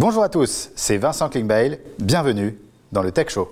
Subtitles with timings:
[0.00, 1.78] Bonjour à tous, c'est Vincent Klingbeil.
[1.98, 2.58] Bienvenue
[2.90, 3.50] dans le Tech Show.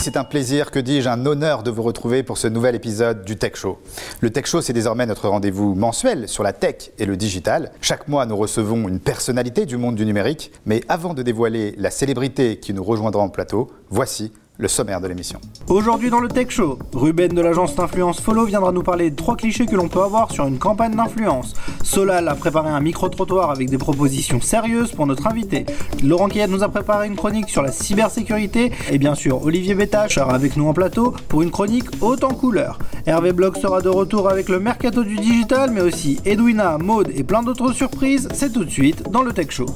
[0.00, 3.36] C'est un plaisir, que dis-je, un honneur de vous retrouver pour ce nouvel épisode du
[3.36, 3.78] Tech Show.
[4.20, 7.70] Le Tech Show, c'est désormais notre rendez-vous mensuel sur la tech et le digital.
[7.82, 10.52] Chaque mois, nous recevons une personnalité du monde du numérique.
[10.64, 15.08] Mais avant de dévoiler la célébrité qui nous rejoindra en plateau, voici le sommaire de
[15.08, 15.40] l'émission.
[15.68, 19.34] Aujourd'hui dans le Tech Show, Ruben de l'agence d'influence Follow viendra nous parler de trois
[19.34, 21.54] clichés que l'on peut avoir sur une campagne d'influence.
[21.82, 25.64] Solal a préparé un micro-trottoir avec des propositions sérieuses pour notre invité.
[26.04, 28.70] Laurent Kayet nous a préparé une chronique sur la cybersécurité.
[28.90, 32.34] Et bien sûr, Olivier Bétache sera avec nous en plateau pour une chronique haute en
[32.34, 32.78] couleur.
[33.06, 37.24] Hervé Blog sera de retour avec le mercato du digital, mais aussi Edwina, Maude et
[37.24, 38.28] plein d'autres surprises.
[38.34, 39.66] C'est tout de suite dans le Tech Show.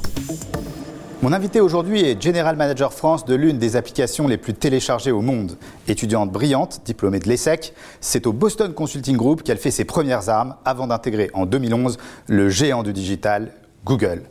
[1.25, 5.23] Mon invité aujourd'hui est General Manager France de l'une des applications les plus téléchargées au
[5.23, 5.57] monde.
[5.89, 7.73] Étudiante brillante, diplômée de l'ESSEC,
[8.03, 12.51] c'est au Boston Consulting Group qu'elle fait ses premières armes avant d'intégrer en 2011 le
[12.51, 13.53] géant du digital,
[13.87, 14.25] Google.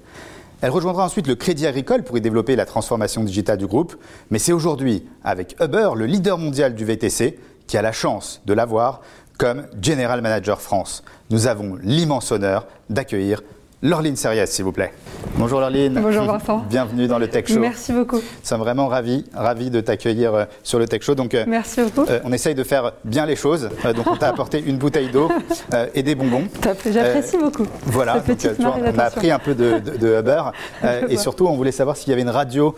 [0.62, 3.96] Elle rejoindra ensuite le Crédit Agricole pour y développer la transformation digitale du groupe,
[4.30, 8.54] mais c'est aujourd'hui, avec Uber, le leader mondial du VTC, qui a la chance de
[8.54, 9.02] l'avoir
[9.40, 11.04] comme General Manager France.
[11.32, 13.42] Nous avons l'immense honneur d'accueillir
[13.84, 14.94] Laureline Seriès, s'il vous plaît.
[15.36, 16.00] Bonjour Laureline.
[16.02, 16.64] Bonjour Vincent.
[16.70, 17.60] Bienvenue dans le Tech Show.
[17.60, 18.16] Merci beaucoup.
[18.16, 21.16] Nous sommes vraiment ravis, ravis de t'accueillir euh, sur le Tech Show.
[21.16, 22.10] Donc, euh, Merci beaucoup.
[22.10, 23.70] Euh, on essaye de faire bien les choses.
[23.94, 25.30] donc on t'a apporté une bouteille d'eau
[25.96, 26.48] et des bonbons.
[26.64, 27.66] J'apprécie beaucoup.
[27.88, 28.20] Voilà.
[28.20, 30.44] Donc, on a appris un peu de, de, Uber.
[31.10, 32.76] et surtout, on voulait savoir s'il y avait une radio,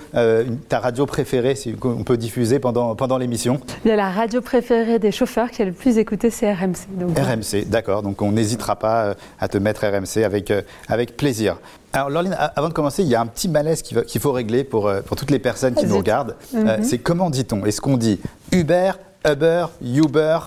[0.69, 3.59] ta radio préférée, si on peut diffuser pendant, pendant l'émission.
[3.83, 6.87] Il y a la radio préférée des chauffeurs qui est le plus écoutée, c'est RMC.
[6.97, 8.01] Donc, RMC, d'accord.
[8.01, 10.51] Donc on n'hésitera pas à te mettre RMC avec
[10.94, 11.57] avec plaisir.
[11.93, 14.87] Alors, Laureline, avant de commencer, il y a un petit malaise qu'il faut régler pour,
[14.87, 16.35] euh, pour toutes les personnes qui nous regardent.
[16.53, 16.83] Euh, mhm.
[16.83, 17.65] c'est comment dit-on?
[17.65, 18.19] Est-ce qu'on dit
[18.51, 18.91] Uber,
[19.25, 20.39] Uber, Uber?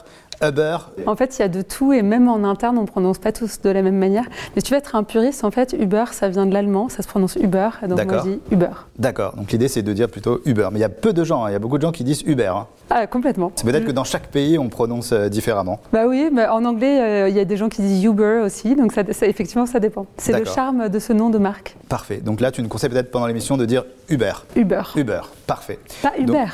[0.43, 3.19] Uber En fait, il y a de tout et même en interne, on ne prononce
[3.19, 4.25] pas tous de la même manière.
[4.55, 7.03] Mais si tu veux être un puriste, en fait, Uber, ça vient de l'allemand, ça
[7.03, 8.71] se prononce Uber, donc on dit Uber.
[8.99, 10.69] D'accord, donc l'idée c'est de dire plutôt Uber.
[10.73, 11.51] Mais il y a peu de gens, hein.
[11.51, 12.53] il y a beaucoup de gens qui disent Uber.
[12.55, 12.67] Hein.
[12.91, 13.53] Ah, complètement.
[13.55, 15.81] C'est peut-être que dans chaque pays, on prononce euh, différemment.
[15.93, 18.75] Bah oui, mais en anglais, euh, il y a des gens qui disent Uber aussi,
[18.77, 20.07] donc ça, effectivement, ça dépend.
[20.17, 21.77] C'est le charme de ce nom de marque.
[21.89, 22.19] Parfait.
[22.19, 24.33] Donc là, tu nous conseilles peut-être pendant l'émission de dire Uber.
[24.57, 24.83] Uber.
[24.97, 25.79] Uber, parfait.
[26.03, 26.47] Pas Uber.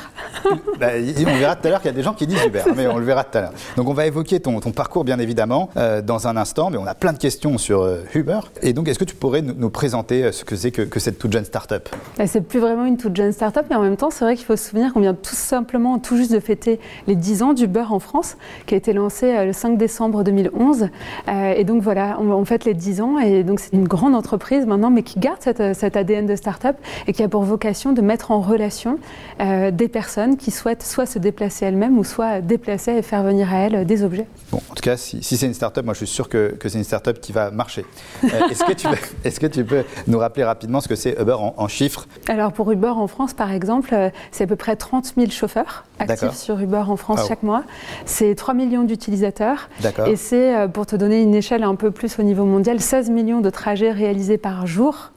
[0.79, 2.87] Bah, on verra tout à l'heure qu'il y a des gens qui disent Uber, mais
[2.87, 3.53] on le verra tout à l'heure.
[3.75, 6.95] Donc on va évoquer ton, parcours, bien évidemment, euh, dans un instant, mais on a
[6.95, 8.39] plein de questions sur Uber.
[8.61, 11.45] Et donc, est-ce que tu pourrais nous, présenter ce que c'est que, cette toute jeune
[11.45, 11.89] start-up?
[12.17, 14.45] Bah, C'est plus vraiment une toute jeune start-up, mais en même temps, c'est vrai qu'il
[14.45, 17.67] faut se souvenir qu'on vient tout simplement, tout juste de fêter les 10 ans du
[17.67, 20.89] beurre en France, qui a été lancé euh, le 5 décembre 2011.
[21.27, 24.65] Euh, et donc voilà, on, fête les 10 ans, et donc c'est une grande entreprise
[24.65, 28.31] maintenant, mais qui garde cet ADN de start-up et qui a pour vocation de mettre
[28.31, 28.99] en relation
[29.41, 33.51] euh, des personnes qui souhaitent soit se déplacer elles-mêmes ou soit déplacer et faire venir
[33.53, 34.27] à elles des objets.
[34.51, 36.77] Bon, en tout cas, si, c'est une start-up, moi je suis sûr que, que c'est
[36.77, 37.85] une start-up qui va marcher.
[38.23, 41.35] est-ce, que tu peux, est-ce que tu peux nous rappeler rapidement ce que c'est Uber
[41.39, 43.95] en, chiffres Alors pour Uber en France, par exemple,
[44.31, 47.63] c'est à peu près 30 000 chauffeurs actifs sur Uber en France ah chaque mois.
[48.05, 49.69] C'est 3 millions d'utilisateurs.
[50.07, 53.09] Et c'est, euh, pour te donner une échelle un peu plus au niveau mondial, 16
[53.09, 55.11] millions de trajets réalisés par jour.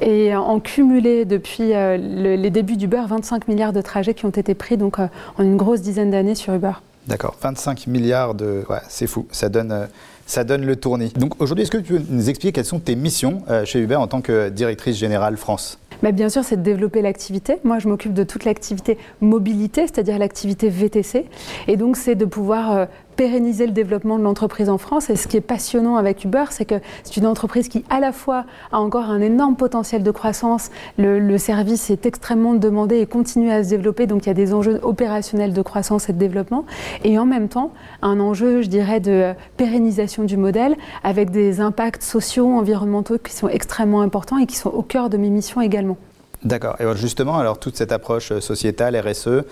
[0.00, 4.54] Et en cumulé depuis euh, les débuts d'Uber, 25 milliards de trajets qui ont été
[4.54, 5.08] pris donc, euh,
[5.38, 6.72] en une grosse dizaine d'années sur Uber.
[7.06, 8.64] D'accord, 25 milliards de...
[8.68, 9.88] Ouais, c'est fou, ça donne,
[10.26, 11.12] ça donne le tournis.
[11.16, 14.08] Donc aujourd'hui, est-ce que tu peux nous expliquer quelles sont tes missions chez Uber en
[14.08, 15.78] tant que directrice générale France?
[16.02, 17.58] Bah, bien sûr, c'est de développer l'activité.
[17.64, 21.24] Moi, je m'occupe de toute l'activité mobilité, c'est-à-dire l'activité VTC.
[21.68, 25.10] Et donc, c'est de pouvoir euh, pérenniser le développement de l'entreprise en France.
[25.10, 28.12] Et ce qui est passionnant avec Uber, c'est que c'est une entreprise qui, à la
[28.12, 30.70] fois, a encore un énorme potentiel de croissance.
[30.98, 34.06] Le, service est extrêmement demandé et continue à se développer.
[34.06, 36.64] Donc, il y a des enjeux opérationnels de croissance et de développement.
[37.04, 37.72] Et en même temps,
[38.02, 43.48] un enjeu, je dirais, de pérennisation du modèle avec des impacts sociaux, environnementaux qui sont
[43.48, 45.96] extrêmement importants et qui sont au cœur de mes missions également.
[46.46, 46.76] D'accord.
[46.78, 49.42] Et justement, alors toute cette approche euh, sociétale, RSE, euh,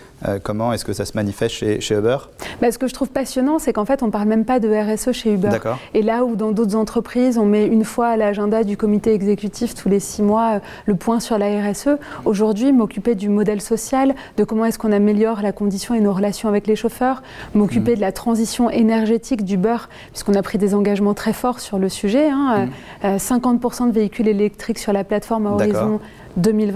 [0.41, 2.19] comment est-ce que ça se manifeste chez, chez Uber?
[2.63, 4.69] Bah, Ce que je trouve passionnant, c'est qu'en fait, on ne parle même pas de
[4.69, 5.59] RSE chez Uber.
[5.93, 9.75] Et là où dans d'autres entreprises, on met une fois à l'agenda du comité exécutif
[9.75, 14.15] tous les six mois euh, le point sur la RSE, aujourd'hui, m'occuper du modèle social,
[14.37, 17.25] de comment est-ce qu'on améliore la condition et nos relations avec les chauffeurs,
[17.55, 17.97] m'occuper mmh.
[17.97, 21.89] de la transition énergétique du beurre, puisqu'on a pris des engagements très forts sur le
[21.89, 22.29] sujet.
[22.29, 22.69] Hein,
[23.03, 23.89] 50% mmh.
[23.89, 26.01] de véhicules électriques sur la plateforme à horizon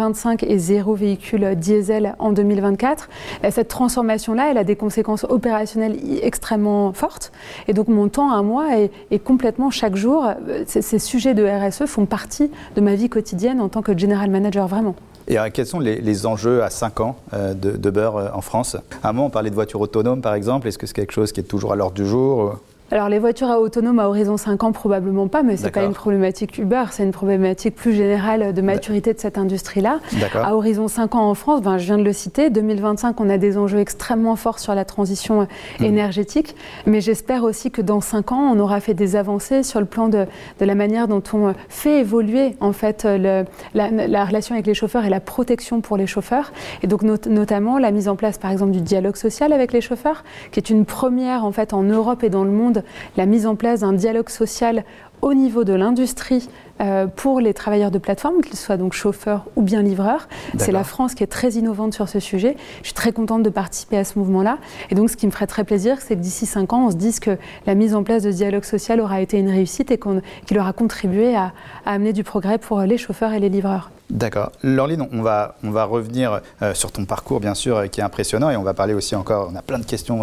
[0.08, 3.08] 2025 et zéro véhicule diesel en 2024.
[3.50, 7.32] Cette transformation-là, elle a des conséquences opérationnelles extrêmement fortes.
[7.66, 8.68] Et donc mon temps à moi
[9.10, 10.24] est, complètement chaque jour,
[10.66, 14.30] ces, ces, sujets de RSE font partie de ma vie quotidienne en tant que general
[14.30, 14.94] manager vraiment.
[15.26, 18.76] Et quels sont les, enjeux à 5 ans de, de Beurre en France?
[19.02, 20.68] À un moment, on parlait de voitures autonomes, par exemple.
[20.68, 22.58] Est-ce que c'est quelque chose qui est toujours à l'ordre du jour?
[22.90, 25.84] Alors les voitures à autonomes à horizon 5 ans, probablement pas, mais ce n'est pas
[25.84, 30.00] une problématique Uber, c'est une problématique plus générale de maturité de cette industrie-là.
[30.34, 33.36] À horizon 5 ans en France, ben, je viens de le citer, 2025, on a
[33.36, 35.46] des enjeux extrêmement forts sur la transition
[35.80, 35.84] hmm.
[35.84, 36.56] énergétique,
[36.86, 40.08] mais j'espère aussi que dans 5 ans, on aura fait des avancées sur le plan
[40.08, 40.26] de,
[40.58, 43.44] la manière dont on fait évoluer en fait le,
[43.74, 46.52] la, relation avec les chauffeurs et la protection pour les chauffeurs,
[46.82, 50.24] et donc notamment la mise en place par exemple du dialogue social avec les chauffeurs,
[50.52, 52.77] qui est une première en fait en Europe et dans le monde
[53.16, 54.84] la mise en place d'un dialogue social
[55.22, 56.48] au niveau de l'industrie
[56.80, 60.28] euh, pour les travailleurs de plateforme, qu'ils soient donc chauffeurs ou bien livreurs.
[60.58, 62.56] C'est la France qui est très innovante sur ce sujet.
[62.82, 64.58] Je suis très contente de participer à ce mouvement-là.
[64.90, 66.96] Et donc, ce qui me ferait très plaisir, c'est que d'ici cinq ans, on se
[66.96, 67.36] dise que
[67.66, 69.98] la mise en place de ce dialogue social aura été une réussite et
[70.46, 71.52] qu'il aura contribué à,
[71.84, 73.90] amener du progrès pour les chauffeurs et les livreurs.
[74.10, 74.52] D'accord.
[74.62, 78.04] Laureline, on va, on va revenir euh, sur ton parcours, bien sûr, euh, qui est
[78.04, 80.22] impressionnant, et on va parler aussi encore, on a plein de questions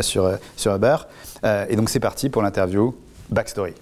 [0.00, 0.96] sur, sur Uber.
[1.44, 2.94] Et donc, c'est parti pour l'interview
[3.30, 3.74] Backstory.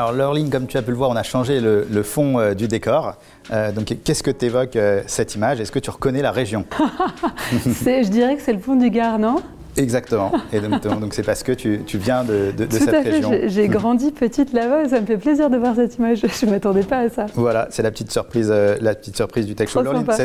[0.00, 2.68] Alors Laureline, comme tu as pu le voir, on a changé le, fond euh, du
[2.68, 3.16] décor.
[3.50, 5.60] Euh, donc qu'est-ce que t'évoques euh, cette image?
[5.60, 6.64] Est-ce que tu reconnais la région?
[7.52, 9.42] Je dirais que c'est le pont du Gard, non?
[9.76, 10.32] Exactement.
[10.52, 13.30] Et donc, c'est parce que tu, viens de, de, cette région.
[13.46, 14.88] J'ai grandi petite là-bas.
[14.88, 16.20] Ça me fait plaisir de voir cette image.
[16.40, 17.26] Je ne m'attendais pas à ça.
[17.34, 19.82] Voilà, c'est la petite surprise, euh, la petite surprise du Tech Show.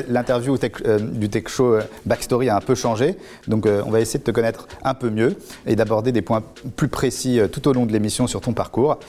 [0.10, 3.16] L'interview euh, du Tech Show euh, Backstory a un peu changé.
[3.48, 6.44] Donc on va essayer de te connaître un peu mieux et d'aborder des points
[6.76, 9.00] plus précis tout au long de l'émission sur ton parcours.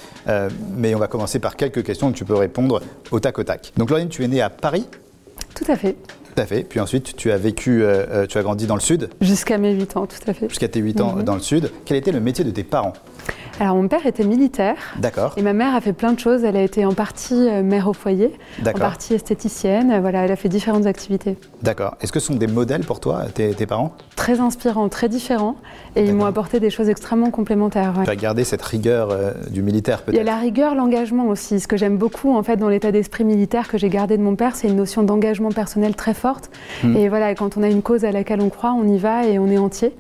[0.77, 2.81] mais on va commencer par quelques questions que tu peux répondre
[3.11, 3.73] au tac au tac.
[3.77, 4.87] Donc Laureline, tu es née à Paris?
[5.55, 5.97] Tout à fait.
[6.37, 6.65] Tout à fait.
[6.65, 9.73] Puis ensuite, tu as vécu, euh, euh, tu as grandi dans le sud Jusqu'à mes
[9.73, 10.51] 8 ans, tout à fait.
[10.51, 11.23] Jusqu'à tes 8 ans mhm.
[11.23, 11.73] dans le sud.
[11.87, 12.93] Quel était le métier de tes parents?
[13.59, 14.77] Alors mon père était militaire.
[14.99, 15.35] D'accord.
[15.37, 16.45] Et ma mère a fait plein de choses.
[16.45, 18.33] Elle a été en partie euh, mère au foyer,
[18.67, 19.99] en partie esthéticienne.
[20.01, 21.39] Voilà, elle a fait différentes activités.
[21.63, 21.97] D'accord.
[22.01, 23.93] Est-ce que ce sont des modèles pour toi, tes, parents?
[24.15, 25.57] Très inspirants, très différents.
[25.95, 27.95] Et ils m'ont apporté des choses extrêmement complémentaires.
[28.05, 31.29] Tu as gardé cette rigueur euh, du militaire peut-être Il y a la rigueur, l'engagement
[31.29, 31.59] aussi.
[31.59, 34.37] Ce que j'aime beaucoup en fait dans l'état d'esprit militaire que j'ai gardé de mon
[34.37, 36.51] père, c'est une notion d'engagement personnel très forte.
[36.85, 36.95] Hmm.
[36.95, 39.39] Et voilà, quand on a une cause à laquelle on croit, on y va et
[39.39, 39.95] on est entier.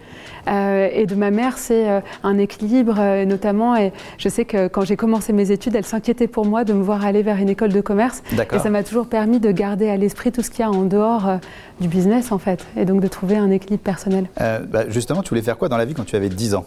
[0.48, 3.76] Euh, et de ma mère, c'est euh, un équilibre, euh, notamment.
[3.76, 6.82] Et je sais que quand j'ai commencé mes études, elle s'inquiétait pour moi de me
[6.82, 8.22] voir aller vers une école de commerce.
[8.52, 10.84] Et ça m'a toujours permis de garder à l'esprit tout ce qu'il y a en
[10.84, 11.38] dehors
[11.80, 12.64] du business, en fait.
[12.76, 14.26] Et donc de trouver un équilibre personnel.
[14.38, 16.64] Bah, justement, tu voulais faire quoi dans la vie quand tu avais 10 ans?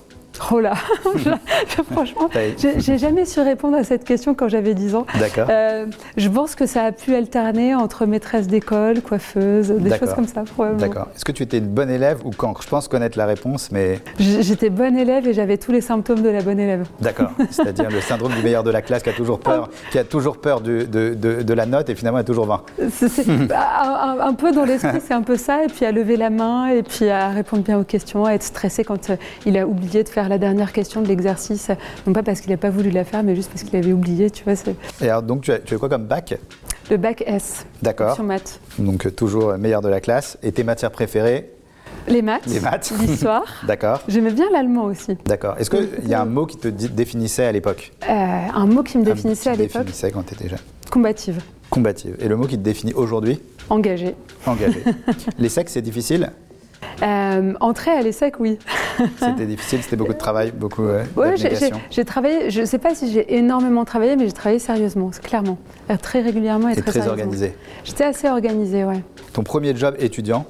[0.51, 0.74] Oh là
[1.91, 5.06] Franchement, j'ai jamais su répondre à cette question quand j'avais 10 ans.
[5.19, 5.47] D'accord.
[5.50, 5.86] Euh,
[6.18, 10.44] je pense que ça a pu alterner entre maîtresse d'école, coiffeuse, des choses comme ça,
[10.44, 10.81] probablement.
[10.81, 11.07] D'accord.
[11.15, 14.00] Est-ce que tu étais une bonne élève ou cancre Je pense connaître la réponse, mais.
[14.19, 16.88] J'étais bonne élève et j'avais tous les symptômes de la bonne élève.
[17.01, 17.31] D'accord.
[17.50, 20.38] C'est-à-dire le syndrome du meilleur de la classe qui a toujours peur, qui a toujours
[20.38, 22.62] peur de, de, de, la note et finalement a toujours 20.
[23.51, 25.65] un, un, peu dans l'esprit, c'est un peu ça.
[25.65, 28.44] Et puis à lever la main et puis à répondre bien aux questions, à être
[28.44, 29.15] stressé quand euh,
[29.45, 31.69] il a oublié de faire la dernière question de l'exercice,
[32.07, 34.29] non pas parce qu'il n'a pas voulu la faire, mais juste parce qu'il avait oublié,
[34.31, 34.53] tu vois.
[35.01, 36.37] Et alors, donc, tu as, tu as quoi comme bac?
[36.89, 37.65] Le bac S.
[37.81, 38.15] D'accord.
[38.15, 38.59] Sur maths.
[38.79, 40.37] Donc, euh, toujours meilleur de la classe.
[40.41, 41.51] Et tes matières préférées?
[42.07, 42.91] Les maths, les maths.
[42.99, 43.43] l'histoire.
[43.67, 44.01] D'accord.
[44.07, 45.17] J'aimais bien l'allemand aussi.
[45.25, 45.55] D'accord.
[45.59, 47.91] Est-ce qu'il y a un mot qui te définissait à l'époque?
[48.09, 48.13] Euh,
[48.53, 50.59] Un mot qui me définissait à l'époque définissait quand tu étais jeune
[50.89, 51.41] Combative.
[51.69, 52.15] Combative.
[52.19, 53.39] Et le mot qui te définit aujourd'hui?
[53.69, 54.15] Engagée.
[54.48, 54.83] Engagée.
[55.38, 56.31] les sexes, c'est difficile?
[57.01, 58.59] Euh, entrer à l'ESSEC, oui.
[59.19, 61.27] c'était difficile, c'était beaucoup de travail, beaucoup euh, Oui,
[61.89, 65.57] j'ai travaillé, je ne sais pas si j'ai énormément travaillé, mais j'ai travaillé sérieusement, clairement.
[65.89, 67.55] Euh, très régulièrement et, et très, très organisé.
[67.83, 69.01] J'étais assez organisée, ouais.
[69.33, 70.45] Ton premier job étudiant?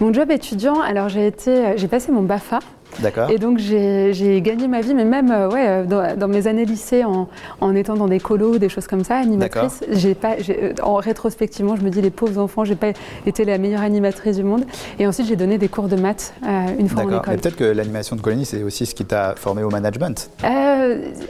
[0.00, 2.60] Mon job étudiant, alors j'ai été, j'ai passé mon BAFA.
[3.00, 3.30] D'accord.
[3.30, 7.04] Et donc j'ai gagné ma vie, mais même euh, ouais, euh, dans, mes années lycée,
[7.04, 7.28] en,
[7.60, 11.76] en, étant dans des colos, des choses comme ça, animatrice, j'ai pas, euh, en rétrospectivement,
[11.76, 12.88] je me dis les pauvres enfants, j'ai pas
[13.26, 14.64] été la meilleure animatrice du monde.
[14.98, 16.34] Et ensuite j'ai donné des cours de maths
[16.78, 17.36] une fois en école.
[17.36, 20.30] Peut-être que l'animation de colonie, c'est aussi ce qui t'a formé au management.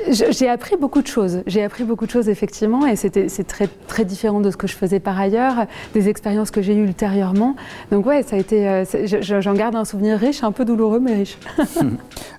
[0.09, 1.43] j'ai appris beaucoup de choses.
[1.47, 4.67] J'ai appris beaucoup de choses effectivement, et c'était c'est très très différent de ce que
[4.67, 7.57] je faisais par ailleurs, des expériences que j'ai eues ultérieurement.
[7.91, 8.85] Donc ouais, ça a été,
[9.21, 11.37] j'en garde un souvenir riche, un peu douloureux mais riche.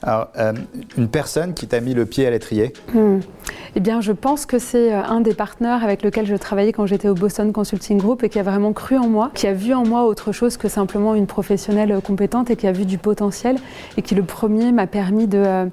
[0.02, 0.54] Alors, euh,
[0.98, 3.20] une personne qui t'a mis le pied à l'étrier hmm.
[3.76, 6.86] Eh bien, je pense que c'est euh, un des partenaires avec lequel je travaillais quand
[6.86, 9.74] j'étais au Boston Consulting Group et qui a vraiment cru en moi, qui a vu
[9.74, 12.98] en moi autre chose que simplement une professionnelle euh, compétente et qui a vu du
[12.98, 13.58] potentiel
[13.98, 15.70] et qui le premier m'a permis de,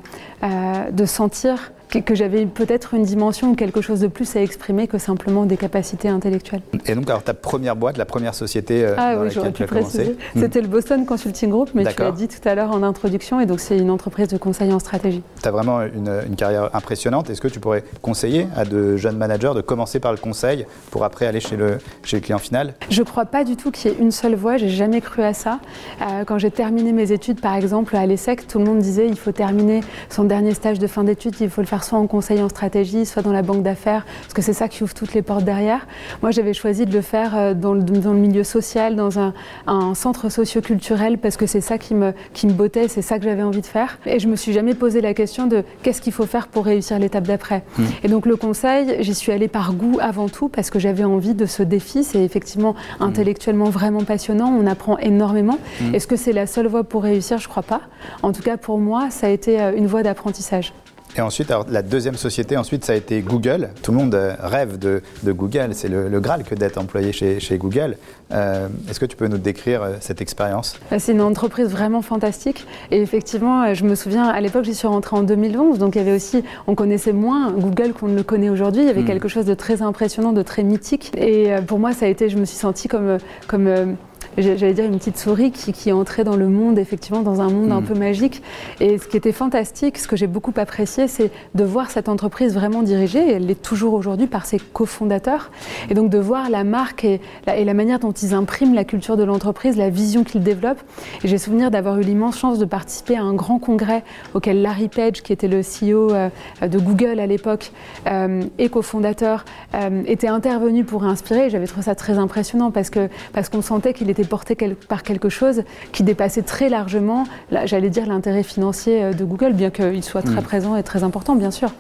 [0.93, 4.99] de sentir que, j'avais peut-être une dimension ou quelque chose de plus à exprimer que
[4.99, 6.63] simplement des capacités intellectuelles.
[6.87, 9.63] Et donc, alors ta première boîte, la première société euh, ah, dans oui, laquelle tu
[9.63, 10.41] as commencé hmm.
[10.41, 13.47] C'était le Boston Consulting Group, mais tu l'as dit tout à l'heure en introduction, et
[13.47, 15.23] donc c'est une entreprise de conseil en stratégie.
[15.43, 17.31] Tu as vraiment une, une carrière impressionnante.
[17.31, 21.05] Est-ce que tu pourrais conseiller à de jeunes managers de commencer par le conseil pour
[21.05, 22.75] après aller chez le, chez le client final?
[22.91, 25.23] Je ne crois pas du tout qu'il y ait une seule voie, j'ai jamais cru
[25.23, 25.61] à ça.
[26.01, 29.17] Euh, quand j'ai terminé mes études, par exemple, à l'ESSEC, tout le monde disait il
[29.17, 32.43] faut terminer son dernier stage de fin d'études, il faut le faire soit en conseil
[32.43, 35.23] en stratégie, soit dans la banque d'affaires, parce que c'est ça qui ouvre toutes les
[35.23, 35.87] portes derrière.
[36.23, 39.35] Moi, j'avais choisi de le faire euh, dans le, dans le milieu social, dans un,
[39.67, 43.25] un centre socio-culturel, parce que c'est ça qui me, qui me bottait, c'est ça que
[43.25, 43.99] j'avais envie de faire.
[44.07, 46.99] Et je me suis jamais posé la question de qu'est-ce qu'il faut faire pour réussir
[46.99, 47.63] l'étape d'après.
[47.79, 47.83] Mmh.
[48.05, 51.35] Et donc le conseil, j'y suis allée par goût avant tout, parce que j'avais envie
[51.35, 52.05] de ce défi.
[52.05, 53.03] C'est effectivement mmh.
[53.03, 55.59] intellectuellement vraiment passionnant, on apprend énormément.
[55.81, 55.95] Mmh.
[55.95, 57.39] Est-ce que c'est la seule voie pour réussir?
[57.39, 57.83] Je crois pas.
[58.23, 60.73] En tout cas, pour moi, ça a été euh, une voie d'apprentissage.
[61.17, 63.71] Et ensuite, la deuxième société, ensuite, ça a été Google.
[63.83, 65.71] Tout le monde euh, rêve de, Google.
[65.73, 67.97] C'est le, Graal que d'être employé chez, Google.
[68.33, 70.79] Euh, est-ce que tu peux nous décrire cette expérience?
[70.99, 72.67] C'est une entreprise vraiment fantastique.
[72.91, 75.79] Et effectivement, je me souviens, à l'époque, j'y suis rentrée en 2011.
[75.79, 78.83] Donc, il y avait aussi, on connaissait moins Google qu'on ne le connaît aujourd'hui.
[78.83, 79.07] Il y avait hmm.
[79.07, 81.13] quelque chose de très impressionnant, de très mythique.
[81.17, 83.97] Et pour moi, ça a été, je me suis sentie comme, comme
[84.39, 87.73] j'allais dire une petite souris qui, qui entrait dans le monde, effectivement, dans un monde
[87.73, 87.85] un mm.
[87.85, 88.43] peu magique.
[88.81, 92.55] Et ce qui était fantastique, ce que j'ai beaucoup apprécié, c'est de voir cette entreprise
[92.55, 95.51] vraiment dirigée, et elle l'est toujours aujourd'hui par ses cofondateurs,
[95.91, 98.85] et donc de voir la marque et la, et la manière dont ils impriment la
[98.85, 100.83] culture de l'entreprise, la vision qu'ils développent.
[101.25, 104.89] Et j'ai souvenir d'avoir eu l'immense chance de participer à un grand congrès auquel Larry
[104.89, 106.29] Page, qui était le CEO euh,
[106.61, 107.73] de Google à l'époque
[108.07, 111.51] euh, et cofondateur, euh, était intervenu pour inspirer.
[111.51, 114.57] J'avais trouvé ça très impressionnant parce que parce qu'on sentait qu'il était porté
[114.89, 117.25] par quelque chose qui dépassait très largement,
[117.65, 120.45] j'allais dire, l'intérêt financier euh, de Google, bien qu'il soit très mm.
[120.45, 121.71] présent et très important, bien sûr,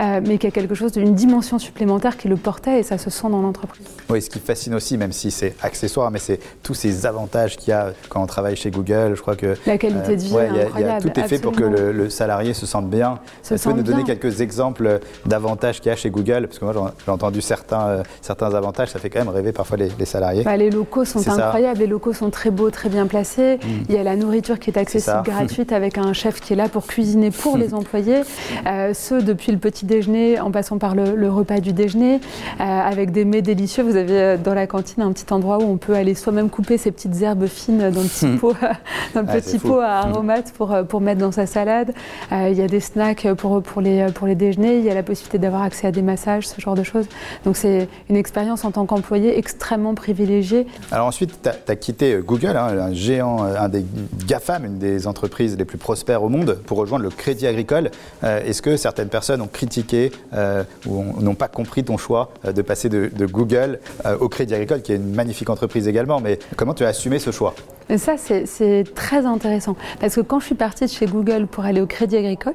[0.00, 2.98] euh, mais qu'il y a quelque chose d'une dimension supplémentaire qui le portait et ça
[2.98, 3.86] se sent dans l'entreprise.
[4.08, 7.70] Oui, ce qui fascine aussi, même si c'est accessoire, mais c'est tous ces avantages qu'il
[7.70, 9.14] y a quand on travaille chez Google.
[9.14, 11.10] Je crois que la qualité de vie, ouais, incroyable.
[11.10, 13.18] tout est fait pour que le, salarié se sente bien.
[13.46, 16.46] Tu peux nous donner quelques exemples d'avantages qu'il y a chez Google?
[16.46, 19.78] Parce que moi, j'ai entendu certains, euh, certains avantages, ça fait quand même rêver parfois
[19.78, 20.42] les, salariés.
[20.42, 21.78] Bah, les locaux sont incroyables.
[21.92, 23.56] Les locaux sont très beaux, très bien placés.
[23.56, 23.68] Mm.
[23.90, 26.70] Il y a la nourriture qui est accessible gratuite avec un chef qui est là
[26.70, 28.22] pour cuisiner pour les employés.
[28.66, 33.10] Euh, ce depuis le petit déjeuner en passant par le, repas du déjeuner, euh, avec
[33.10, 33.82] des mets délicieux.
[33.82, 36.78] Vous avez euh, dans la cantine un petit endroit où on peut aller soi-même couper
[36.78, 38.38] ces petites herbes fines dans le petit mm.
[38.38, 38.56] pot,
[39.14, 41.92] dans le petit pot à aromates pour, pour mettre dans sa salade.
[42.30, 44.78] il y a des snacks pour, pour, les, pour les déjeuners.
[44.78, 47.06] Il y a la possibilité d'avoir accès à des massages, ce genre de choses.
[47.44, 50.66] Donc c'est une expérience en tant qu'employé extrêmement privilégiée.
[50.90, 53.84] Alors ensuite, tu as, as, quitté Google, hein, un géant, un des
[54.26, 57.90] GAFAM, une des entreprises les plus prospères au monde, pour rejoindre le Crédit Agricole.
[58.22, 62.52] Euh, est-ce que certaines personnes ont critiqué euh, ou n'ont pas compris ton choix euh,
[62.52, 63.80] de passer de, Google
[64.20, 66.20] au Crédit Agricole, qui est une magnifique entreprise également?
[66.20, 67.54] Mais comment tu as assumé ce choix?
[67.96, 69.76] Ça, c'est très intéressant.
[70.00, 72.54] Parce que quand je suis partie de chez Google pour aller au Crédit Agricole,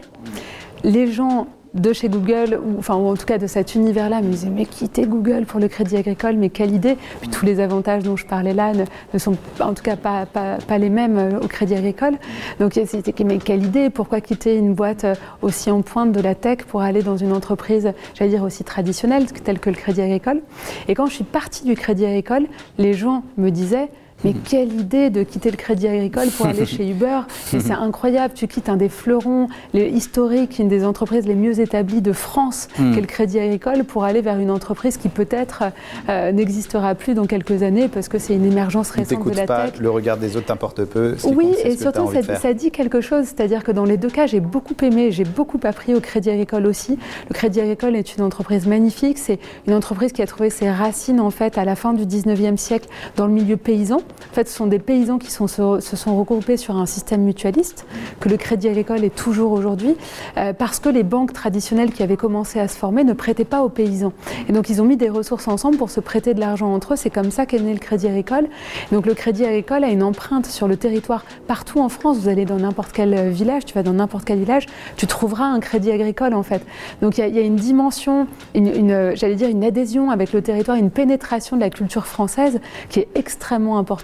[0.84, 4.32] les gens de chez Google, ou, enfin, ou en tout cas de cet univers-là, me
[4.32, 6.98] disaient mais quitter Google pour le crédit agricole, mais quelle idée.
[7.22, 10.78] Puis tous les avantages dont je parlais là ne, sont en tout cas pas, pas,
[10.78, 12.18] les mêmes euh, au crédit agricole.
[12.60, 13.90] Donc c'était mais quelle idée.
[13.90, 17.34] Pourquoi quitter une boîte euh, aussi en pointe de la tech pour aller dans une
[17.34, 20.42] entreprise, j'allais dire aussi traditionnelle, telle que le crédit agricole?
[20.88, 22.48] Et quand je suis partie du crédit agricole,
[22.78, 23.90] les gens me disaient
[24.24, 28.48] mais quelle idée de quitter le crédit agricole pour aller chez Uber C'est incroyable, tu
[28.48, 32.92] quittes un des fleurons historiques, une des entreprises les mieux établies de France, hmm.
[32.92, 35.64] qui est le crédit agricole, pour aller vers une entreprise qui peut-être
[36.10, 39.68] euh, n'existera plus dans quelques années parce que c'est une émergence récente de la pas,
[39.80, 41.16] Le regard des autres t'importe peu.
[41.26, 44.40] Oui, et surtout ça, ça, dit quelque chose, c'est-à-dire que dans les deux cas, j'ai
[44.40, 46.98] beaucoup aimé, j'ai beaucoup appris au crédit agricole aussi.
[47.30, 51.20] Le crédit agricole est une entreprise magnifique, c'est une entreprise qui a trouvé ses racines
[51.20, 54.02] en fait à la fin du 19e siècle dans le milieu paysan.
[54.32, 57.86] En fait, ce sont des paysans qui se sont regroupés sur un système mutualiste,
[58.20, 59.96] que le Crédit Agricole est toujours aujourd'hui,
[60.38, 63.64] euh, parce que les banques traditionnelles qui avaient commencé à se former ne prêtaient pas
[63.64, 64.14] aux paysans.
[64.48, 66.96] Et donc, ils ont mis des ressources ensemble pour se prêter de l'argent entre eux.
[66.96, 68.48] C'est comme ça qu'est né le Crédit Agricole.
[68.92, 72.18] Donc, le Crédit Agricole a une empreinte sur le territoire partout en France.
[72.18, 75.46] Vous allez dans n'importe quel euh, village, tu vas dans n'importe quel village, tu trouveras
[75.46, 76.64] un Crédit Agricole, en fait.
[77.02, 80.92] Donc, il y, a une dimension, une, j'allais dire une adhésion avec le territoire, une
[80.92, 82.60] pénétration de la culture française
[82.90, 83.97] qui est extrêmement importante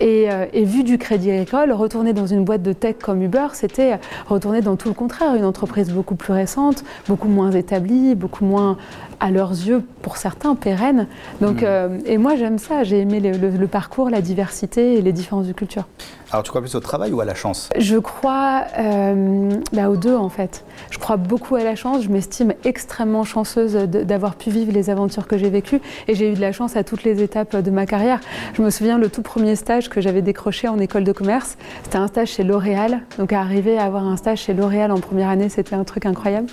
[0.00, 3.98] Et, et, vu du Crédit Agricole, retourner dans une boîte de tech comme Uber, c'était
[4.28, 8.76] retourner dans tout le contraire, une entreprise beaucoup plus récente, beaucoup moins établie, beaucoup moins
[9.20, 11.06] à leurs yeux, pour certains, pérennes.
[11.40, 11.66] Donc, mm.
[11.66, 12.84] euh, et moi, j'aime ça.
[12.84, 15.84] J'ai aimé le, parcours, la diversité et les différences de culture.
[16.32, 17.68] Alors, tu crois plus au travail ou à la chance?
[17.78, 20.64] Je crois euh, bah, aux deux, en fait.
[20.90, 22.02] Je crois beaucoup à la chance.
[22.02, 25.80] Je m'estime extrêmement chanceuse d'avoir pu vivre les aventures que j'ai vécues.
[26.08, 28.20] Et j'ai eu de la chance à toutes les étapes de ma carrière.
[28.54, 31.98] Je me souviens, le tout premier stage que j'avais décroché en école de commerce, c'était
[31.98, 33.02] un stage chez L'Oréal.
[33.18, 36.48] Donc, arriver à avoir un stage chez L'Oréal en première année, c'était un truc incroyable.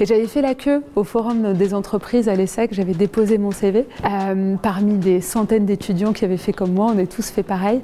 [0.00, 2.74] Et j'avais fait la queue au forum des entreprises à l'ESSEC.
[2.74, 6.92] J'avais déposé mon CV euh, parmi des centaines d'étudiants qui avaient fait comme moi.
[6.94, 7.80] On a tous fait pareil.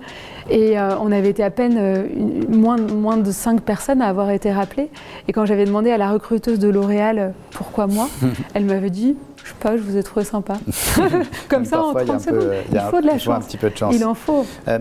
[0.51, 2.07] Et euh, on avait été à peine euh,
[2.49, 4.91] moins, moins de cinq personnes à avoir été rappelées.
[5.29, 8.09] Et quand j'avais demandé à la recruteuse de L'Oréal pourquoi moi,
[8.55, 10.59] elle m'avait dit je sais pas, je vous ai trouvé sympa.
[11.49, 12.53] comme ça, en 30 secondes.
[12.71, 13.45] Il, faut de la chance.
[13.45, 13.95] Un petit peu de chance.
[13.97, 14.45] Il en faut.
[14.67, 14.81] Euh,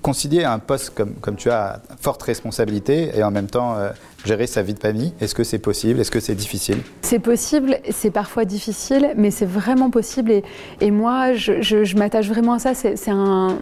[0.00, 3.76] concilier un poste comme, comme tu as, forte responsabilité, et en même temps
[4.26, 5.12] gérer sa vie de famille?
[5.20, 6.00] Est-ce que c'est possible?
[6.00, 6.78] Est-ce que c'est difficile?
[7.02, 10.42] C'est possible, c'est parfois difficile, mais c'est vraiment possible.
[10.80, 12.74] Et, moi, je, m'attache vraiment à ça.
[12.74, 13.58] C'est un,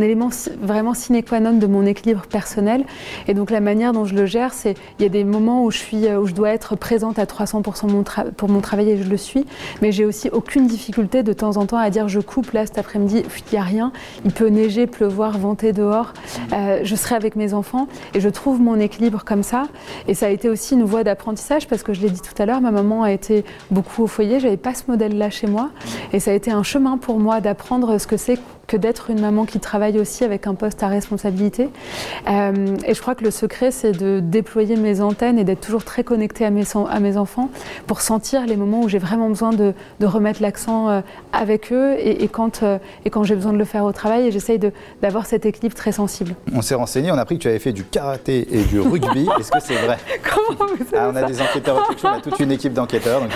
[0.00, 2.84] élément vraiment sine qua non de mon équilibre personnel.
[3.26, 5.70] Et donc la manière dont je le gère, c'est il y a des moments où
[5.70, 8.04] je, suis, où je dois être présente à 300% mon
[8.36, 9.46] pour mon travail et je le suis.
[9.82, 12.78] Mais j'ai aussi aucune difficulté de temps en temps à dire je coupe là cet
[12.78, 13.92] après-midi, il n'y a rien.
[14.24, 16.12] Il peut neiger, pleuvoir, venter dehors.
[16.52, 19.68] Euh, je serai avec mes enfants et je trouve mon équilibre comme ça.
[20.08, 22.46] Et ça a été aussi une voie d'apprentissage parce que je l'ai dit tout à
[22.46, 25.70] l'heure, ma maman a été beaucoup au foyer, j'avais pas ce modèle-là chez moi.
[26.14, 28.38] Et ça a été un chemin pour moi d'apprendre ce que c'est
[28.68, 31.70] que d'être une maman qui travaille aussi avec un poste à responsabilité.
[32.28, 35.84] Euh, et je crois que le secret, c'est de déployer mes antennes et d'être toujours
[35.84, 37.48] très connectée à mes, à mes enfants
[37.86, 41.00] pour sentir les moments où j'ai vraiment besoin de, de remettre l'accent euh,
[41.32, 44.26] avec eux et, quand, euh, et quand j'ai besoin de le faire au travail.
[44.26, 44.60] Et j'essaye
[45.00, 46.34] d'avoir cet équilibre très sensible.
[46.54, 49.28] On s'est renseigné, on a appris que tu avais fait du karaté et du rugby.
[49.40, 49.96] Est-ce que c'est vrai?
[50.22, 53.22] Comment vous savez ah, On a des enquêteurs, on a toute une équipe d'enquêteurs.
[53.22, 53.30] Donc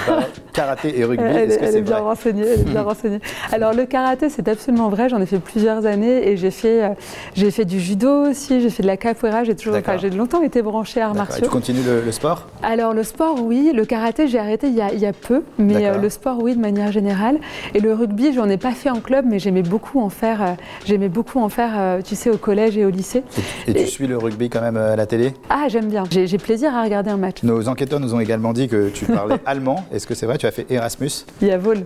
[0.53, 1.25] karaté et rugby.
[1.25, 3.21] Est-ce que c'est bien renseignée, elle est bien renseignée.
[3.51, 5.09] Alors le karaté, c'est absolument vrai.
[5.09, 6.89] J'en ai fait plusieurs années et j'ai fait, euh,
[7.35, 10.63] j'ai fait du judo aussi, j'ai fait de la capoeira, j'ai toujours, j'ai longtemps été
[10.63, 11.39] branchée à arts martiaux.
[11.39, 12.49] Et tu continues le, sport?
[12.63, 13.73] Alors le sport, oui.
[13.75, 16.39] Le karaté, j'ai arrêté il y, a, il y, a, peu, mais euh, le sport,
[16.43, 17.39] oui, de manière générale.
[17.75, 20.43] Et le rugby, j'en ai pas fait en club, mais j'aimais beaucoup en faire.
[20.43, 20.47] Euh,
[20.85, 23.23] j'aimais beaucoup en faire, tu sais, au collège et au lycée.
[23.67, 25.35] Et, tu suis le rugby quand même à la télé?
[25.49, 26.05] Ah, j'aime bien.
[26.11, 27.43] J'ai plaisir à regarder un match.
[27.43, 29.85] Nos enquêteurs nous ont également dit que tu parlais allemand.
[29.93, 30.39] Est-ce que c'est vrai?
[30.39, 31.27] Tu as fait Erasmus?
[31.41, 31.85] Jawohl.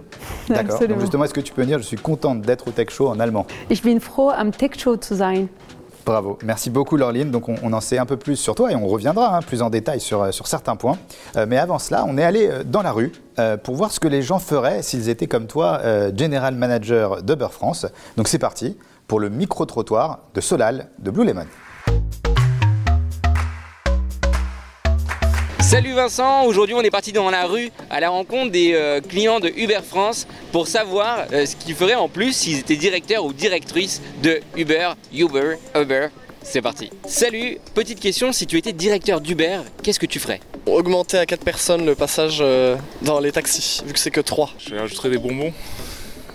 [0.48, 0.80] D'accord.
[0.86, 3.18] Donc justement, est-ce que tu peux dire, je suis contente d'être au Tech Show en
[3.26, 5.48] allemand Ich bin froh, am Tech Show zu sein.
[6.06, 7.32] Bravo, merci beaucoup Laureline.
[7.32, 9.70] Donc on, en sait un peu plus sur toi et on reviendra hein, plus en
[9.70, 10.98] détail sur, euh, sur certains points.
[11.36, 13.12] Euh, mais avant cela, on est allé euh, dans la rue
[13.64, 15.78] pour voir ce que les gens feraient s'ils étaient comme toi,
[16.16, 17.84] General Manager d'Uber France.
[18.16, 21.44] Donc c'est parti pour le micro-trottoir de Solal de Blue Lemon.
[25.60, 29.40] Salut Vincent, aujourd'hui on est parti dans la rue à la rencontre des euh, clients
[29.40, 33.32] de Uber France pour savoir euh, ce qu'ils feraient en plus s'ils étaient directeurs ou
[33.32, 36.08] directrices de Uber, Uber, Uber.
[36.42, 36.90] C'est parti.
[37.06, 40.40] Salut, petite question, si tu étais directeur d'Uber, qu'est-ce que tu ferais?
[40.66, 44.50] Augmenter à 4 personnes le passage euh, dans les taxis, vu que c'est que 3.
[44.58, 45.52] Je rajouterais des bonbons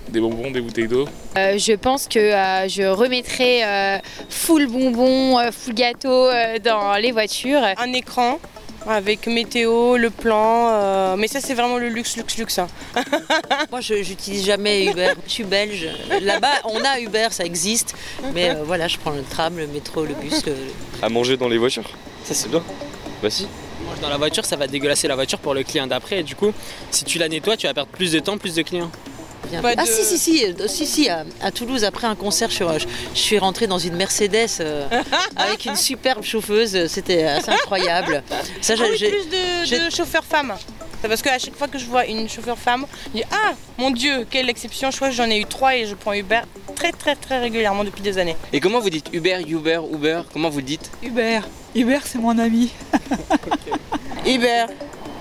[0.10, 1.06] des bonbons, des bouteilles d'eau
[1.38, 2.20] Je pense que
[2.68, 6.28] je remettrais full bonbons, full gâteau
[6.62, 7.62] dans les voitures.
[7.78, 8.38] Un écran
[8.88, 10.70] avec météo, le plan.
[10.72, 12.60] Euh, mais ça, c'est vraiment le luxe, luxe, luxe.
[12.60, 12.68] Hein.
[13.72, 15.14] Moi, je n'utilise jamais Uber.
[15.26, 15.88] Je suis belge.
[16.22, 17.96] Là-bas, on a Uber, ça existe.
[18.34, 20.44] Mais euh, voilà, je prends le tram, le métro, le bus.
[21.02, 21.90] À manger dans les voitures
[22.24, 22.64] Ça, c'est bien.
[23.22, 23.48] Bah si.
[23.86, 26.20] Manger dans la voiture, ça va dégueulasser la voiture pour le client d'après.
[26.20, 26.52] Et du coup,
[26.92, 28.92] si tu la nettoies, tu vas perdre plus de temps, plus de clients.
[29.76, 32.64] Ah si si si, euh, si, si à, Toulouse après un concert je,
[33.14, 34.88] je, suis rentrée dans une Mercedes euh,
[35.36, 38.24] avec une superbe chauffeuse, c'était assez incroyable.
[38.62, 40.54] Ça, ah j'ai plus de, de chauffeurs femmes.
[41.02, 44.26] Parce qu'à chaque fois que je vois une chauffeur femme, je dis Ah mon Dieu,
[44.30, 46.42] quelle exception, je crois que j'en ai eu trois et je prends Uber
[46.76, 48.36] très très très régulièrement depuis des années.
[48.54, 51.40] Et comment vous dites Uber, Uber, Uber Comment vous dites Uber.
[51.76, 52.72] Uber c'est mon ami.
[54.26, 54.66] Uber,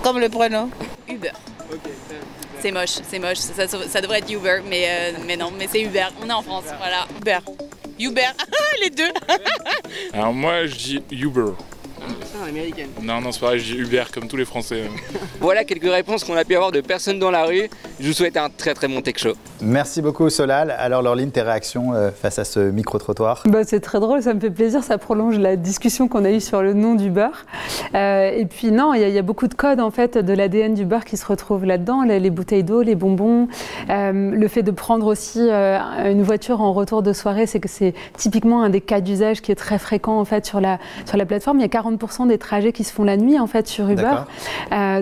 [0.03, 0.69] comme le prénom.
[1.09, 1.33] Uber.
[2.61, 3.39] C'est moche, c'est moche.
[3.39, 6.09] Ça, devrait être Uber, mais, euh, mais non, mais c'est Uber.
[6.23, 7.07] On est en France, voilà.
[7.19, 7.39] Uber.
[7.99, 8.29] Uber,
[8.83, 9.11] les deux.
[10.13, 11.53] Alors moi, je dis Uber.
[13.03, 14.83] Non, non, c'est pareil, je dis Uber comme tous les Français.
[15.41, 17.69] voilà quelques réponses qu'on a pu avoir de personnes dans la rue.
[17.99, 19.35] Je vous souhaite un très très bon tech show.
[19.63, 20.75] Merci beaucoup Solal.
[20.79, 23.43] Alors Laureline, tes réactions euh, face à ce micro-trottoir?
[23.47, 26.41] Bah, C'est très drôle, ça me fait plaisir, ça prolonge la discussion qu'on a eue
[26.41, 27.45] sur le nom du beurre.
[27.95, 30.85] Euh, et puis non, il y, a beaucoup de codes en fait de l'ADN du
[30.85, 33.49] beurre qui se retrouvent là-dedans, les, bouteilles d'eau, les bonbons,
[33.91, 37.95] euh, le fait de prendre aussi une voiture en retour de soirée, c'est que c'est
[38.17, 41.27] typiquement un des cas d'usage qui est très fréquent en fait sur la, sur la
[41.27, 41.59] plateforme.
[41.59, 44.25] Il y a 40% des trajets qui se font la nuit en fait sur Uber.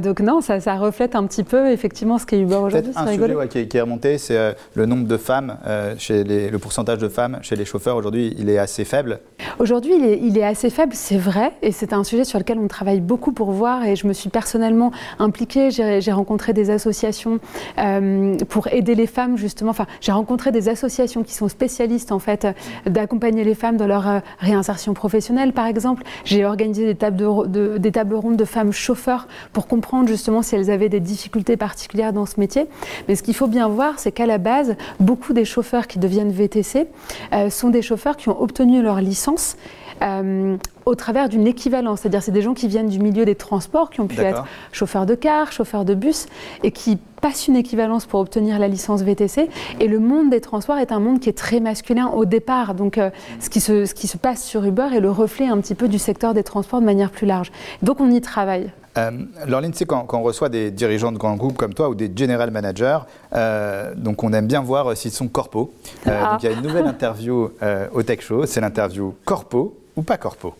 [0.03, 2.93] donc non, ça, ça, reflète un petit peu effectivement ce qu'est Uber aujourd'hui.
[2.95, 6.59] Un sujet qui, qui, est remonté, c'est le nombre de femmes, euh, chez les, le
[6.59, 9.21] pourcentage de femmes chez les chauffeurs aujourd'hui, il est assez faible
[9.59, 12.59] Aujourd'hui, il est, il est, assez faible, c'est vrai, et c'est un sujet sur lequel
[12.59, 17.41] on travaille beaucoup pour voir, et je me suis personnellement impliquée, j'ai rencontré des associations
[17.79, 22.19] euh, pour aider les femmes justement, enfin j'ai rencontré des associations qui sont spécialistes en
[22.19, 22.47] fait
[22.87, 26.03] d'accompagner les femmes dans leur euh, réinsertion professionnelle par exemple.
[26.25, 27.17] J'ai organisé des tables,
[27.51, 31.57] de, des tables rondes de femmes chauffeurs pour comprendre justement si elles avaient des difficultés
[31.57, 32.67] particulières dans ce métier.
[33.07, 36.33] Mais ce qu'il faut bien voir, c'est qu'à la base, beaucoup des chauffeurs qui deviennent
[36.33, 36.87] VTC
[37.33, 39.57] euh, sont des chauffeurs qui ont obtenu leur licence
[40.03, 40.57] euh,
[40.87, 42.01] au travers d'une équivalence.
[42.01, 45.07] C'est-à-dire c'est des gens qui viennent du milieu des transports, qui ont pu être chauffeurs
[45.07, 46.27] de car, chauffeurs de bus,
[46.63, 49.49] et qui passent une équivalence pour obtenir la licence VTC.
[49.81, 52.75] Et le monde des transports est un monde qui est très masculin au départ.
[52.75, 55.59] Donc euh, ce, qui se, ce qui se passe sur Uber est le reflet un
[55.61, 57.53] petit peu du secteur des transports de manière plus large.
[57.83, 58.71] Donc on y travaille.
[58.99, 59.11] Euh,
[59.47, 62.11] Laureline, c'est quand, quand, on reçoit des dirigeants de grands groupes comme toi ou des
[62.15, 62.99] general managers,
[63.35, 65.73] euh, donc on aime bien voir s'ils sont corpo.
[66.07, 66.33] Euh, ah.
[66.33, 67.51] donc il y a une nouvelle interview
[67.93, 70.55] au Tech Show, c'est l'interview corpo ou pas corpo?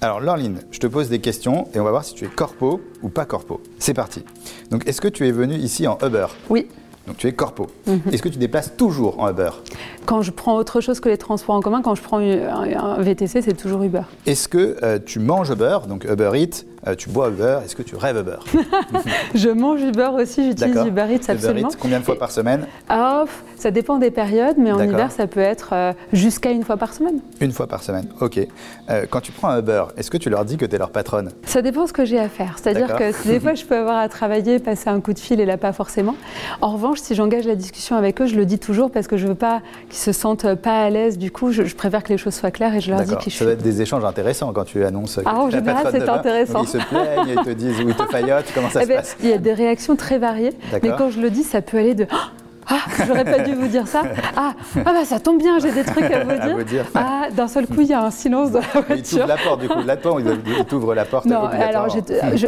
[0.00, 2.80] Alors Laureline, je te pose des questions et on va voir si tu es corpo
[3.02, 3.60] ou pas corpo.
[3.78, 4.24] C'est parti.
[4.72, 6.26] Donc est-ce que tu es venu ici en Uber?
[6.50, 6.66] Oui.
[7.06, 7.68] Donc tu es corpo.
[7.86, 8.00] Mhm.
[8.12, 9.50] Est-ce que tu déplaces toujours en Uber?
[10.06, 13.42] Quand je prends autre chose que les transports en commun, quand je prends un VTC,
[13.42, 14.02] c'est toujours Uber.
[14.26, 17.82] Est-ce que euh, tu manges Uber, donc Uber Eats, euh, tu bois Uber, est-ce que
[17.82, 18.38] tu rêves Uber
[19.34, 21.70] Je mange Uber aussi, j'utilise Uber Eats absolument.
[21.78, 23.24] combien de fois par semaine ah,
[23.56, 26.94] Ça dépend des périodes, mais en hiver, ça peut être euh, jusqu'à une fois par
[26.94, 27.20] semaine.
[27.40, 28.38] Une fois par semaine, ok.
[28.90, 30.90] Euh, quand tu prends un Uber, est-ce que tu leur dis que tu es leur
[30.90, 32.56] patronne Ça dépend ce que j'ai à faire.
[32.62, 35.46] C'est-à-dire que des fois, je peux avoir à travailler, passer un coup de fil et
[35.46, 36.14] là, pas forcément.
[36.60, 39.26] En revanche, si j'engage la discussion avec eux, je le dis toujours parce que je
[39.26, 41.18] veux pas qu'ils se sentent pas à l'aise.
[41.18, 43.36] Du coup, je, préfère que les choses soient claires et je leur dis qui je
[43.36, 45.18] Ça va être des échanges intéressants quand tu annonces.
[45.24, 48.70] Ah, en général, c'est intéressant se plaignent, ils te disent où ils te faillotent, comment
[48.70, 50.52] ça eh se ben, passe Il y a des réactions très variées,
[50.82, 52.06] mais quand je le dis, ça peut aller de
[52.70, 54.02] ah, j'aurais pas dû vous dire ça.
[54.36, 56.84] Ah, ah bah, ça tombe bien, j'ai des trucs à vous dire.
[56.94, 58.96] Ah, d'un seul coup, il y a un silence dans la voiture.
[58.96, 59.82] Il t'ouvre la porte, du coup.
[59.86, 59.96] Là,
[60.58, 61.26] il t'ouvre la porte.
[61.26, 61.88] Non, alors,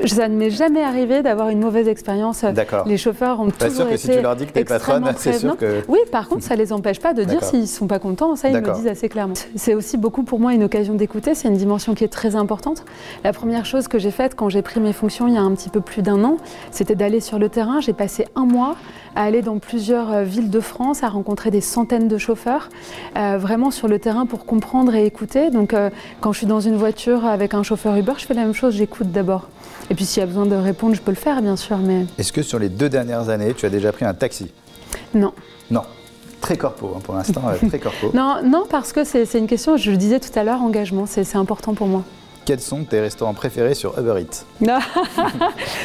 [0.06, 2.44] ça ne m'est jamais arrivé d'avoir une mauvaise expérience.
[2.44, 2.86] D'accord.
[2.86, 5.32] Les chauffeurs ont pas toujours sûr que si tu leur dis que t'es patronne, c'est
[5.34, 5.82] sûr que.
[5.88, 8.36] Oui, par contre, ça les empêche pas de dire s'ils sont pas contents.
[8.36, 9.34] Ça, ils me disent assez clairement.
[9.56, 11.34] C'est aussi beaucoup pour moi une occasion d'écouter.
[11.34, 12.84] C'est une dimension qui est très importante.
[13.24, 15.52] La première chose que j'ai faite quand j'ai pris mes fonctions il y a un
[15.52, 16.36] petit peu plus d'un an,
[16.70, 17.80] c'était d'aller sur le terrain.
[17.80, 18.76] J'ai passé un mois
[19.16, 22.68] à aller dans plusieurs euh, villes de France, à rencontrer des centaines de chauffeurs,
[23.16, 25.50] euh, vraiment sur le terrain pour comprendre et écouter.
[25.50, 28.42] Donc euh, quand je suis dans une voiture avec un chauffeur Uber, je fais la
[28.42, 29.48] même chose, j'écoute d'abord.
[29.90, 31.78] Et puis s'il y a besoin de répondre, je peux le faire, bien sûr.
[31.78, 32.06] Mais...
[32.18, 34.50] Est-ce que sur les deux dernières années, tu as déjà pris un taxi?
[35.14, 35.32] Non.
[35.70, 35.82] Non
[36.40, 38.10] très corpo hein, pour l'instant, très corpo.
[38.14, 41.36] non, non, parce que c'est une question, je le disais tout à l'heure, engagement, c'est
[41.36, 42.02] important pour moi
[42.50, 44.44] quels sont tes restaurants préférés sur Uber Eats?
[44.60, 44.78] Non,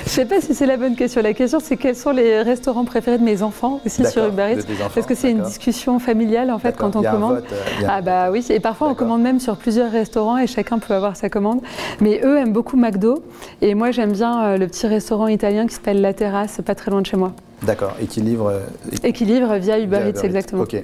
[0.05, 1.21] je sais pas si c'est la bonne question.
[1.21, 4.89] La question, c'est quels sont les restaurants préférés de mes enfants aussi sur Uber Eats
[4.93, 7.43] Parce que c'est une discussion familiale en fait quand on commande.
[7.51, 10.93] Euh, ah bah oui, et parfois on commande même sur plusieurs restaurants et chacun peut
[10.93, 11.61] avoir sa commande.
[12.01, 13.23] Mais eux aiment beaucoup McDo
[13.61, 16.91] et moi j'aime bien euh, le petit restaurant italien qui s'appelle La Terrasse, pas très
[16.91, 17.33] loin de chez moi.
[17.63, 18.61] D'accord, et qui livre
[19.03, 20.63] Et qui livre via Uber Eats, exactement.
[20.63, 20.75] Ok.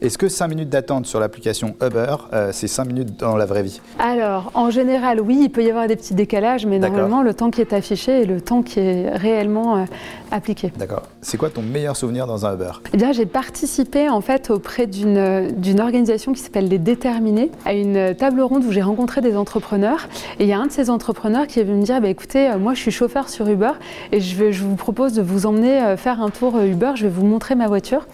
[0.00, 3.62] Est-ce que 5 minutes d'attente sur l'application Uber, euh, c'est 5 minutes dans la vraie
[3.62, 3.80] vie?
[3.98, 7.50] Alors, en général, oui, il peut y avoir des petits décalages, mais normalement, le temps
[7.50, 9.84] qui est affiché est le temps qui est réellement euh,
[10.30, 10.72] appliqué.
[10.78, 11.02] D'accord.
[11.20, 12.72] C'est quoi ton meilleur souvenir dans un Uber?
[12.92, 18.14] Eh bien, j'ai participé en fait auprès d'une organisation qui s'appelle Les Déterminés, à une
[18.14, 20.08] table ronde où j'ai rencontré des entrepreneurs.
[20.38, 22.48] Et il y a un de ces entrepreneurs qui est venu me dire, bah, écoutez,
[22.48, 23.72] euh, moi je suis chauffeur sur Uber
[24.10, 27.04] et je, vais, je vous propose de vous emmener faire un tour euh, Uber, je
[27.04, 28.06] vais vous montrer ma voiture.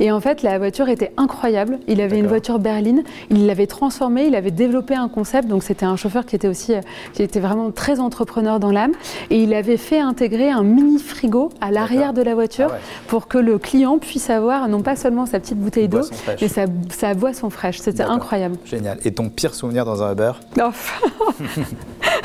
[0.00, 1.78] Et en fait, la voiture était incroyable.
[1.86, 5.48] Il avait une voiture berline, il l'avait transformée, il avait développé un concept.
[5.48, 6.80] Donc c'était un chauffeur qui était aussi, euh,
[7.12, 8.92] qui était vraiment très entrepreneur dans l'âme.
[9.30, 13.28] Et il avait fait intégrer un mini frigo à l'arrière de la voiture ah pour
[13.28, 16.00] que le client puisse avoir non pas seulement sa petite bouteille d'eau,
[16.40, 17.78] mais sa, sa, boisson fraîche.
[17.78, 18.56] C'était incroyable.
[18.64, 18.98] Génial.
[19.04, 20.32] Et ton pire souvenir dans un Uber?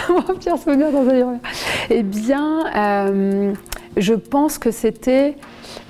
[0.09, 1.37] Mon pire souvenir dans un Uber
[1.89, 3.53] Eh bien, euh,
[3.97, 5.35] je pense que c'était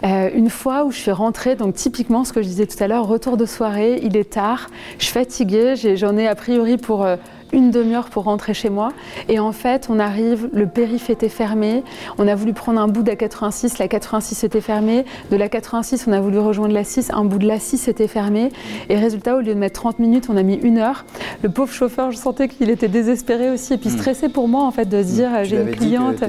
[0.03, 2.87] euh, une fois où je suis rentrée, donc typiquement ce que je disais tout à
[2.87, 7.05] l'heure, retour de soirée, il est tard, je suis fatiguée, j'en ai, a priori pour
[7.05, 7.17] euh,
[7.53, 8.89] une demi-heure pour rentrer chez moi.
[9.27, 11.83] Et en fait, on arrive, le périph' était fermé.
[12.17, 15.05] On a voulu prendre un bout de la 86, la 86 était fermée.
[15.31, 18.07] De la 86, on a voulu rejoindre la 6, un bout de la 6 était
[18.07, 18.51] fermé.
[18.89, 21.05] Et résultat, au lieu de mettre 30 minutes, on a mis une heure.
[21.43, 23.97] Le pauvre chauffeur, je sentais qu'il était désespéré aussi et puis hmm.
[23.97, 26.23] stressé pour moi en fait de se dire j'ai une cliente.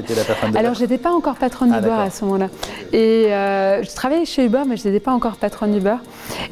[0.54, 2.48] Alors j'étais pas encore patronne ah, d'Uber à ce moment-là.
[2.92, 5.96] Et euh, je travaillais chez Uber, mais je n'étais pas encore patronne d'Uber.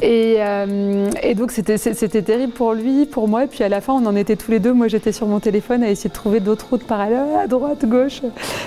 [0.03, 3.45] Et, euh, et donc c'était terrible pour lui, pour moi.
[3.45, 4.73] Et puis à la fin, on en était tous les deux.
[4.73, 8.23] Moi, j'étais sur mon téléphone à essayer de trouver d'autres routes parallèles, à droite, gauche,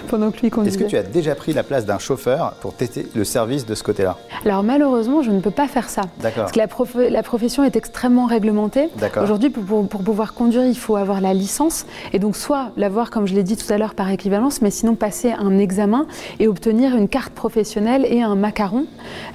[0.07, 0.77] pendant que lui conduisait.
[0.77, 3.75] Est-ce que tu as déjà pris la place d'un chauffeur pour tester le service de
[3.75, 4.17] ce côté-là?
[4.45, 6.03] Alors malheureusement, je ne peux pas faire ça.
[6.19, 6.43] D'accord.
[6.43, 8.89] Parce que la, la, profession est extrêmement réglementée.
[9.21, 11.85] Aujourd'hui, pour, pour, pouvoir conduire, il faut avoir la licence.
[12.13, 14.95] Et donc, soit l'avoir, comme je l'ai dit tout à l'heure, par équivalence, mais sinon
[14.95, 16.07] passer un examen
[16.39, 18.85] et obtenir une carte professionnelle et un macaron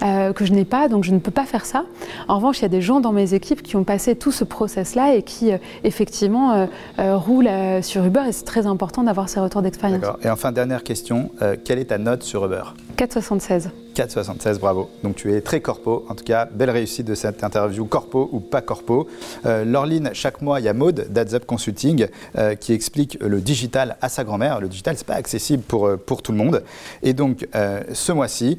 [0.03, 0.89] euh, que je n'ai pas.
[0.89, 1.85] Donc, je ne peux pas faire ça.
[2.29, 4.45] En revanche, il y a des gens dans mes équipes qui ont passé tout ce
[4.45, 7.51] process-là et qui, euh, effectivement, euh, roulent
[7.83, 8.23] sur Uber.
[8.29, 10.05] Et c'est très important d'avoir ces retours d'expérience.
[10.23, 11.31] Et enfin, dernière question,
[11.65, 12.63] quelle est ta note sur Uber?
[12.97, 13.69] 4,76.
[13.97, 14.91] 4,76, bravo.
[15.03, 16.05] Donc tu es très corpo.
[16.11, 19.09] En tout cas, belle réussite de cette interview, corpo ou pas corpo.
[19.47, 23.97] Euh, Lorline, chaque mois, il y a Maude d'AdsUp Consulting euh, qui explique le digital
[24.03, 24.61] à sa grand-mère.
[24.61, 26.63] Le digital, c'est pas accessible pour, euh, pour tout le monde.
[27.03, 28.57] Et donc, euh, ce mois-ci,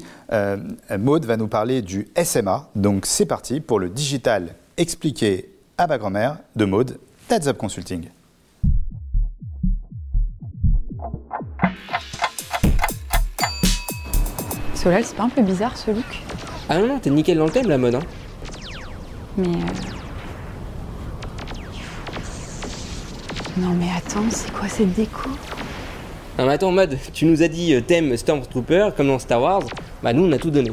[0.98, 2.68] Maude va nous parler du SMA.
[2.74, 6.98] Donc, c'est parti pour le digital expliqué à ma grand-mère de Maude
[7.28, 8.08] d'AdsUp Consulting.
[14.74, 16.04] Solal, c'est pas un peu bizarre ce look?
[16.68, 17.96] Ah non, non, t'es nickel dans le thème la mode.
[17.96, 18.02] Hein.
[19.36, 19.48] Mais.
[19.48, 19.50] Euh,
[23.56, 25.30] non, mais attends, c'est quoi cette déco?
[26.38, 29.64] Non, mais attends, mode, tu nous as dit euh, thème Stormtrooper comme dans Star Wars.
[30.02, 30.70] Bah, nous, on a tout donné.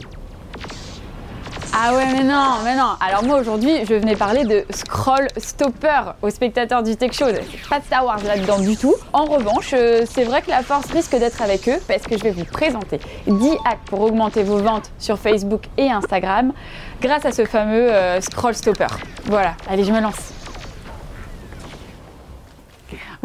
[1.88, 2.96] Ah ouais, mais non, mais non.
[3.00, 7.26] Alors moi aujourd'hui, je venais parler de Scroll Stopper aux spectateurs du Tech Show.
[7.70, 8.96] Pas de Star Wars là-dedans du tout.
[9.14, 12.24] En revanche, euh, c'est vrai que la force risque d'être avec eux parce que je
[12.24, 16.54] vais vous présenter 10 hacks pour augmenter vos ventes sur Facebook et Instagram
[17.02, 18.88] grâce à ce fameux euh, Scroll Stopper.
[19.26, 20.34] Voilà, allez, je me lance.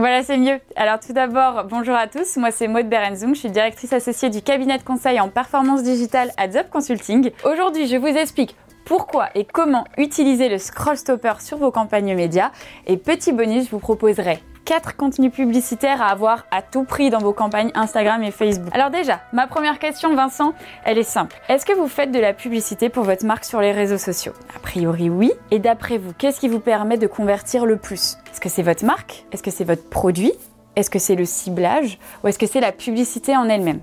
[0.00, 0.58] Voilà, c'est mieux.
[0.76, 2.38] Alors tout d'abord, bonjour à tous.
[2.38, 3.34] Moi, c'est Maud Berenzung.
[3.34, 7.30] Je suis directrice associée du cabinet de conseil en performance digitale à Zop Consulting.
[7.44, 12.50] Aujourd'hui, je vous explique pourquoi et comment utiliser le scroll stopper sur vos campagnes médias.
[12.86, 17.18] Et petit bonus, je vous proposerai 4 contenus publicitaires à avoir à tout prix dans
[17.18, 18.68] vos campagnes Instagram et Facebook.
[18.72, 20.52] Alors déjà, ma première question Vincent,
[20.84, 21.40] elle est simple.
[21.48, 24.32] Est-ce que vous faites de la publicité pour votre marque sur les réseaux sociaux?
[24.56, 25.32] A priori oui.
[25.50, 28.16] Et d'après vous, qu'est-ce qui vous permet de convertir le plus?
[28.32, 29.24] Est-ce que c'est votre marque?
[29.32, 30.32] Est-ce que c'est votre produit?
[30.76, 31.98] Est-ce que c'est le ciblage?
[32.22, 33.80] Ou est-ce que c'est la publicité en elle-même?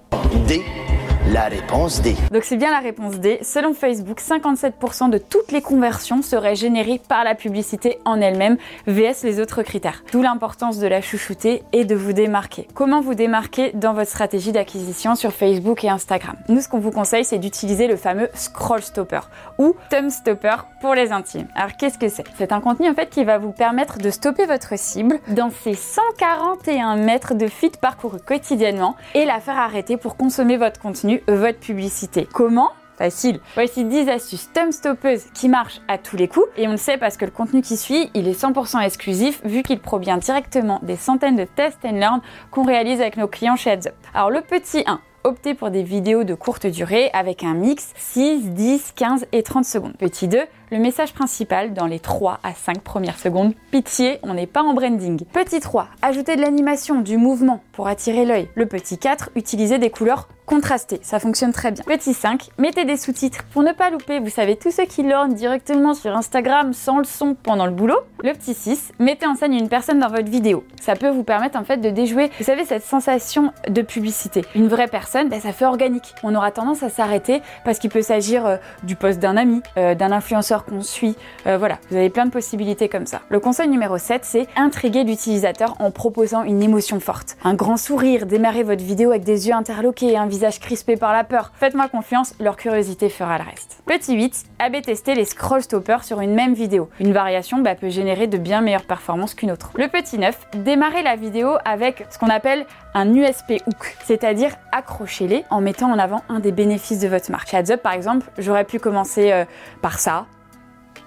[1.34, 2.16] La réponse D.
[2.32, 3.40] Donc c'est bien la réponse D.
[3.42, 9.24] Selon Facebook, 57% de toutes les conversions seraient générées par la publicité en elle-même, VS
[9.24, 10.04] les autres critères.
[10.12, 12.68] D'où l'importance de la chouchouter et de vous démarquer.
[12.74, 16.36] Comment vous démarquer dans votre stratégie d'acquisition sur Facebook et Instagram?
[16.48, 19.22] Nous, ce qu'on vous conseille, c'est d'utiliser le fameux scroll stopper
[19.58, 21.48] ou thumb stopper pour les intimes.
[21.56, 22.24] Alors qu'est-ce que c'est?
[22.38, 25.74] C'est un contenu en fait qui va vous permettre de stopper votre cible dans ses
[25.74, 31.60] 141 mètres de feed parcouru quotidiennement et la faire arrêter pour consommer votre contenu votre
[31.60, 32.28] publicité.
[32.32, 33.40] Comment Facile.
[33.54, 36.48] Voici 10 astuces thumb stoppeuses qui marchent à tous les coups.
[36.58, 39.62] Et on le sait parce que le contenu qui suit, il est 100% exclusif vu
[39.62, 43.70] qu'il provient directement des centaines de tests and learn qu'on réalise avec nos clients chez
[43.70, 43.94] Heads Up.
[44.16, 48.50] Alors le petit 1, optez pour des vidéos de courte durée avec un mix 6,
[48.50, 49.94] 10, 15 et 30 secondes.
[49.98, 50.40] Petit 2,
[50.72, 53.54] le message principal dans les 3 à 5 premières secondes.
[53.70, 55.24] Pitié, on n'est pas en branding.
[55.34, 58.50] Petit 3, ajoutez de l'animation, du mouvement pour attirer l'œil.
[58.56, 61.84] Le petit 4, utilisez des couleurs contrastées, ça fonctionne très bien.
[61.86, 65.34] Petit 5, mettez des sous-titres pour ne pas louper, vous savez, tous ceux qui lornent
[65.34, 68.00] directement sur Instagram sans le son pendant le boulot.
[68.24, 70.64] Le petit 6, mettez en scène une personne dans votre vidéo.
[70.82, 74.46] Ça peut vous permettre en fait de déjouer, vous savez, cette sensation de publicité.
[74.56, 76.16] Une vraie personne, ben, ça fait organique.
[76.24, 79.96] On aura tendance à s'arrêter parce qu'il peut s'agir euh, du poste d'un ami, euh,
[79.96, 81.18] d'un influenceur qu'on suit.
[81.46, 83.22] Euh, voilà, vous avez plein de possibilités comme ça.
[83.30, 87.36] Le conseil numéro 7, c'est intriguer l'utilisateur en proposant une émotion forte.
[87.44, 91.24] Un grand sourire, démarrer votre vidéo avec des yeux interloqués, un visage crispé par la
[91.24, 91.52] peur.
[91.56, 93.82] Faites-moi confiance, leur curiosité fera le reste.
[93.88, 96.92] Petit 8, AB tester les scroll stoppers sur une même vidéo.
[97.00, 99.72] Une variation bah, peut générer de bien meilleures performances qu'une autre.
[99.76, 105.44] Le petit 9, démarrer la vidéo avec ce qu'on appelle un USP hook, c'est-à-dire accrochez-les
[105.50, 107.50] en mettant en avant un des bénéfices de votre marque.
[107.50, 109.44] Chez par exemple, j'aurais pu commencer euh,
[109.82, 110.28] par ça,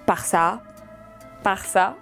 [0.05, 0.59] par ça,
[1.41, 1.95] par ça.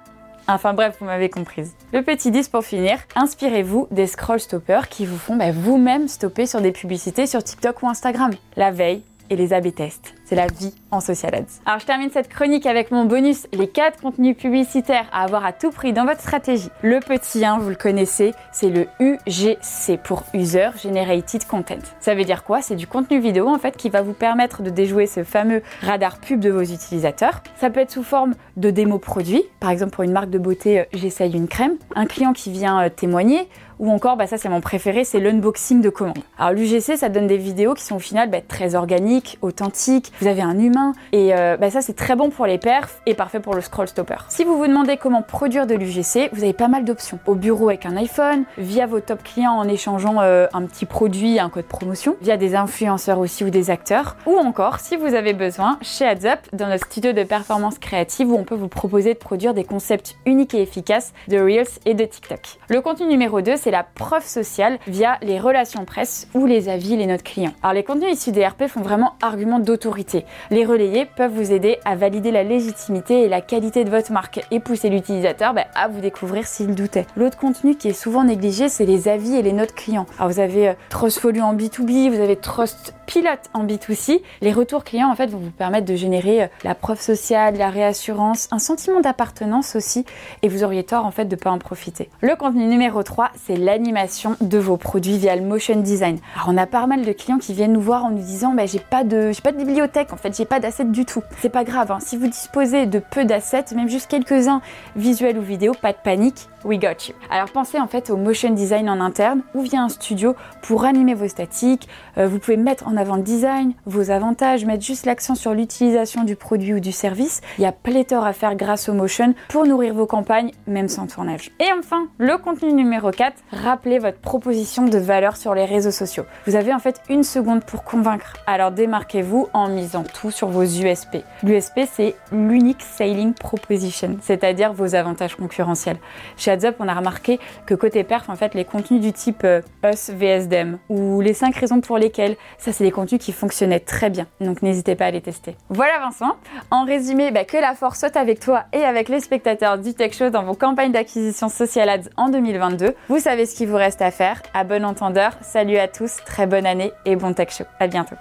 [0.51, 1.75] Enfin bref, vous m'avez comprise.
[1.93, 6.47] Le petit 10 pour finir, inspirez-vous des scroll stoppers qui vous font bah, vous-même stopper
[6.47, 8.31] sur des publicités sur TikTok ou Instagram.
[8.55, 11.45] La veille et les AB tests, c'est la vie en social ads.
[11.65, 15.53] Alors je termine cette chronique avec mon bonus, les 4 contenus publicitaires à avoir à
[15.53, 16.69] tout prix dans votre stratégie.
[16.83, 21.79] Le petit 1, vous le connaissez, c'est le UGC pour User Generated Content.
[21.99, 22.61] Ça veut dire quoi?
[22.61, 26.19] C'est du contenu vidéo en fait qui va vous permettre de déjouer ce fameux radar
[26.19, 27.41] pub de vos utilisateurs.
[27.59, 30.81] Ça peut être sous forme de démo produit, par exemple pour une marque de beauté,
[30.81, 33.47] euh, j'essaye une crème, un client qui vient euh, témoigner
[33.79, 36.19] ou encore, bah ça c'est mon préféré, c'est l'unboxing de commande.
[36.37, 40.27] Alors l'UGC, ça donne des vidéos qui sont au final bah, très organiques, authentiques, vous
[40.27, 43.39] avez un humain, et euh, bah, ça c'est très bon pour les perfs et parfait
[43.39, 44.17] pour le scroll stopper.
[44.29, 47.19] Si vous vous demandez comment produire de l'UGC, vous avez pas mal d'options.
[47.27, 51.39] Au bureau avec un iPhone, via vos top clients en échangeant euh, un petit produit,
[51.39, 55.33] un code promotion, via des influenceurs aussi ou des acteurs, ou encore si vous avez
[55.33, 59.19] besoin, chez AdsUp, dans notre studio de performance créative où on peut vous proposer de
[59.19, 62.39] produire des concepts uniques et efficaces de Reels et de TikTok.
[62.69, 66.97] Le contenu numéro 2, c'est la preuve sociale via les relations presse ou les avis,
[66.97, 67.53] les notes clients.
[67.61, 70.08] Alors les contenus issus des RP font vraiment argument d'autorité.
[70.51, 74.41] Les relayés peuvent vous aider à valider la légitimité et la qualité de votre marque
[74.51, 77.05] et pousser l'utilisateur bah, à vous découvrir s'il doutait.
[77.15, 80.05] L'autre contenu qui est souvent négligé, c'est les avis et les notes clients.
[80.17, 84.21] Alors vous avez euh, Trustfolio en B2B, vous avez Trust Pilot en B2C.
[84.41, 87.69] Les retours clients en fait vont vous permettre de générer euh, la preuve sociale, la
[87.69, 90.05] réassurance, un sentiment d'appartenance aussi
[90.41, 92.09] et vous auriez tort en fait de pas en profiter.
[92.21, 96.19] Le contenu numéro 3, c'est l'animation de vos produits via le motion design.
[96.47, 98.79] On a pas mal de clients qui viennent nous voir en nous disant bah, j'ai
[98.79, 101.23] pas de j'ai pas de bibliothèque en fait, j'ai pas d'assets du tout.
[101.41, 101.99] C'est pas grave, hein.
[101.99, 104.61] si vous disposez de peu d'assets, même juste quelques-uns
[104.95, 107.15] visuels ou vidéo, pas de panique, we got you.
[107.29, 111.13] Alors pensez en fait au motion design en interne ou via un studio pour animer
[111.13, 111.87] vos statiques.
[112.17, 116.23] Euh, vous pouvez mettre en avant le design, vos avantages, mettre juste l'accent sur l'utilisation
[116.23, 117.41] du produit ou du service.
[117.57, 121.07] Il y a pléthore à faire grâce au motion pour nourrir vos campagnes, même sans
[121.07, 121.51] tournage.
[121.59, 126.25] Et enfin, le contenu numéro 4, rappelez votre proposition de valeur sur les réseaux sociaux.
[126.47, 128.33] Vous avez en fait une seconde pour convaincre.
[128.47, 131.17] Alors démarquez-vous en tout sur vos USP.
[131.43, 135.97] L'USP, c'est l'unique selling proposition, c'est-à-dire vos avantages concurrentiels.
[136.37, 139.61] Chez AdsUp, on a remarqué que côté perf, en fait, les contenus du type euh,
[139.83, 144.09] Us VSDM ou les 5 raisons pour lesquelles, ça, c'est des contenus qui fonctionnaient très
[144.09, 144.27] bien.
[144.41, 145.55] Donc n'hésitez pas à les tester.
[145.69, 146.35] Voilà Vincent.
[146.71, 150.13] En résumé, bah, que la force soit avec toi et avec les spectateurs du Tech
[150.13, 152.95] Show dans vos campagnes d'acquisition social ads en 2022.
[153.07, 154.41] Vous savez ce qu'il vous reste à faire.
[154.53, 157.65] À bon entendeur, salut à tous, très bonne année et bon Tech Show.
[157.79, 158.15] À bientôt.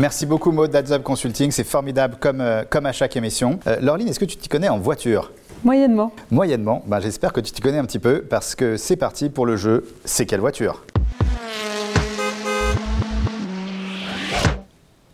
[0.00, 3.60] Merci beaucoup Maud d'AdsUp Consulting, c'est formidable comme, euh, comme à chaque émission.
[3.66, 5.30] Euh, Laureline, est-ce que tu t'y connais en voiture?
[5.62, 6.10] Moyennement.
[6.30, 9.44] Moyennement, ben, j'espère que tu t'y connais un petit peu parce que c'est parti pour
[9.44, 10.84] le jeu C'est quelle voiture?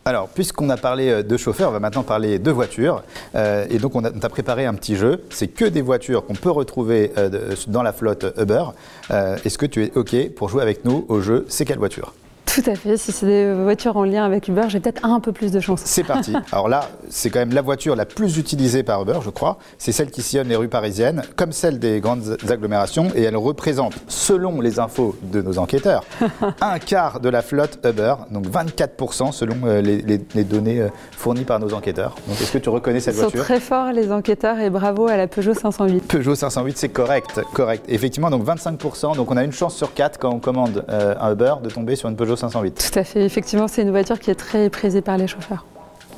[0.05, 3.03] Alors, puisqu'on a parlé euh, de chauffeur, on va maintenant parler de voitures.
[3.35, 5.25] Euh, et donc, on t'a préparé un petit jeu.
[5.31, 8.67] C'est que des voitures qu'on peut retrouver euh, dans la flotte Uber.
[9.11, 12.15] Est-ce que tu es OK pour jouer avec nous au jeu C'est quelle voiture?
[12.57, 12.97] Tout à fait.
[12.97, 15.83] Si c'est des voitures en lien avec Uber, j'ai peut-être un peu plus de chance.
[15.85, 16.35] C'est parti.
[16.53, 19.59] Alors là, c'est quand même la voiture la plus utilisée par Uber, je crois.
[19.77, 23.93] C'est celle qui sillonne les rues parisiennes, comme celle des grandes agglomérations, et elle représente,
[24.09, 26.05] selon les infos de nos enquêteurs,
[26.63, 31.61] un quart de la flotte Uber, donc 24% selon euh, les, données euh, fournies par
[31.61, 32.15] nos enquêteurs.
[32.27, 35.09] Donc est-ce que tu reconnais cette voiture Ils sont très forts les enquêteurs et bravo
[35.09, 36.09] à la Peugeot 508.
[36.09, 37.85] Peugeot 508, c'est correct, correct.
[37.89, 39.15] Effectivement, donc 25%.
[39.15, 41.97] Donc on a une chance sur 4 quand on commande euh, un Uber de tomber
[41.97, 42.46] sur une Peugeot 508.
[42.91, 43.25] Tout à fait.
[43.25, 45.65] Effectivement, c'est une voiture qui est très prisée par les chauffeurs.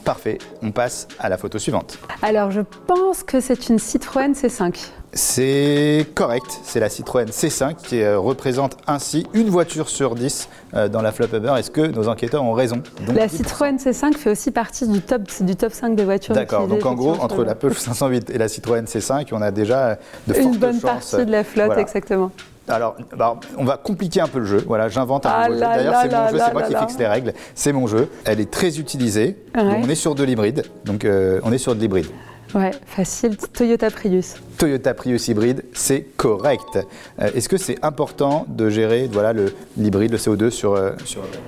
[0.05, 0.39] Parfait.
[0.63, 1.99] On passe à la photo suivante.
[2.23, 4.91] Alors, je pense que c'est une Citroën C5.
[5.13, 10.89] C'est correct, c'est la Citroën C5 qui euh, représente ainsi une voiture sur 10 euh,
[10.89, 11.55] dans la flop Uber.
[11.59, 12.83] Est-ce que nos enquêteurs ont raison?
[13.15, 16.35] La Citroën C5 fait aussi partie du top, du top 5 des voitures.
[16.35, 19.99] D'accord, donc en gros, entre la Peugeot 508 et la Citroën C5, on a déjà
[20.27, 20.55] de fortes chances.
[20.55, 22.31] Une bonne partie de la flotte, exactement.
[22.69, 24.63] Alors, bah, on va compliquer un peu le jeu.
[24.67, 25.61] Voilà, j'invente un ah nouveau jeu.
[25.61, 27.33] D'ailleurs, c'est mon jeu, c'est moi qui fixe les règles.
[27.55, 28.09] C'est mon jeu.
[28.25, 29.37] Elle est très utilisée.
[29.55, 30.65] on est sur de l'hybride.
[30.85, 32.07] Donc, euh, on est sur de l'hybride.
[32.55, 33.37] Ouais, facile.
[33.37, 34.37] Toyota Prius.
[34.59, 36.81] Toyota Prius hybride, c'est correct.
[37.21, 39.33] Euh, est-ce que c'est important de gérer voilà,
[39.77, 40.91] l'hybride, le, CO2 sur, euh.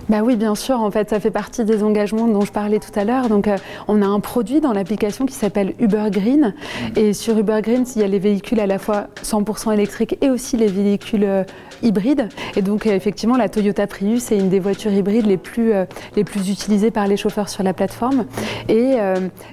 [0.09, 0.81] Bah oui, bien sûr.
[0.81, 3.29] En fait, ça fait partie des engagements dont je parlais tout à l'heure.
[3.29, 3.57] Donc, euh,
[3.88, 6.55] on a un produit dans l'application qui s'appelle Uber Green.
[6.94, 10.31] Et sur Uber Green, il y a les véhicules à la fois 100% électriques et
[10.31, 11.44] aussi les véhicules
[11.83, 12.29] hybrides.
[12.55, 15.73] Et donc, effectivement, la Toyota Prius est une des voitures hybrides les plus,
[16.14, 18.27] les plus utilisées par les chauffeurs sur la plateforme.
[18.68, 18.96] Et,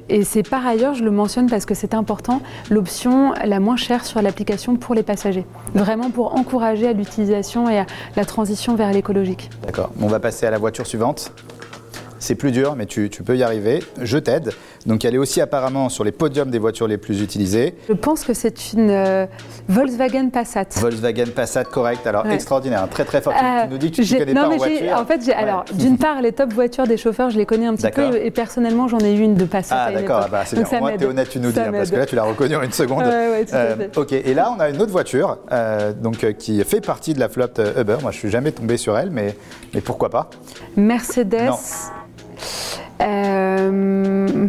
[0.09, 4.05] et c'est par ailleurs, je le mentionne parce que c'est important, l'option la moins chère
[4.05, 5.45] sur l'application pour les passagers.
[5.73, 9.49] Vraiment pour encourager à l'utilisation et à la transition vers l'écologique.
[9.65, 9.91] D'accord.
[10.01, 11.31] On va passer à la voiture suivante.
[12.19, 13.83] C'est plus dur, mais tu, peux y arriver.
[14.01, 14.51] Je t'aide.
[14.87, 17.75] Donc elle est aussi apparemment sur les podiums des voitures les plus utilisées.
[17.89, 19.25] Je pense que c'est une euh,
[19.67, 20.65] Volkswagen Passat.
[20.77, 22.07] Volkswagen Passat, correct.
[22.07, 23.33] Alors extraordinaire, très très fort.
[23.37, 24.97] tu, euh, nous dis que tu ne connais pas en voiture.
[24.97, 27.91] En fait, alors d'une part, les top voitures des chauffeurs, je les connais un petit
[27.91, 29.75] peu et personnellement, j'en ai eu une de Passat.
[29.77, 30.79] Ah d'accord, ah, bah, c'est bien.
[30.79, 32.55] Au moins, tu es honnête, tu nous dis, hein, parce que là, tu l'as reconnu
[32.55, 33.03] en une seconde.
[33.03, 35.37] Ouais, euh, ok, et là, on a une autre voiture
[36.01, 37.97] donc, qui fait partie de la flotte Uber.
[38.01, 39.35] Moi, je suis jamais tombé sur elle, mais,
[39.73, 40.29] mais pourquoi pas?
[40.77, 41.51] Mercedes.
[43.01, 44.47] Euh,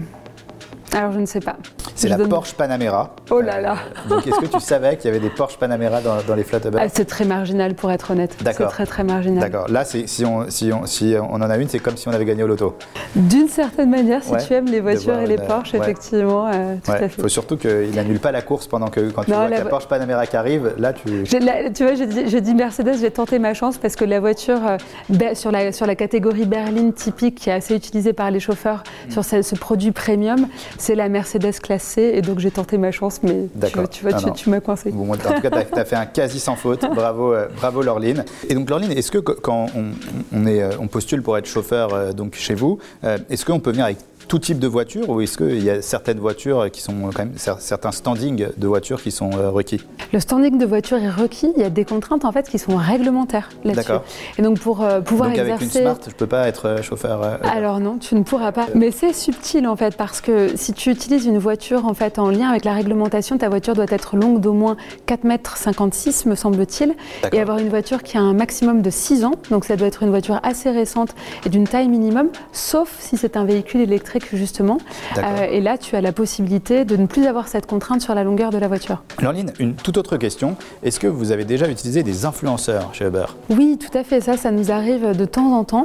[0.92, 1.56] alors je ne sais pas.
[1.98, 3.10] C'est la Porsche Panamera.
[3.28, 6.00] Oh là là euh, Donc est-ce que tu savais qu'il y avait des Porsche Panamera
[6.00, 8.36] dans, les flottes ah, C'est très marginal pour être honnête.
[8.40, 8.68] D'accord.
[8.68, 9.40] C'est très très marginal.
[9.40, 9.68] D'accord.
[9.68, 12.24] Là, si on, si, on, si on en a une, c'est comme si on avait
[12.24, 12.76] gagné au loto.
[13.16, 16.98] D'une certaine manière, si tu aimes les voitures et les Porsche, effectivement, euh, tout à
[16.98, 17.06] fait.
[17.18, 19.62] Il faut surtout qu'il n'annule pas la course pendant que quand tu vois la...
[19.62, 21.24] Porsche Panamera qui arrive, là tu.
[21.24, 25.34] tu vois, je dis, Mercedes, je vais tenter ma chance parce que la voiture euh,
[25.34, 29.10] sur, la, sur la catégorie berline typique qui est assez utilisée par les chauffeurs mm.
[29.10, 30.46] sur ce, ce produit premium,
[30.78, 31.58] c'est la Mercedes
[31.96, 33.46] et donc j'ai tenté ma chance, mais
[33.90, 34.92] tu, vois, tu, m'as coincé.
[34.92, 36.84] en tout cas, tu as, fait un quasi sans faute.
[36.94, 38.24] Bravo, euh, bravo Laureline.
[38.48, 39.66] Et donc, Laureline, est-ce que quand
[40.32, 42.78] on, est, euh, on postule pour être chauffeur euh, donc chez vous,
[43.30, 46.18] est-ce qu'on peut venir avec tout type de voiture ou est-ce qu'il y a certaines
[46.18, 49.80] voitures qui sont quand même certains standings de voitures qui sont euh, requis?
[50.12, 51.50] Le standing de voiture est requis.
[51.56, 53.92] Il y a des contraintes en fait qui sont réglementaires là-dessus.
[54.38, 55.64] Et donc pour euh, pouvoir donc exercer.
[55.64, 57.38] Avec une Smart, je peux pas être euh, chauffeur.
[57.42, 58.66] Alors non, tu ne pourras pas.
[58.74, 62.30] Mais c'est subtil en fait parce que si tu utilises une voiture en fait en
[62.30, 64.76] lien avec la réglementation, ta voiture doit être longue d'au moins
[65.06, 66.94] 4 mètres 56 me semble-t-il
[67.32, 69.32] et avoir une voiture qui a un maximum de 6 ans.
[69.50, 71.14] Donc ça doit être une voiture assez récente
[71.46, 74.78] et d'une taille minimum, sauf si c'est un véhicule électrique justement.
[75.16, 78.24] Euh, et là, tu as la possibilité de ne plus avoir cette contrainte sur la
[78.24, 79.02] longueur de la voiture.
[79.20, 80.56] Laureline, une toute autre question.
[80.82, 83.26] Est-ce que vous avez déjà utilisé des influenceurs chez Uber?
[83.50, 84.20] Oui, tout à fait.
[84.20, 85.82] Ça, ça nous arrive de temps en temps.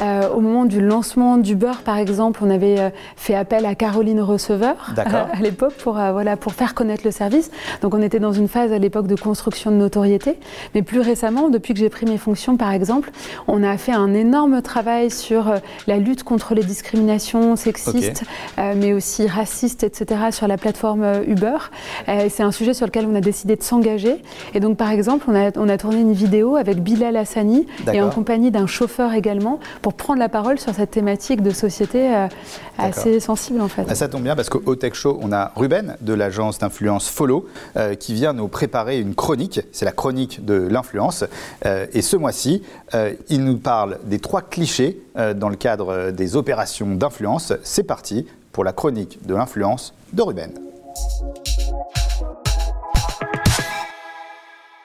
[0.00, 4.20] Euh, au moment du lancement d'Uber, par exemple, on avait euh, fait appel à Caroline
[4.20, 7.50] Receveur à l'époque pour, voilà, pour faire connaître le service.
[7.82, 10.38] Donc on était dans une phase à l'époque de construction de notoriété.
[10.74, 13.10] Mais plus récemment, depuis que j'ai pris mes fonctions, par exemple,
[13.48, 15.52] on a fait un énorme travail sur
[15.86, 18.22] la lutte contre les discriminations sexistes,
[18.58, 21.56] euh, mais aussi racistes, etc., sur la plateforme euh, Uber.
[22.08, 24.22] Euh, c'est un sujet sur lequel on a décidé de s'engager.
[24.54, 28.00] Et donc, par exemple, on a, on a tourné une vidéo avec Bilal Hassani et
[28.00, 32.26] en compagnie d'un chauffeur également pour prendre la parole sur cette thématique de société
[32.78, 33.84] assez sensible, en fait.
[33.88, 37.46] Ah, ça tombe bien parce qu'au Tech Show, on a Ruben de l'agence d'influence Follow
[37.98, 39.60] qui vient nous préparer une chronique.
[39.72, 41.24] C'est la chronique de l'influence.
[41.64, 42.62] et ce mois-ci,
[43.28, 47.52] il nous parle des trois clichés dans le cadre des opérations d'influence.
[47.62, 50.52] C'est parti pour la chronique de l'influence de Ruben.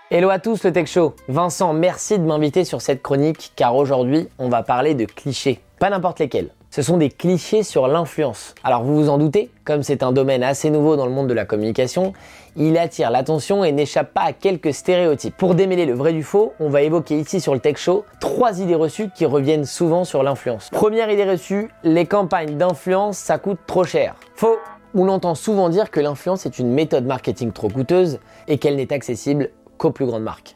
[0.10, 1.16] Hello à tous le Tech Show.
[1.30, 5.62] Vincent, merci de m'inviter sur cette chronique car aujourd'hui on va parler de clichés.
[5.80, 6.50] Pas n'importe lesquels.
[6.74, 8.56] Ce sont des clichés sur l'influence.
[8.64, 11.34] Alors vous vous en doutez, comme c'est un domaine assez nouveau dans le monde de
[11.34, 12.14] la communication,
[12.56, 15.36] il attire l'attention et n'échappe pas à quelques stéréotypes.
[15.36, 18.62] Pour démêler le vrai du faux, on va évoquer ici sur le Tech Show trois
[18.62, 20.70] idées reçues qui reviennent souvent sur l'influence.
[20.70, 24.16] Première idée reçue, les campagnes d'influence ça coûte trop cher.
[24.36, 24.58] Faux
[24.94, 28.94] on entend souvent dire que l'influence est une méthode marketing trop coûteuse et qu'elle n'est
[28.94, 30.56] accessible qu'aux plus grandes marques.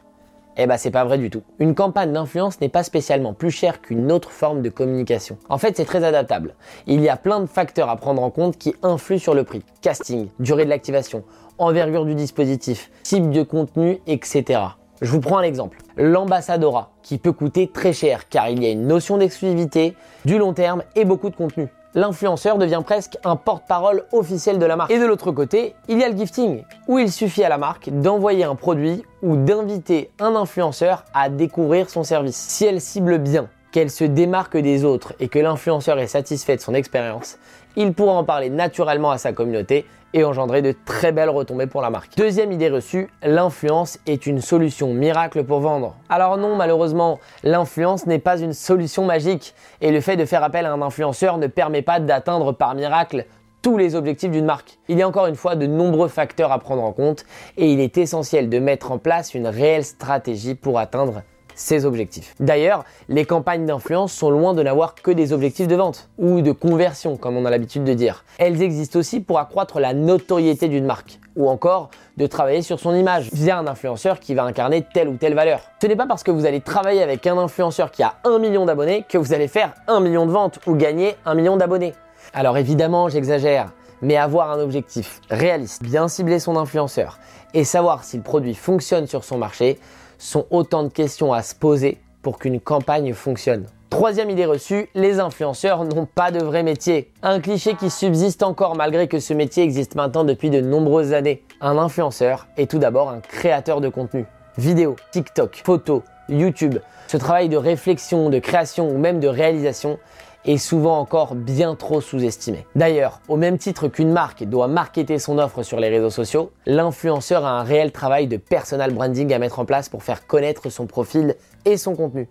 [0.58, 1.42] Eh ben c'est pas vrai du tout.
[1.58, 5.36] Une campagne d'influence n'est pas spécialement plus chère qu'une autre forme de communication.
[5.50, 6.54] En fait, c'est très adaptable.
[6.86, 9.62] Il y a plein de facteurs à prendre en compte qui influent sur le prix.
[9.82, 11.24] Casting, durée de l'activation,
[11.58, 14.60] envergure du dispositif, type de contenu, etc.
[15.02, 15.76] Je vous prends un exemple.
[15.98, 19.94] L'ambassadora, qui peut coûter très cher car il y a une notion d'exclusivité,
[20.24, 24.76] du long terme et beaucoup de contenu l'influenceur devient presque un porte-parole officiel de la
[24.76, 24.90] marque.
[24.92, 27.88] Et de l'autre côté, il y a le gifting, où il suffit à la marque
[27.90, 32.36] d'envoyer un produit ou d'inviter un influenceur à découvrir son service.
[32.36, 36.60] Si elle cible bien, qu'elle se démarque des autres et que l'influenceur est satisfait de
[36.60, 37.38] son expérience,
[37.76, 41.82] il pourra en parler naturellement à sa communauté et engendrer de très belles retombées pour
[41.82, 42.16] la marque.
[42.16, 45.96] Deuxième idée reçue, l'influence est une solution miracle pour vendre.
[46.08, 50.64] Alors non, malheureusement, l'influence n'est pas une solution magique et le fait de faire appel
[50.64, 53.26] à un influenceur ne permet pas d'atteindre par miracle
[53.60, 54.78] tous les objectifs d'une marque.
[54.88, 57.24] Il y a encore une fois de nombreux facteurs à prendre en compte
[57.56, 61.22] et il est essentiel de mettre en place une réelle stratégie pour atteindre
[61.56, 62.34] ses objectifs.
[62.38, 66.52] D'ailleurs, les campagnes d'influence sont loin de n'avoir que des objectifs de vente ou de
[66.52, 68.24] conversion, comme on a l'habitude de dire.
[68.38, 72.94] Elles existent aussi pour accroître la notoriété d'une marque ou encore de travailler sur son
[72.94, 75.60] image via un influenceur qui va incarner telle ou telle valeur.
[75.82, 78.64] Ce n'est pas parce que vous allez travailler avec un influenceur qui a un million
[78.64, 81.94] d'abonnés que vous allez faire un million de ventes ou gagner un million d'abonnés.
[82.32, 87.18] Alors évidemment, j'exagère, mais avoir un objectif réaliste, bien cibler son influenceur
[87.54, 89.78] et savoir si le produit fonctionne sur son marché,
[90.18, 93.66] sont autant de questions à se poser pour qu'une campagne fonctionne.
[93.90, 97.12] Troisième idée reçue, les influenceurs n'ont pas de vrai métier.
[97.22, 101.44] Un cliché qui subsiste encore malgré que ce métier existe maintenant depuis de nombreuses années.
[101.60, 104.26] Un influenceur est tout d'abord un créateur de contenu.
[104.58, 106.78] Vidéo, TikTok, photos, YouTube.
[107.06, 109.98] Ce travail de réflexion, de création ou même de réalisation
[110.46, 112.66] est souvent encore bien trop sous-estimé.
[112.74, 117.44] D'ailleurs, au même titre qu'une marque doit marketer son offre sur les réseaux sociaux, l'influenceur
[117.44, 120.86] a un réel travail de personal branding à mettre en place pour faire connaître son
[120.86, 121.34] profil
[121.64, 122.28] et son contenu.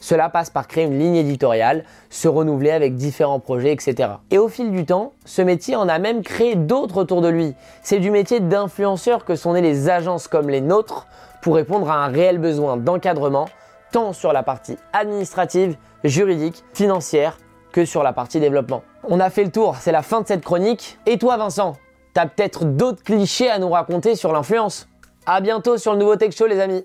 [0.00, 4.10] Cela passe par créer une ligne éditoriale, se renouveler avec différents projets, etc.
[4.30, 7.54] Et au fil du temps, ce métier en a même créé d'autres autour de lui.
[7.82, 11.06] C'est du métier d'influenceur que sont nées les agences comme les nôtres
[11.40, 13.48] pour répondre à un réel besoin d'encadrement,
[13.92, 17.38] tant sur la partie administrative, juridique, financière,
[17.74, 18.84] que sur la partie développement.
[19.02, 20.96] On a fait le tour, c'est la fin de cette chronique.
[21.06, 21.74] Et toi Vincent,
[22.14, 24.88] t'as peut-être d'autres clichés à nous raconter sur l'influence.
[25.26, 26.84] A bientôt sur le nouveau Tech Show les amis.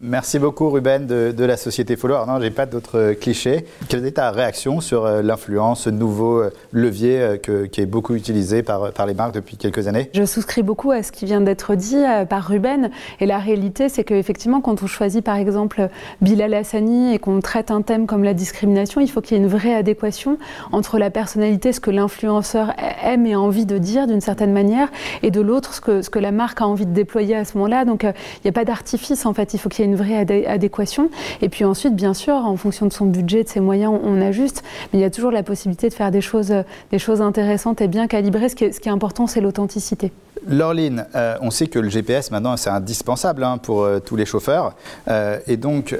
[0.00, 2.24] Merci beaucoup Ruben de, la société Follow.
[2.24, 3.64] non, j'ai pas d'autres euh, clichés.
[3.88, 7.40] Quelle est ta réaction sur euh, l'influence, ce nouveau euh, levier
[7.72, 10.08] qui est beaucoup utilisé par, par les marques depuis quelques années?
[10.14, 12.90] Je souscris beaucoup à ce qui vient d'être dit par Ruben.
[13.18, 15.88] Et la réalité, c'est qu'effectivement, quand on choisit par exemple
[16.20, 19.42] Bilal Hassani et qu'on traite un thème comme la discrimination, il faut qu'il y ait
[19.42, 20.38] une vraie adéquation
[20.70, 22.72] entre la personnalité, ce que l'influenceur
[23.02, 24.90] aime et a envie de dire d'une certaine manière,
[25.24, 27.56] et de l'autre, ce que, ce que la marque a envie de déployer à ce
[27.56, 27.84] moment-là.
[27.84, 28.12] Donc il
[28.44, 29.54] n'y a pas d'artifice en fait.
[29.54, 31.10] Il faut qu'il y une vraie adéquation.
[31.42, 34.62] Et puis ensuite, bien sûr, en fonction de son budget, de ses moyens, on, ajuste.
[34.92, 36.52] Mais il y a toujours la possibilité de faire des choses,
[36.90, 38.48] des choses intéressantes et bien calibrées.
[38.48, 40.12] Ce qui ce qui est important, c'est l'authenticité.
[40.46, 44.26] Lorline, euh, on sait que le GPS maintenant c'est indispensable hein, pour euh, tous les
[44.26, 44.74] chauffeurs.
[45.08, 45.96] Euh, et donc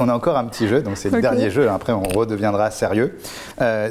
[0.00, 3.18] on a encore un petit jeu, donc c'est le dernier jeu, après on redeviendra sérieux.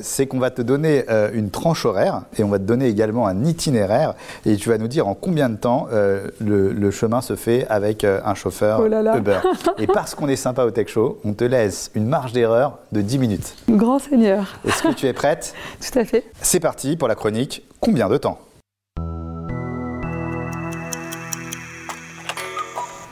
[0.02, 3.44] c'est qu'on va te donner une tranche horaire et on va te donner également un
[3.44, 4.14] itinéraire
[4.46, 8.36] et tu vas nous dire en combien de temps le, chemin se fait avec un
[8.36, 9.40] chauffeur oh Uber.
[9.78, 13.02] et parce qu'on est sympa au Tech Show, on te laisse une marge d'erreur de
[13.02, 13.56] 10 minutes.
[13.70, 14.60] Grand Seigneur.
[14.68, 15.54] Est-ce que tu es prête?
[15.92, 16.26] Tout à fait.
[16.42, 17.66] C'est parti pour la chronique.
[17.80, 18.40] Combien de temps?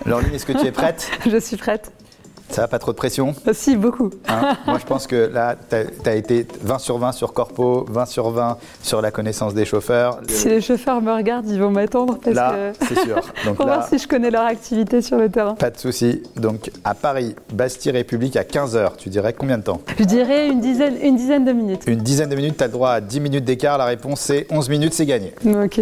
[0.10, 1.92] Laureline, est-ce que tu es prête Je suis prête.
[2.50, 4.10] Ça va, pas trop de pression ah, Si, beaucoup.
[4.28, 8.08] Hein Moi, je pense que là, tu as, été 20 sur 20 sur Corpo, 20
[8.08, 10.20] sur 20 sur la connaissance des chauffeurs.
[10.28, 12.18] Si les chauffeurs me regardent, ils vont m'attendre.
[12.26, 13.18] Là, c'est sûr.
[13.46, 15.54] Donc Pour voir si je connais leur activité sur le terrain.
[15.54, 16.24] Pas de souci.
[16.38, 19.82] Donc, à Paris, Bastille République, à 15h, tu dirais combien de temps?
[20.00, 21.84] Je dirais une dizaine, une dizaine de minutes.
[21.86, 23.78] Une dizaine de minutes, tu as le droit à 10 minutes d'écart.
[23.78, 25.36] La réponse, c'est 11 minutes, c'est gagné.
[25.46, 25.80] Ok.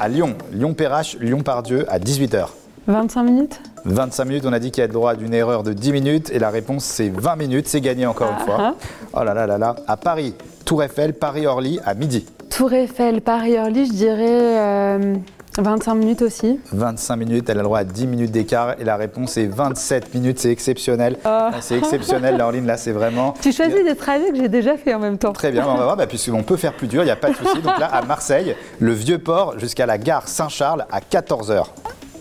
[0.00, 2.48] à Lyon, Lyon-Perrache, Lyon-Pardieu, à 18h.
[2.86, 3.60] 25 minutes?
[3.84, 6.30] 25 minutes, on a dit qu'il y a le droit d'une erreur de 10 minutes
[6.32, 8.56] et la réponse c'est 20 minutes, c'est gagné encore une fois.
[8.58, 9.20] Ah, ah.
[9.20, 12.26] Oh là là là là, à Paris, Tour Eiffel, Paris-Orly à midi.
[12.50, 15.20] Tour Eiffel, Paris-Orly, je dirais
[15.58, 16.58] 25 euh, minutes aussi.
[16.72, 20.14] 25 minutes, elle a le droit à 10 minutes d'écart et la réponse est 27
[20.14, 21.16] minutes, c'est exceptionnel.
[21.24, 21.48] Oh.
[21.60, 23.34] C'est exceptionnel, Laureline, là c'est vraiment.
[23.40, 25.32] Tu choisis des trajets que j'ai déjà fait en même temps.
[25.32, 27.30] Très bien, on va voir, bah, puisqu'on peut faire plus dur, il n'y a pas
[27.30, 27.62] de souci.
[27.62, 31.66] Donc là, à Marseille, le vieux port jusqu'à la gare Saint-Charles à 14h.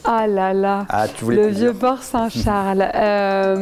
[0.03, 0.85] Ah là là.
[0.89, 2.89] Ah, le vieux port Saint-Charles.
[3.01, 3.55] Euh,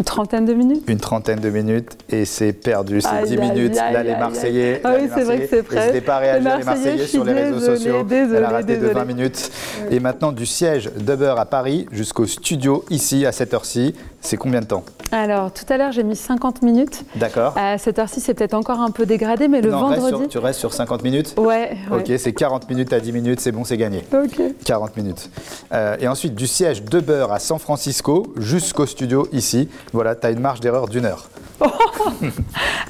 [0.00, 0.84] une trentaine de minutes?
[0.86, 3.00] Une trentaine de minutes et c'est perdu.
[3.00, 3.74] C'est 10 minutes.
[3.76, 4.80] là, les Marseillais.
[4.84, 5.76] Ah oui, c'est vrai que c'est prêt.
[5.76, 8.06] N'hésitez pas à réagir, les Marseillais, sur les réseaux sociaux.
[8.10, 9.50] Elle a raté de 20 minutes.
[9.90, 14.60] Et maintenant, du siège d'Uber à Paris jusqu'au studio ici à cette heure-ci, c'est combien
[14.60, 17.04] de temps Alors, tout à l'heure, j'ai mis 50 minutes.
[17.16, 17.54] D'accord.
[17.56, 20.28] À cette heure-ci, c'est peut-être encore un peu dégradé, mais le vendredi.
[20.28, 21.76] tu restes sur 50 minutes Ouais.
[21.92, 24.04] Ok, c'est 40 minutes à 10 minutes, c'est bon, c'est gagné.
[24.12, 24.40] Ok.
[24.64, 25.30] 40 minutes.
[25.72, 30.30] Euh, et ensuite, du siège d'Uber à San Francisco jusqu'au studio ici, voilà, tu as
[30.30, 31.28] une marge d'erreur d'une heure.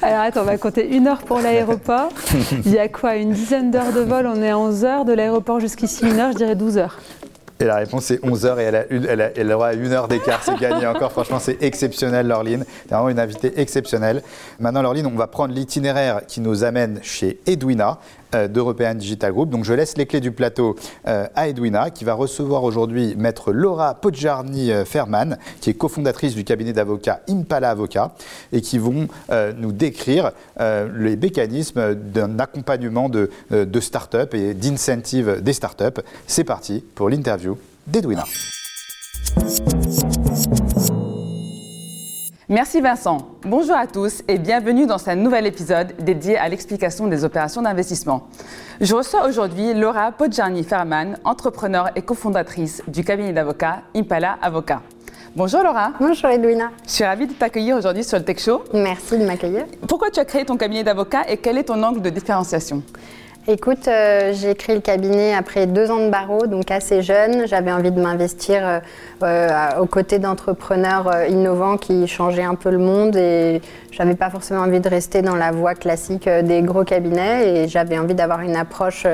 [0.01, 2.09] Alors attends, on va compter une heure pour l'aéroport.
[2.65, 5.05] Il y a quoi Une dizaine d'heures de vol, on est à 11 heures.
[5.05, 6.97] De l'aéroport jusqu'ici, une heure, je dirais 12 heures.
[7.61, 10.41] Et la réponse c'est 11h et elle, a une, elle, elle aura une heure d'écart,
[10.43, 11.11] c'est gagné encore.
[11.11, 12.65] Franchement, c'est exceptionnel, Laureline.
[12.83, 14.23] C'est vraiment une invitée exceptionnelle.
[14.59, 17.99] Maintenant, Laureline, on va prendre l'itinéraire qui nous amène chez Edwina.
[18.33, 19.49] Euh, d'European Digital Group.
[19.49, 23.51] Donc je laisse les clés du plateau euh, à Edwina qui va recevoir aujourd'hui maître
[23.51, 28.13] Laura Podjarni-Ferman qui est cofondatrice du cabinet d'avocats Impala Avocat
[28.53, 35.41] et qui vont euh, nous décrire les mécanismes d'un accompagnement de, de start-up et d'incentive
[35.41, 35.99] des start-up.
[36.27, 37.57] C'est parti pour l'interview
[37.87, 38.23] d'Edwina.
[42.51, 43.29] Merci Vincent.
[43.43, 48.27] Bonjour à tous et bienvenue dans ce nouvel épisode dédié à l'explication des opérations d'investissement.
[48.81, 54.81] Je reçois aujourd'hui Laura Podjarni-Ferman, entrepreneur et cofondatrice du cabinet d'avocats Impala Avocat.
[55.33, 55.93] Bonjour Laura.
[55.97, 56.71] Bonjour Edwina.
[56.85, 58.65] Je suis ravie de t'accueillir aujourd'hui sur le Tech Show.
[58.73, 59.63] Merci de m'accueillir.
[59.87, 62.83] Pourquoi tu as créé ton cabinet d'avocats et quel est ton angle de différenciation?
[63.47, 67.47] Écoute, euh, j'ai créé le cabinet après deux ans de barreau, donc assez jeune.
[67.47, 68.79] J'avais envie de m'investir euh,
[69.23, 73.59] euh, aux côtés d'entrepreneurs innovants qui changeaient un peu le monde et
[73.91, 77.97] j'avais pas forcément envie de rester dans la voie classique des gros cabinets et j'avais
[77.97, 79.07] envie d'avoir une approche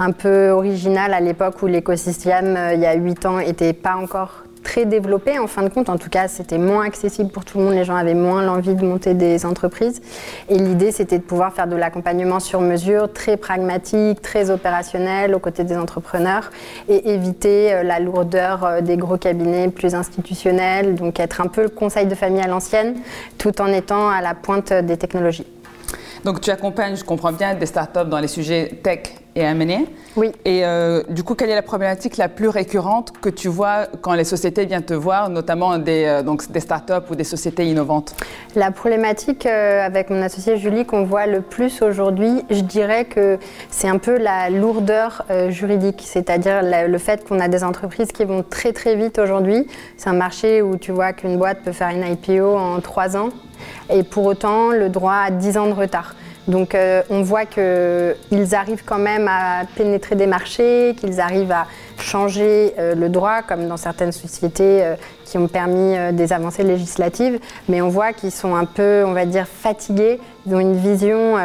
[0.00, 4.42] un peu originale à l'époque où l'écosystème, il y a huit ans, n'était pas encore
[4.62, 5.88] très développé en fin de compte.
[5.88, 7.74] En tout cas, c'était moins accessible pour tout le monde.
[7.74, 10.00] Les gens avaient moins l'envie de monter des entreprises.
[10.48, 15.38] Et l'idée, c'était de pouvoir faire de l'accompagnement sur mesure, très pragmatique, très opérationnel aux
[15.38, 16.50] côtés des entrepreneurs
[16.88, 20.94] et éviter euh, la lourdeur euh, des gros cabinets plus institutionnels.
[20.94, 22.96] Donc être un peu le conseil de famille à l'ancienne,
[23.38, 25.46] tout en étant à la pointe des technologies.
[26.24, 29.00] Donc tu accompagnes, je comprends bien, des startups dans les sujets tech
[29.38, 29.86] et M&A.
[30.16, 30.32] Oui.
[30.44, 34.14] Et euh, du coup, quelle est la problématique la plus récurrente que tu vois quand
[34.14, 38.14] les sociétés viennent te voir, notamment des, euh, donc des startups ou des sociétés innovantes?
[38.56, 43.38] La problématique euh, avec mon associé Julie qu'on voit le plus aujourd'hui, je dirais que
[43.70, 48.42] c'est un peu la lourdeur juridique, c'est-à-dire le fait qu'on a des entreprises qui vont
[48.42, 49.66] très très vite aujourd'hui.
[49.96, 53.28] C'est un marché où tu vois qu'une boîte peut faire une IPO en trois ans
[53.90, 56.14] et pour autant le droit a 10 ans de retard.
[56.48, 61.66] Donc euh, on voit qu'ils arrivent quand même à pénétrer des marchés, qu'ils arrivent à
[62.00, 64.94] changer euh, le droit, comme dans certaines sociétés euh,
[65.26, 67.38] qui ont permis des avancées législatives,
[67.68, 71.36] mais on voit qu'ils sont un peu, on va dire, fatigués, ils ont une vision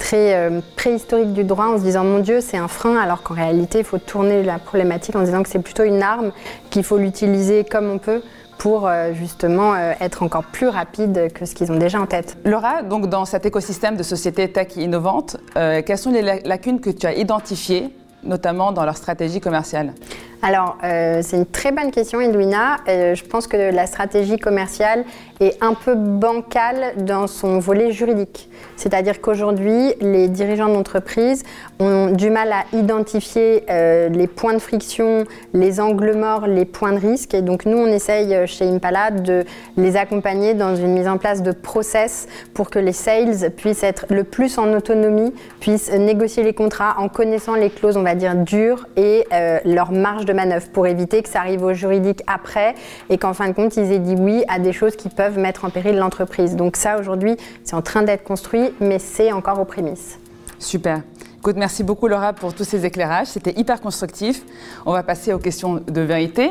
[0.00, 3.78] très préhistorique du droit en se disant mon Dieu c'est un frein alors qu'en réalité
[3.78, 6.32] il faut tourner la problématique en disant que c'est plutôt une arme,
[6.70, 8.20] qu'il faut l'utiliser comme on peut
[8.60, 12.36] pour euh, justement euh, être encore plus rapide que ce qu'ils ont déjà en tête.
[12.44, 16.90] Laura, donc dans cet écosystème de sociétés tech innovantes, euh, quelles sont les lacunes que
[16.90, 17.88] tu as identifiées,
[18.22, 19.94] notamment dans leur stratégie commerciale?
[20.42, 22.78] Alors, euh, c'est une très bonne question, Edwina.
[22.88, 25.04] Euh, je pense que la stratégie commerciale
[25.38, 28.48] est un peu bancale dans son volet juridique.
[28.76, 31.42] C'est-à-dire qu'aujourd'hui, les dirigeants d'entreprise
[31.78, 36.92] ont du mal à identifier euh, les points de friction, les angles morts, les points
[36.92, 37.34] de risque.
[37.34, 39.44] Et donc, nous, on essaye chez Impala de
[39.76, 44.06] les accompagner dans une mise en place de process pour que les sales puissent être
[44.08, 48.34] le plus en autonomie, puissent négocier les contrats en connaissant les clauses, on va dire,
[48.34, 49.26] dures et
[49.64, 52.74] leur marge de manœuvre pour éviter que ça arrive au juridique après
[53.08, 55.64] et qu'en fin de compte, ils aient dit oui à des choses qui peuvent mettre
[55.64, 56.56] en péril l'entreprise.
[56.56, 60.18] Donc ça, aujourd'hui, c'est en train d'être construit, mais c'est encore aux prémices.
[60.58, 61.02] Super.
[61.38, 63.28] Écoute, merci beaucoup Laura pour tous ces éclairages.
[63.28, 64.42] C'était hyper constructif.
[64.84, 66.50] On va passer aux questions de vérité.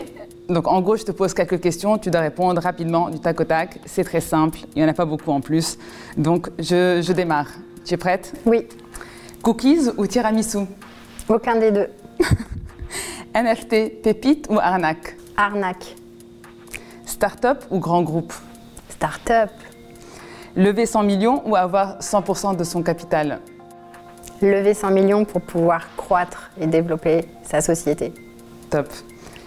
[0.49, 3.43] Donc en gros, je te pose quelques questions, tu dois répondre rapidement du tac au
[3.43, 3.80] tac.
[3.86, 5.77] C'est très simple, il n'y en a pas beaucoup en plus.
[6.17, 7.49] Donc je, je démarre.
[7.86, 8.34] Tu es prête?
[8.47, 8.65] Oui.
[9.43, 10.65] Cookies ou tiramisu?
[11.27, 11.88] Aucun des deux.
[13.36, 15.15] NFT, pépite ou arnaque?
[15.38, 15.95] Arnaque.
[17.05, 18.34] Start-up ou grand groupe?
[18.89, 19.51] Start-up.
[20.55, 23.39] Lever 100 millions ou avoir 100% de son capital?
[24.41, 28.13] Lever 100 millions pour pouvoir croître et développer sa société.
[28.69, 28.88] Top.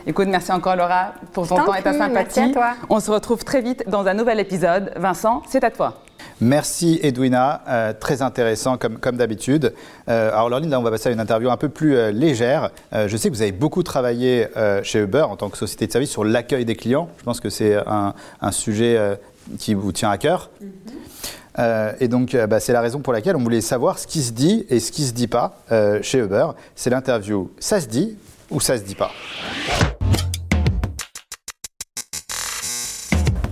[0.07, 2.41] Écoute, merci encore Laura pour ton temps et ta sympathie.
[2.41, 2.73] Merci à toi.
[2.89, 4.93] On se retrouve très vite dans un nouvel épisode.
[4.97, 6.03] Vincent, c'est à toi.
[6.41, 9.73] Merci Edwina, euh, très intéressant comme, comme d'habitude.
[10.09, 12.71] Euh, alors Laureline, là on va passer à une interview un peu plus euh, légère.
[12.93, 14.49] je sais que vous avez beaucoup travaillé
[14.83, 17.09] chez Uber en tant que société de service sur l'accueil des clients.
[17.19, 18.15] Je pense que c'est un,
[18.51, 19.19] sujet
[19.59, 20.51] qui vous tient à cœur.
[20.63, 21.95] Mm-hmm.
[22.01, 24.67] et donc, bah, c'est la raison pour laquelle on voulait savoir ce qui se dit
[24.69, 25.57] et ce qui se dit pas
[26.03, 26.49] chez Uber.
[26.75, 28.17] C'est l'interview Ça se dit
[28.51, 29.11] ou ça se dit pas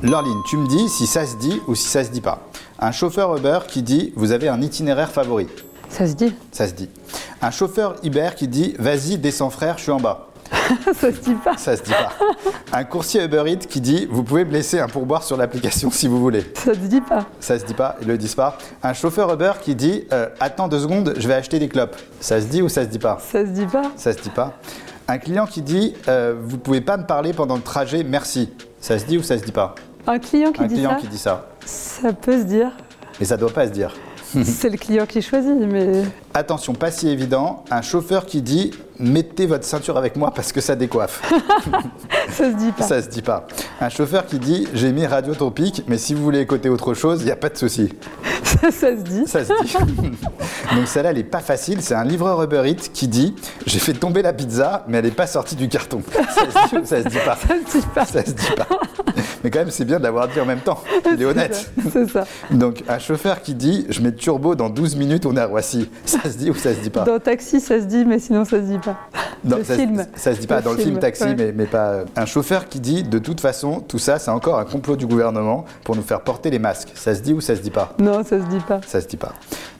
[0.02, 2.49] Laureline, tu me dis si ça se dit ou si ça se dit pas.
[2.82, 5.46] Un chauffeur Uber qui dit Vous avez un itinéraire favori
[5.90, 6.34] Ça se dit.
[6.50, 6.88] Ça se dit.
[7.42, 10.28] Un chauffeur Uber qui dit Vas-y, descends frère, je suis en bas.
[10.98, 11.58] ça se dit pas.
[11.58, 12.12] Ça se dit pas.
[12.72, 16.08] Un coursier Uber Eats qui dit Vous pouvez me laisser un pourboire sur l'application si
[16.08, 16.50] vous voulez.
[16.54, 17.26] Ça se dit pas.
[17.38, 18.56] Ça se dit pas, ils le disent pas.
[18.82, 21.96] Un chauffeur Uber qui dit euh, Attends deux secondes, je vais acheter des clopes.
[22.20, 23.92] Ça se dit ou ça se dit pas Ça se dit pas.
[23.96, 24.54] Ça se dit pas.
[25.06, 28.48] Un client qui dit euh, Vous pouvez pas me parler pendant le trajet, merci.
[28.80, 29.74] Ça se dit ou ça se dit pas
[30.06, 31.48] Un client qui un dit client ça qui dit ça.
[31.64, 32.72] Ça peut se dire.
[33.18, 33.94] Mais ça doit pas se dire.
[34.44, 36.04] C'est le client qui choisit, mais.
[36.34, 37.64] Attention, pas si évident.
[37.70, 41.22] Un chauffeur qui dit mettez votre ceinture avec moi parce que ça décoiffe.
[42.30, 42.84] ça se dit pas.
[42.84, 43.46] Ça se dit pas.
[43.80, 47.22] Un chauffeur qui dit j'ai mis radio tropique, mais si vous voulez écouter autre chose,
[47.22, 47.92] il n'y a pas de souci.
[48.44, 49.22] Ça, se dit.
[49.26, 49.76] Ça se dit.
[50.76, 51.80] Donc celle-là, elle n'est pas facile.
[51.82, 53.34] C'est un livreur Uber Eats qui dit
[53.66, 56.02] j'ai fait tomber la pizza, mais elle n'est pas sortie du carton.
[56.12, 58.04] Ça se dit ça se dit pas Ça se dit pas.
[58.04, 58.68] Ça se dit pas.
[59.42, 60.82] Mais quand même, c'est bien de l'avoir dit en même temps.
[61.12, 61.70] Il est honnête.
[61.92, 62.26] C'est ça.
[62.50, 65.88] Donc un chauffeur qui dit je mets turbo dans 12 minutes, on est à Roissy.
[66.04, 68.44] Ça se dit ou ça se dit pas Dans Taxi, ça se dit, mais sinon
[68.44, 68.89] ça se dit pas.
[69.44, 70.06] Dans le ça, film.
[70.16, 71.34] Ça se dit pas Le dans le film film, Taxi, ouais.
[71.34, 72.00] mais, mais pas.
[72.16, 75.64] Un chauffeur qui dit de toute façon, tout ça, c'est encore un complot du gouvernement
[75.84, 76.90] pour nous faire porter les masques.
[76.94, 77.94] Ça se dit ou ça se dit pas?
[77.98, 78.80] Non, ça se dit pas.
[78.86, 79.32] Ça se dit pas.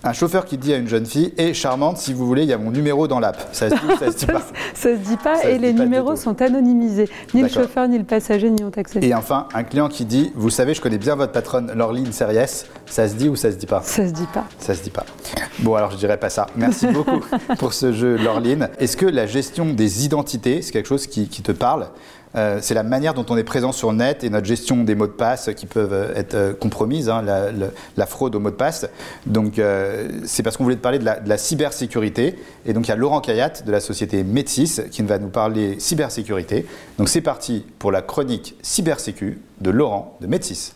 [0.03, 2.55] Un chauffeur qui dit à une jeune fille Hé, charmante, si vous voulez, il y
[2.55, 3.51] a mon numéro dans l'app.
[3.53, 4.41] Ça se dit ou ça se dit pas
[4.75, 7.09] Ça se dit pas et les numéros sont anonymisés.
[7.35, 9.01] Ni le chauffeur, ni le passager n'y ont accès.
[9.03, 12.65] Et enfin, un client qui dit Vous savez, je connais bien votre patronne Laureline Series.
[12.87, 13.83] Ça se dit ou ça se dit pas?
[13.85, 14.47] Ça se dit pas.
[14.59, 15.05] Ça se dit pas.
[15.59, 16.47] Bon, alors je dirais pas ça.
[16.57, 17.21] Merci beaucoup
[17.59, 18.71] pour ce jeu, Laureline.
[18.79, 21.89] Est-ce que la gestion des identités, c'est quelque chose qui te parle?
[22.37, 25.09] Euh, c'est la manière dont on est présent sur net et notre gestion des mots
[25.09, 28.89] de passe qui peuvent euh, être euh, compromises, hein, la, fraude aux mots de passe.
[29.27, 29.61] Donc
[30.25, 32.37] c'est parce qu'on voulait parler de la, cybersécurité.
[32.67, 35.79] Et donc il y a Laurent Kayat de la société Metis qui va nous parler
[35.79, 36.67] cybersécurité.
[36.99, 40.73] Donc c'est parti pour la chronique cybersécu de Laurent de Metis.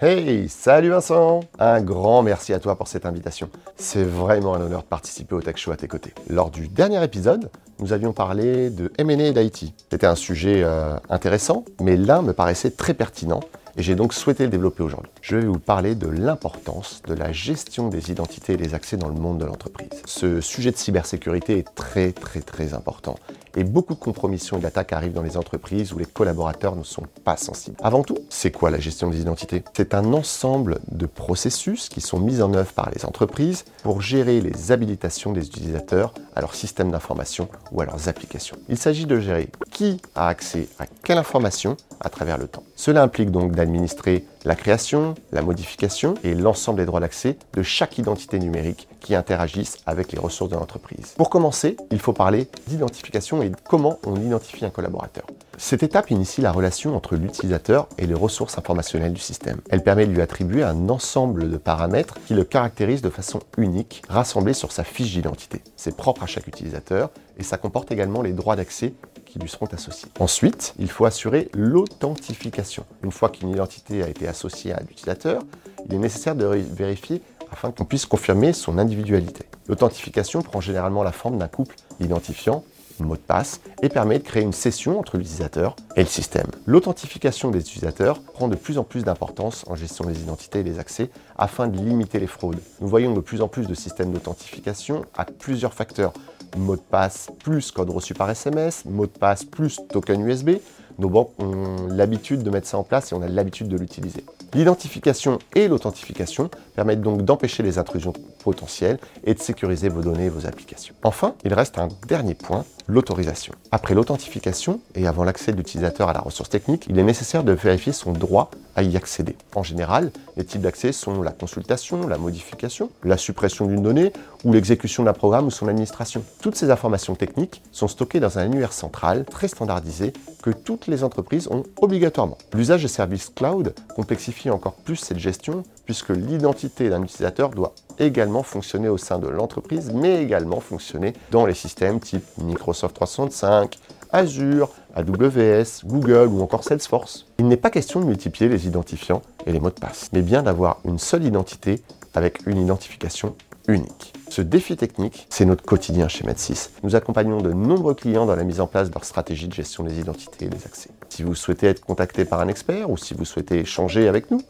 [0.00, 3.50] Hey, salut Vincent Un grand merci à toi pour cette invitation.
[3.74, 6.14] C'est vraiment un honneur de participer au Tech Show à tes côtés.
[6.30, 9.74] Lors du dernier épisode, nous avions parlé de M&A et d'IT.
[9.90, 13.40] C'était un sujet euh, intéressant, mais l'un me paraissait très pertinent
[13.76, 15.10] et j'ai donc souhaité le développer aujourd'hui.
[15.20, 19.08] Je vais vous parler de l'importance de la gestion des identités et des accès dans
[19.08, 19.88] le monde de l'entreprise.
[20.04, 23.16] Ce sujet de cybersécurité est très très très important
[23.56, 27.04] et beaucoup de compromissions et d'attaques arrivent dans les entreprises où les collaborateurs ne sont
[27.24, 27.76] pas sensibles.
[27.82, 29.62] Avant tout, c'est quoi la gestion des identités?
[29.74, 34.40] C'est un ensemble de processus qui sont mis en œuvre par les entreprises pour gérer
[34.40, 38.56] les habilitations des utilisateurs à leur système d'information ou à leurs applications.
[38.68, 42.62] Il s'agit de gérer qui a accès à quelle information à travers le temps.
[42.78, 47.98] Cela implique donc d'administrer la création, la modification et l'ensemble des droits d'accès de chaque
[47.98, 51.14] identité numérique qui interagissent avec les ressources de l'entreprise.
[51.16, 55.24] Pour commencer, il faut parler d'identification et de comment on identifie un collaborateur.
[55.56, 59.60] Cette étape initie la relation entre l'utilisateur et les ressources informationnelles du système.
[59.70, 64.02] Elle permet de lui attribuer un ensemble de paramètres qui le caractérisent de façon unique,
[64.08, 65.62] rassemblés sur sa fiche d'identité.
[65.74, 68.94] C'est propre à chaque utilisateur et ça comporte également les droits d'accès
[69.28, 70.08] qui lui seront associés.
[70.18, 72.84] Ensuite, il faut assurer l'authentification.
[73.02, 75.42] Une fois qu'une identité a été associée à l'utilisateur,
[75.86, 79.44] il est nécessaire de vérifier afin qu'on puisse confirmer son individualité.
[79.68, 82.64] L'authentification prend généralement la forme d'un couple identifiant
[83.04, 86.46] mot de passe et permet de créer une session entre l'utilisateur et le système.
[86.66, 90.78] L'authentification des utilisateurs prend de plus en plus d'importance en gestion des identités et des
[90.78, 92.60] accès afin de limiter les fraudes.
[92.80, 96.12] Nous voyons de plus en plus de systèmes d'authentification à plusieurs facteurs
[96.56, 100.50] mot de passe plus code reçu par SMS, mot de passe plus token USB.
[100.98, 104.24] Nos banques ont l'habitude de mettre ça en place et on a l'habitude de l'utiliser.
[104.54, 110.30] L'identification et l'authentification permettent donc d'empêcher les intrusions potentielles et de sécuriser vos données et
[110.30, 110.94] vos applications.
[111.02, 113.52] Enfin, il reste un dernier point, l'autorisation.
[113.72, 117.52] Après l'authentification et avant l'accès de l'utilisateur à la ressource technique, il est nécessaire de
[117.52, 119.36] vérifier son droit à y accéder.
[119.54, 124.12] En général, les types d'accès sont la consultation, la modification, la suppression d'une donnée
[124.44, 126.22] ou l'exécution d'un programme ou son administration.
[126.40, 131.02] Toutes ces informations techniques sont stockées dans un annuaire central très standardisé que toutes les
[131.02, 132.38] entreprises ont obligatoirement.
[132.54, 138.42] L'usage des services cloud complexifie encore plus cette gestion puisque l'identité d'un utilisateur doit également
[138.42, 143.78] fonctionner au sein de l'entreprise, mais également fonctionner dans les systèmes type Microsoft 365,
[144.12, 147.26] Azure, AWS, Google ou encore Salesforce.
[147.38, 150.42] Il n'est pas question de multiplier les identifiants et les mots de passe, mais bien
[150.42, 151.82] d'avoir une seule identité
[152.14, 153.34] avec une identification
[153.68, 154.14] unique.
[154.30, 156.70] Ce défi technique, c'est notre quotidien chez Med6.
[156.82, 159.84] Nous accompagnons de nombreux clients dans la mise en place de leur stratégie de gestion
[159.84, 160.90] des identités et des accès.
[161.08, 164.42] Si vous souhaitez être contacté par un expert ou si vous souhaitez échanger avec nous,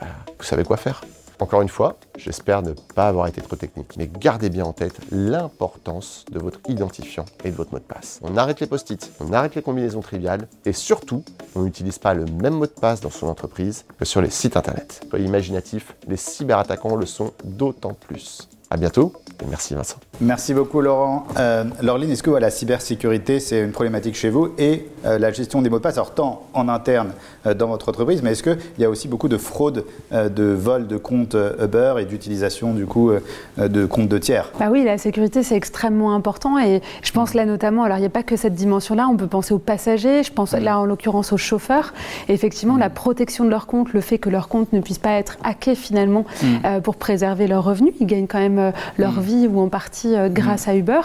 [0.00, 0.06] bah,
[0.38, 1.02] vous savez quoi faire.
[1.38, 4.98] Encore une fois, j'espère ne pas avoir été trop technique, mais gardez bien en tête
[5.10, 8.20] l'importance de votre identifiant et de votre mot de passe.
[8.22, 11.22] On arrête les post-it, on arrête les combinaisons triviales et surtout,
[11.54, 14.56] on n'utilise pas le même mot de passe dans son entreprise que sur les sites
[14.56, 15.04] internet.
[15.10, 18.48] Soyez imaginatifs, les cyberattaquants le sont d'autant plus.
[18.70, 19.12] À bientôt
[19.48, 19.96] merci Vincent.
[20.20, 21.26] Merci beaucoup Laurent.
[21.38, 25.62] Euh, Laureline, est-ce que la cybersécurité c'est une problématique chez vous et euh, la gestion
[25.62, 27.12] des mots de passe, alors tant en interne
[27.46, 30.44] euh, dans votre entreprise, mais est-ce qu'il y a aussi beaucoup de fraude, euh, de
[30.44, 33.10] vol de comptes Uber et d'utilisation du coup
[33.58, 34.50] de comptes de tiers?
[34.58, 38.06] Bah oui, la sécurité c'est extrêmement important et je pense là notamment, alors il n'y
[38.06, 41.32] a pas que cette dimension-là, on peut penser aux passagers, je pense là en l'occurrence
[41.32, 41.92] aux chauffeurs.
[42.28, 45.12] Et effectivement, la protection de leur compte, le fait que leur compte ne puisse pas
[45.12, 46.80] être hacké finalement mm.
[46.82, 49.20] pour préserver leurs revenus, ils gagnent quand même leur mm.
[49.20, 50.70] vie ou en partie grâce mm.
[50.70, 51.00] à Uber.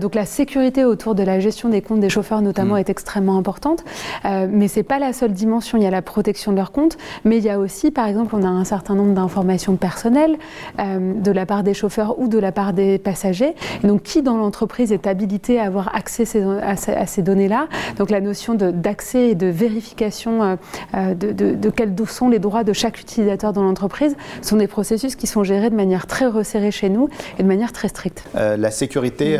[0.00, 3.84] donc la sécurité autour de la gestion des comptes des chauffeurs notamment est extrêmement importante.
[4.24, 7.38] mais c'est pas la seule dimension il y a la protection de leurs comptes, mais
[7.38, 10.36] il y a aussi, par exemple, on a un certain nombre d'informations personnelles
[10.78, 13.54] euh, de la part des chauffeurs ou de la part des passagers.
[13.82, 16.24] donc, qui dans l'entreprise est habilité à avoir accès
[16.62, 17.68] à ces, données-là?
[17.96, 20.56] Donc, la notion d'accès et de vérification euh,
[20.94, 25.16] euh, de, de, quels sont les droits de chaque utilisateur dans l'entreprise sont des processus
[25.16, 28.24] qui sont gérés de manière très resserrée chez nous et manière très stricte.
[28.34, 29.38] la sécurité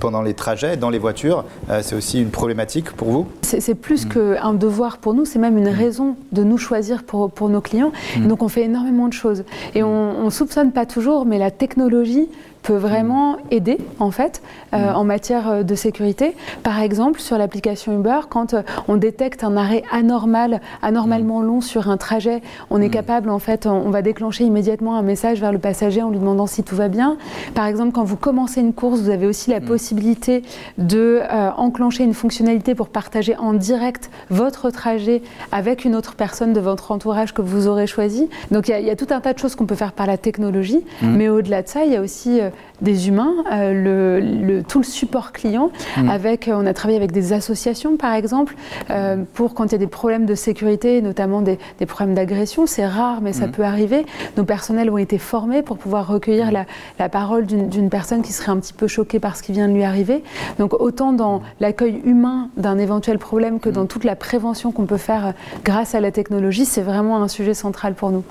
[0.00, 1.44] pendant les trajets, dans les voitures,
[1.82, 3.26] c'est aussi une problématique pour vous?
[3.42, 7.48] C'est plus qu'un devoir pour nous, c'est même une raison de nous choisir pour, pour
[7.48, 7.92] nos clients.
[8.16, 9.44] donc on fait énormément de choses.
[9.74, 12.28] Et on ne soupçonne pas toujours, mais la technologie
[12.64, 14.42] peut vraiment aider en fait
[14.72, 14.96] euh, mm.
[14.96, 16.34] en matière euh, de sécurité.
[16.62, 21.46] Par exemple, sur l'application Uber, quand euh, on détecte un arrêt anormal, anormalement mm.
[21.46, 22.40] long sur un trajet,
[22.70, 22.90] on est mm.
[22.90, 26.46] capable en fait, on, va déclencher immédiatement un message vers le passager en lui demandant
[26.46, 27.18] si tout va bien.
[27.54, 30.42] Par exemple, quand vous commencez une course, vous avez aussi la possibilité
[30.78, 31.20] de
[31.56, 36.90] enclencher une fonctionnalité pour partager en direct votre trajet avec une autre personne de votre
[36.90, 38.28] entourage que vous aurez choisi.
[38.50, 40.82] Donc il y, a tout un tas de choses qu'on peut faire par la technologie,
[41.02, 42.40] mais au-delà de ça, il y a aussi
[42.80, 45.70] des humains, euh, le, tout le support client.
[45.96, 46.08] Mm.
[46.08, 48.56] Avec, euh, on a travaillé avec des associations, par exemple,
[48.90, 52.66] euh, pour quand il y a des problèmes de sécurité, notamment des, problèmes d'agression.
[52.66, 53.52] C'est rare, mais ça mm.
[53.52, 54.06] peut arriver.
[54.36, 56.66] Nos personnels ont été formés pour pouvoir recueillir la,
[56.98, 59.74] la parole d'une personne qui serait un petit peu choquée par ce qui vient de
[59.74, 60.22] lui arriver.
[60.58, 64.96] Donc autant dans l'accueil humain d'un éventuel problème que dans toute la prévention qu'on peut
[64.96, 65.34] faire
[65.64, 68.24] grâce à la technologie, c'est vraiment un sujet central pour nous.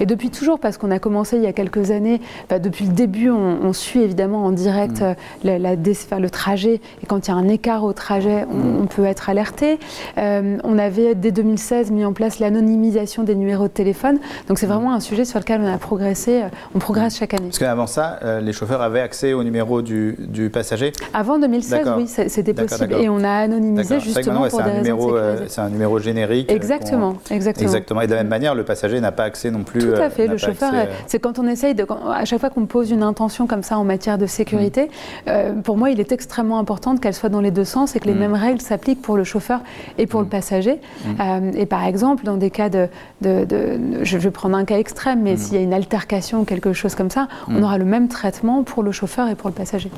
[0.00, 2.92] Et depuis toujours, parce qu'on a commencé il y a quelques années, bah, depuis le
[2.92, 5.14] début, on, on suit évidemment en direct mm.
[5.46, 6.80] euh, la, le trajet.
[7.02, 8.88] Et quand il y a un écart au trajet, on, mm.
[8.88, 9.78] peut être alerté.
[10.18, 14.18] Euh, on avait dès 2016 mis en place l'anonymisation des numéros de téléphone.
[14.48, 14.70] Donc c'est mm.
[14.70, 16.42] vraiment un sujet sur lequel on a progressé.
[16.42, 17.46] Euh, on progresse chaque année.
[17.46, 20.16] Parce qu'avant ça, les chauffeurs avaient accès au numéro du,
[20.52, 22.94] passager Avant 2016, oui, c'était possible.
[22.94, 25.14] Et on a anonymisé justement pour des numéro,
[25.46, 26.50] C'est un numéro générique.
[26.50, 27.66] Exactement, exactement.
[27.66, 28.00] Exactement.
[28.00, 29.80] Et de la même manière, le passager n'a pas accès non plus.
[29.80, 30.26] Tout à fait.
[30.26, 30.72] Le chauffeur,
[31.06, 33.84] c'est quand on essaye de, à chaque fois qu'on pose une intention comme ça en
[33.84, 34.90] matière de sécurité,
[35.28, 38.06] euh, pour moi, il est extrêmement important qu'elle soit dans les deux sens et que
[38.06, 38.18] les mm.
[38.18, 39.60] mêmes règles s'appliquent pour le chauffeur
[39.98, 40.30] et pour le mm.
[40.30, 40.80] passager.
[41.04, 41.10] Mm.
[41.20, 42.88] Euh, et par exemple, dans des cas de,
[43.20, 46.94] je vais prendre un cas extrême, mais s'il y a une altercation ou quelque chose
[46.94, 49.90] comme ça, on aura le même traitement pour le chauffeur et pour le passager.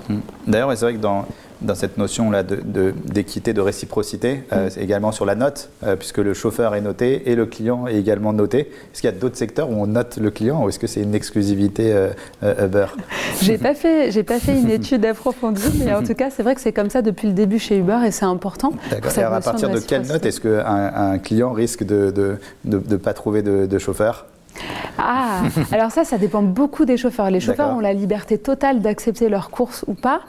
[0.49, 1.27] D'ailleurs, c'est vrai que dans
[1.61, 4.81] dans cette notion-là d'équité, de, de, réciprocité, euh, mm.
[4.81, 8.33] également sur la note, euh, puisque le chauffeur est noté et le client est également
[8.33, 8.61] noté.
[8.61, 11.01] Est-ce qu'il y a d'autres secteurs où on note le client ou est-ce que c'est
[11.01, 12.87] une exclusivité euh, Uber
[13.43, 16.55] J'ai pas fait, j'ai pas fait une étude approfondie, mais en tout cas, c'est vrai
[16.55, 18.73] que c'est comme ça depuis le début chez Uber et c'est important.
[18.91, 19.13] D'accord.
[19.33, 23.79] à partir de, quelle note est-ce qu'un un client risque de ne pas trouver de
[23.79, 24.27] chauffeur?
[24.99, 25.43] Ah,
[25.73, 27.31] alors ça, ça dépend beaucoup des chauffeurs.
[27.31, 30.21] Les chauffeurs ont la liberté totale d'accepter leur course ou pas.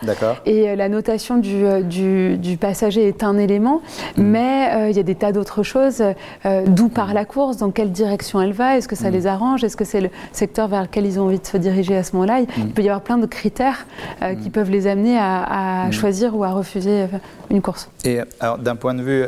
[0.46, 3.82] Et euh, la notation euh, du, du, passager est un élément,
[4.18, 4.24] mm.
[4.24, 6.04] mais euh, il y a des tas d'autres choses.
[6.68, 9.14] D'où part la course Dans quelle direction elle va Est-ce que ça mm.
[9.14, 11.96] les arrange Est-ce que c'est le secteur vers lequel ils ont envie de se diriger
[11.96, 12.70] à ce moment-là il, mm.
[12.70, 13.86] peut y avoir plein de critères
[14.42, 17.06] qui peuvent les amener à, choisir ou à refuser
[17.50, 17.90] une course.
[18.04, 19.26] Et alors, d'un point de vue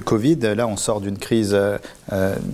[0.00, 1.56] Covid, là, on sort d'une crise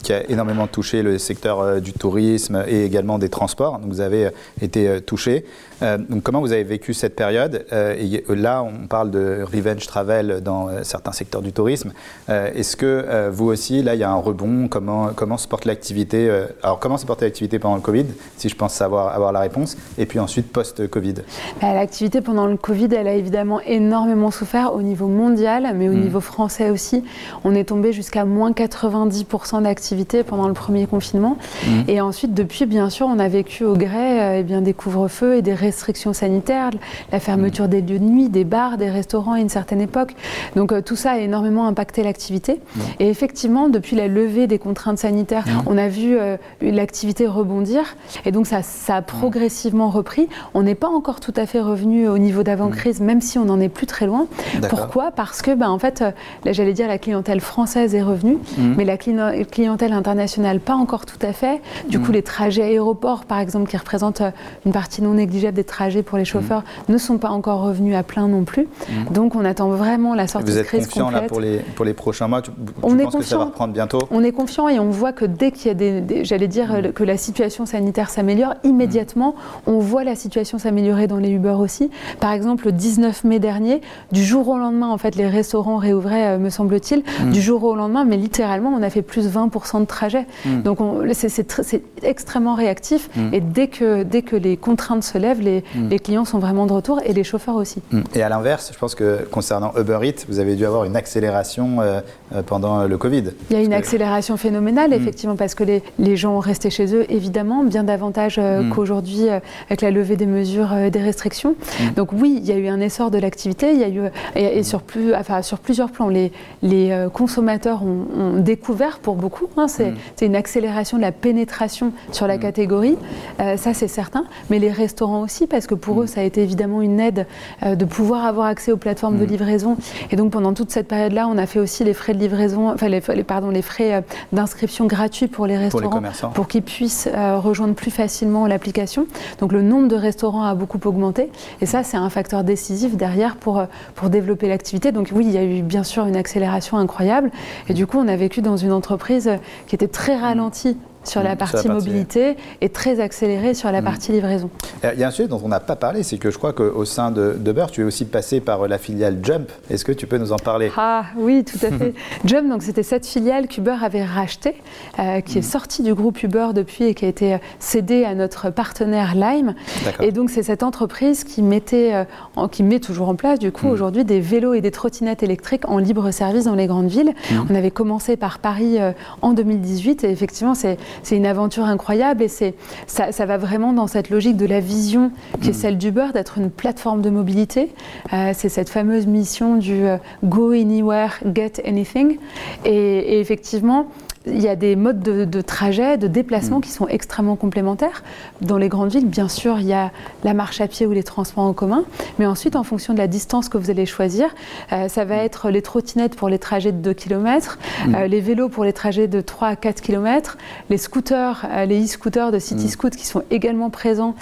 [0.02, 3.80] qui a énormément touché le secteur du tourisme et également des transports.
[3.82, 4.30] Vous avez euh,
[4.60, 5.44] été euh, touché.
[5.82, 7.66] Euh, donc comment vous avez vécu cette période?
[7.72, 11.92] Et Là, on parle de revenge travel dans certains secteurs du tourisme.
[12.28, 14.68] Est-ce que vous aussi, là, il y a un rebond?
[14.68, 16.30] Comment, comment se porte l'activité
[16.62, 18.06] Alors, comment se porte l'activité pendant le Covid
[18.36, 19.76] Si je pense savoir avoir la réponse.
[19.98, 21.14] Et puis ensuite, post-Covid?
[21.60, 25.92] Bah, L'activité pendant le Covid, elle a évidemment énormément souffert au niveau mondial, mais au
[25.92, 26.00] hmm.
[26.00, 27.04] niveau français aussi.
[27.44, 31.36] On est tombé jusqu'à moins 90% d'activité pendant le premier confinement.
[31.66, 31.82] Hmm.
[31.88, 35.36] Et ensuite, depuis, bien sûr, on a vécu au gré euh, eh bien, des couvre-feux
[35.36, 36.70] et des restrictions sanitaires,
[37.12, 40.14] la fermeture des lieux de nuit, des bars, des restaurants à une certaine époque.
[40.54, 42.60] Donc euh, tout ça a énormément impacté l'activité.
[43.00, 47.96] Et effectivement, depuis la levée des contraintes sanitaires, on a vu euh, l'activité rebondir.
[48.24, 50.28] Et donc ça, ça a progressivement repris.
[50.54, 53.60] On n'est pas encore tout à fait revenu au niveau d'avant-crise, même si on n'en
[53.60, 54.26] est plus très loin.
[54.68, 55.10] Pourquoi?
[55.10, 56.00] Parce que, ben, en fait,
[56.44, 58.38] là, j'allais dire, la clientèle française est revenue,
[58.76, 61.60] mais la clientèle internationale, pas encore tout à fait.
[61.88, 62.14] Du coup, mm.
[62.14, 64.30] les trajets aéroports, par exemple, qui représentent euh,
[64.64, 68.02] une partie non négligeable des trajets pour les chauffeurs, ne sont pas encore revenus à
[68.02, 68.68] plein non plus.
[68.88, 69.12] Mm.
[69.12, 71.22] Donc, on attend vraiment la sortie de crise confiant complète.
[71.22, 72.42] là pour les pour les prochains mois?
[72.42, 72.50] Tu,
[72.82, 73.98] on est penses que ça va reprendre bientôt?
[74.10, 77.04] On est confiant et on voit que dès qu'il y a des, j'allais dire que
[77.04, 79.34] la situation sanitaire s'améliore immédiatement,
[79.66, 81.90] on voit la situation s'améliorer dans les Uber aussi.
[82.20, 83.80] Par exemple, le 19 mai dernier,
[84.12, 87.02] du jour au lendemain, en fait, les restaurants réouvraient, euh, me semble-t-il,
[87.32, 90.26] du jour au lendemain, mais littéralement, on a fait plus 20% de trajets.
[90.64, 90.78] Donc,
[91.12, 95.88] c'est c'est extrêmement réactif et dès que, dès que les contraintes se lèvent, les, mm.
[95.88, 97.80] les, clients sont vraiment de retour et les chauffeurs aussi.
[97.90, 98.00] Mm.
[98.14, 101.80] Et à l'inverse, je pense que concernant Uber Eats, vous avez dû avoir une accélération
[101.80, 102.00] euh,
[102.34, 103.24] euh, pendant le Covid.
[103.50, 106.94] Il y a une accélération phénoménale, effectivement, parce que les, les, gens ont resté chez
[106.94, 109.28] eux, évidemment, bien davantage euh, qu'aujourd'hui
[109.68, 111.54] avec la levée des mesures des restrictions.
[111.94, 114.00] Donc oui, il y a eu un essor de l'activité, il y a eu,
[114.34, 116.32] et, sur, plus, enfin, sur plusieurs plans, les,
[116.62, 119.94] les consommateurs ont, découvert pour beaucoup, hein, c'est
[120.26, 122.40] une accélération de la pénétration sur la mm.
[122.40, 122.96] catégorie,
[123.38, 126.02] ça c'est certain, mais les restaurants aussi, parce que pour mm.
[126.02, 127.26] eux, ça a été évidemment une aide
[127.62, 129.28] euh, de pouvoir avoir accès aux plateformes de mm.
[129.28, 129.76] livraison.
[130.10, 132.88] Et donc pendant toute cette période-là, on a fait aussi les frais de livraison, enfin
[132.88, 138.46] les, pardon, les frais d'inscription gratuits pour les restaurants, pour, qu'ils puissent rejoindre plus facilement
[138.46, 139.06] l'application.
[139.40, 141.30] Donc le nombre de restaurants a beaucoup augmenté,
[141.60, 143.64] et ça c'est un facteur décisif derrière pour,
[143.94, 144.92] pour développer l'activité.
[144.92, 147.30] Donc oui, il y a eu bien sûr une accélération incroyable,
[147.68, 149.30] et du coup on a vécu dans une entreprise
[149.66, 150.76] qui était très ralentie
[151.08, 153.84] sur la partie mobilité et très accéléré sur la mm.
[153.84, 154.50] partie livraison.
[154.84, 156.52] Euh, il y a un sujet dont on n'a pas parlé, c'est que je crois
[156.52, 157.36] qu'au sein de
[157.72, 159.50] tu es aussi passé par euh, la filiale Jump.
[159.70, 160.70] Est-ce que tu peux nous en parler?
[160.76, 161.94] Ah oui, tout à fait.
[162.24, 164.56] Jump, donc c'était cette filiale qu'Uber avait rachetée,
[164.98, 165.44] euh, qui est mm.
[165.44, 169.54] sortie du groupe Uber depuis et qui a été cédée à notre partenaire Lime.
[170.00, 172.06] Et donc c'est cette entreprise qui mettait,
[172.52, 173.70] qui met toujours en place du coup mm.
[173.70, 177.14] aujourd'hui des vélos et des trottinettes électriques en libre service dans les grandes villes.
[177.48, 178.78] On avait commencé par Paris
[179.22, 182.54] en 2018 et effectivement c'est c'est une aventure incroyable et c'est,
[182.86, 185.54] ça, va vraiment dans cette logique de la vision qui est mm.
[185.54, 187.72] celle d'Uber, d'être une plateforme de mobilité.
[188.12, 192.18] Euh, c'est cette fameuse mission du euh, Go Anywhere, Get Anything.
[192.64, 193.86] et effectivement,
[194.26, 196.62] il y a des modes de, trajet, de déplacement mm.
[196.62, 198.02] qui sont extrêmement complémentaires.
[198.40, 199.92] Dans les grandes villes, bien sûr, il y a
[200.24, 201.84] la marche à pied ou les transports en commun,
[202.18, 204.34] mais ensuite, en fonction de la distance que vous allez choisir,
[204.72, 207.94] euh, ça va être les trottinettes pour les trajets de 2 km, mm.
[207.94, 210.36] euh, les vélos pour les trajets de 3 à 4 km,
[210.70, 212.90] les scooters, euh, les e-scooters de City mm.
[212.90, 214.14] qui sont également présents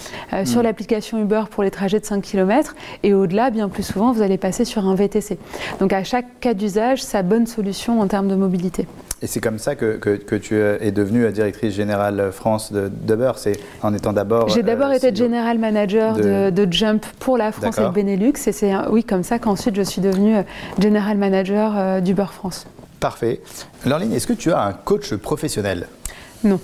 [0.45, 4.23] sur l'application Uber pour les trajets de 5 km, et au-delà, bien plus souvent, vous
[4.23, 5.39] allez passer sur un VTC.
[5.81, 8.87] Donc à chaque cas d'usage, sa bonne solution en termes de mobilité.
[9.25, 13.95] Et c'est comme ça que, que, tu es devenue directrice générale France d'Uber, c'est en
[13.95, 14.49] étant d'abord...
[14.49, 16.67] J'ai d'abord euh, été général manager de...
[16.71, 20.01] Jump pour la France et le Benelux, et c'est oui comme ça qu'ensuite je suis
[20.01, 20.37] devenue
[20.79, 22.67] général manager euh, d'Uber France.
[23.01, 23.41] Parfait.
[23.85, 25.87] Lorline, est-ce que tu as un coach professionnel?
[26.43, 26.59] Non.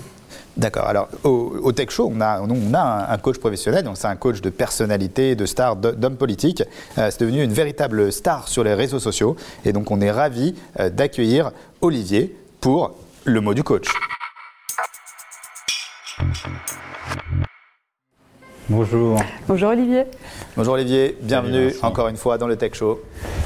[0.57, 0.87] D'accord.
[0.87, 4.41] Alors, au, Tech Show, on a, on a un, coach professionnel, donc c'est un coach
[4.41, 6.63] de personnalité, de star, d'homme politique.
[6.97, 9.35] Euh, c'est devenu une véritable star sur les réseaux sociaux.
[9.65, 10.55] Et donc, on est ravi
[10.91, 11.51] d'accueillir
[11.81, 12.93] Olivier, pour
[13.25, 13.87] le mot du coach.
[18.69, 19.21] Bonjour.
[19.47, 20.03] Bonjour Olivier.
[20.55, 23.01] Bonjour Olivier, bienvenue encore une fois dans le Tech Show.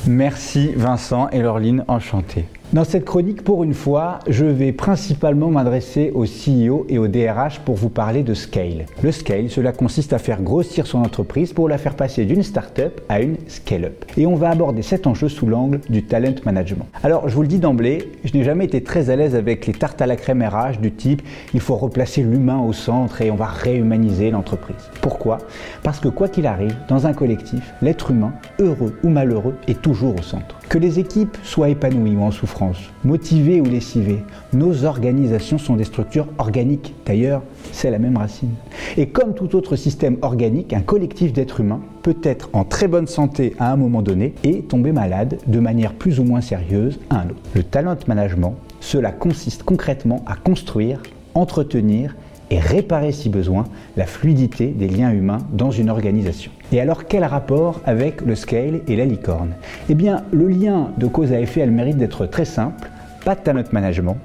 [0.07, 2.45] Merci Vincent et Laureline, enchanté.
[2.73, 7.59] Dans cette chronique, pour une fois, je vais principalement m'adresser au CEO et au DRH
[7.59, 8.87] pour vous parler de scale.
[9.03, 13.01] Le scale, cela consiste à faire grossir son entreprise pour la faire passer d'une start-up
[13.07, 14.03] à une scale-up.
[14.17, 16.87] Et on va aborder cet enjeu sous l'angle du talent management.
[17.03, 19.73] Alors, je vous le dis d'emblée, je n'ai jamais été très à l'aise avec les
[19.73, 21.21] tartes à la crème RH du type
[21.53, 24.89] il faut replacer l'humain au centre et on va réhumaniser l'entreprise.
[25.01, 25.37] Pourquoi?
[25.83, 30.15] Parce que quoi qu'il arrive, dans un collectif, l'être humain, heureux ou malheureux, est toujours
[30.15, 30.55] au centre.
[30.69, 35.83] Que les équipes soient épanouies ou en souffrance, motivées ou lessivées, nos organisations sont des
[35.83, 36.93] structures organiques.
[37.05, 38.51] D'ailleurs, c'est la même racine.
[38.97, 43.07] Et comme tout autre système organique, un collectif d'êtres humains peut être en très bonne
[43.07, 47.21] santé à un moment donné et tomber malade de manière plus ou moins sérieuse à
[47.21, 47.41] un autre.
[47.53, 51.01] Le talent management, cela consiste concrètement à construire,
[51.33, 52.15] entretenir
[52.51, 53.65] et réparer si besoin
[53.97, 56.51] la fluidité des liens humains dans une organisation.
[56.71, 59.53] Et alors quel rapport avec le scale et la licorne?
[59.89, 62.89] Eh bien le lien de cause à effet a le mérite d'être très simple,
[63.23, 64.17] pas de talent management,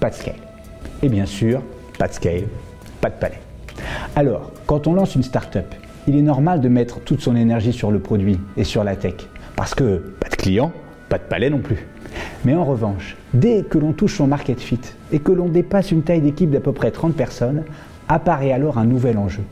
[0.00, 0.34] pas de scale.
[1.02, 1.62] Et bien sûr,
[1.98, 2.44] pas de scale,
[3.00, 3.40] pas de palais.
[4.16, 5.74] Alors, quand on lance une start-up,
[6.06, 9.14] il est normal de mettre toute son énergie sur le produit et sur la tech.
[9.56, 10.72] Parce que pas de clients,
[11.08, 11.86] pas de palais non plus.
[12.44, 14.80] Mais en revanche, dès que l'on touche son market fit
[15.12, 17.64] et que l'on dépasse une taille d'équipe d'à peu près 30 personnes,
[18.08, 19.42] apparaît alors un nouvel enjeu.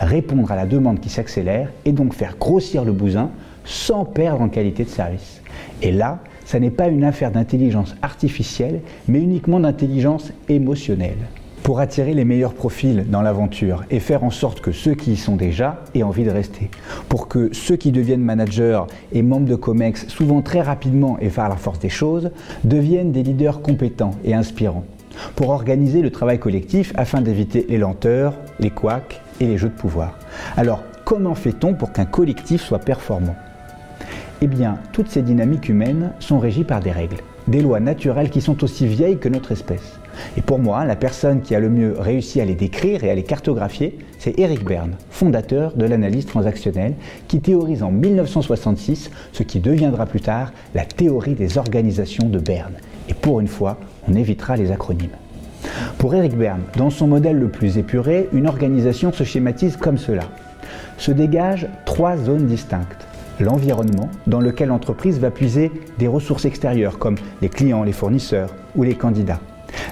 [0.00, 3.30] Répondre à la demande qui s'accélère et donc faire grossir le bousin
[3.64, 5.42] sans perdre en qualité de service.
[5.82, 11.18] Et là, ça n'est pas une affaire d'intelligence artificielle, mais uniquement d'intelligence émotionnelle
[11.62, 15.16] pour attirer les meilleurs profils dans l'aventure et faire en sorte que ceux qui y
[15.16, 16.70] sont déjà aient envie de rester.
[17.08, 18.82] Pour que ceux qui deviennent managers
[19.12, 22.30] et membres de COMEX, souvent très rapidement et par la force des choses,
[22.64, 24.84] deviennent des leaders compétents et inspirants.
[25.36, 29.74] Pour organiser le travail collectif afin d'éviter les lenteurs, les couacs et les jeux de
[29.74, 30.18] pouvoir.
[30.56, 33.36] Alors, comment fait-on pour qu'un collectif soit performant?
[34.40, 38.40] Eh bien, toutes ces dynamiques humaines sont régies par des règles, des lois naturelles qui
[38.40, 39.99] sont aussi vieilles que notre espèce.
[40.36, 43.14] Et pour moi, la personne qui a le mieux réussi à les décrire et à
[43.14, 46.94] les cartographier, c'est Eric Berne, fondateur de l'analyse transactionnelle,
[47.28, 52.74] qui théorise en 1966 ce qui deviendra plus tard la théorie des organisations de Berne.
[53.08, 55.10] Et pour une fois, on évitera les acronymes.
[55.98, 60.24] Pour Eric Berne, dans son modèle le plus épuré, une organisation se schématise comme cela.
[60.96, 63.06] Se dégagent trois zones distinctes.
[63.40, 68.82] L'environnement, dans lequel l'entreprise va puiser des ressources extérieures comme les clients, les fournisseurs ou
[68.82, 69.40] les candidats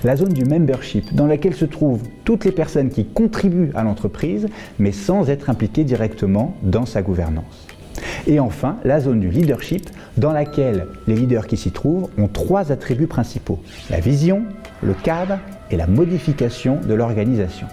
[0.04, 4.48] La zone du membership, dans laquelle se trouvent toutes les personnes qui contribuent à l'entreprise,
[4.78, 7.66] mais sans être impliquées directement dans sa gouvernance.
[8.26, 12.72] Et enfin, la zone du leadership, dans laquelle les leaders qui s'y trouvent ont trois
[12.72, 13.58] attributs principaux.
[13.90, 14.42] La vision,
[14.82, 15.38] le cadre
[15.70, 17.66] et la modification de l'organisation.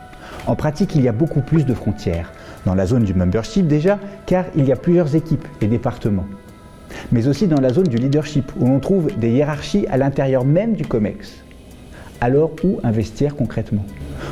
[0.47, 2.31] En pratique, il y a beaucoup plus de frontières.
[2.65, 6.25] Dans la zone du membership déjà, car il y a plusieurs équipes et départements.
[7.11, 10.73] Mais aussi dans la zone du leadership, où l'on trouve des hiérarchies à l'intérieur même
[10.73, 11.44] du COMEX.
[12.21, 13.85] Alors où investir concrètement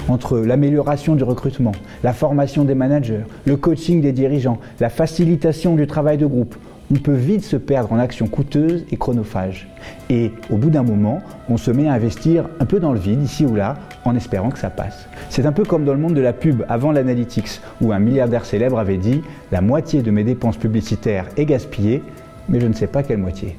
[0.07, 1.73] Entre l'amélioration du recrutement,
[2.03, 6.55] la formation des managers, le coaching des dirigeants, la facilitation du travail de groupe,
[6.91, 9.67] on peut vite se perdre en actions coûteuses et chronophages.
[10.09, 13.23] Et au bout d'un moment, on se met à investir un peu dans le vide,
[13.23, 15.07] ici ou là, en espérant que ça passe.
[15.29, 18.45] C'est un peu comme dans le monde de la pub avant l'analytics, où un milliardaire
[18.45, 19.21] célèbre avait dit
[19.51, 22.03] La moitié de mes dépenses publicitaires est gaspillée,
[22.49, 23.55] mais je ne sais pas quelle moitié.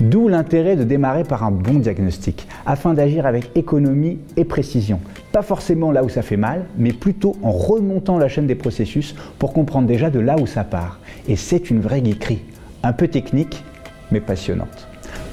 [0.00, 5.00] D'où l'intérêt de démarrer par un bon diagnostic, afin d'agir avec économie et précision.
[5.32, 9.14] Pas forcément là où ça fait mal, mais plutôt en remontant la chaîne des processus
[9.38, 11.00] pour comprendre déjà de là où ça part.
[11.28, 12.42] Et c'est une vraie geekerie,
[12.82, 13.62] un peu technique,
[14.10, 14.88] mais passionnante.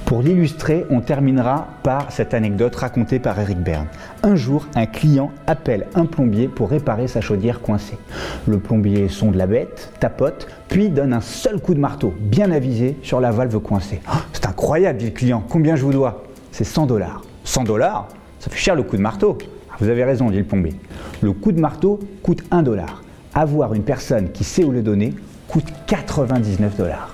[0.09, 3.85] Pour l'illustrer, on terminera par cette anecdote racontée par Eric Berne.
[4.23, 7.99] Un jour, un client appelle un plombier pour réparer sa chaudière coincée.
[8.47, 12.97] Le plombier sonde la bête, tapote, puis donne un seul coup de marteau, bien avisé,
[13.03, 14.01] sur la valve coincée.
[14.11, 15.43] Oh, c'est incroyable, dit le client.
[15.47, 16.23] Combien je vous dois?
[16.51, 17.21] C'est 100 dollars.
[17.43, 18.07] 100 dollars?
[18.39, 19.37] Ça fait cher le coup de marteau.
[19.69, 20.73] Ah, vous avez raison, dit le plombier.
[21.21, 23.03] Le coup de marteau coûte 1 dollar.
[23.35, 25.13] Avoir une personne qui sait où le donner
[25.47, 27.13] coûte 99 dollars.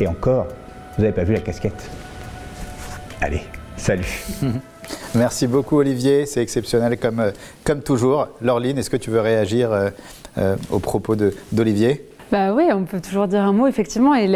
[0.00, 0.48] Et encore,
[0.96, 1.90] vous n'avez pas vu la casquette?
[3.20, 3.42] Allez,
[3.76, 4.24] salut.
[5.14, 8.28] Merci beaucoup Olivier, c'est exceptionnel comme, euh, toujours.
[8.40, 9.90] Laureline, est-ce que tu veux réagir euh,
[10.38, 11.16] euh, aux propos
[11.52, 12.06] d'Olivier?
[12.32, 14.14] Bah oui, on peut toujours dire un mot, effectivement.
[14.14, 14.26] Et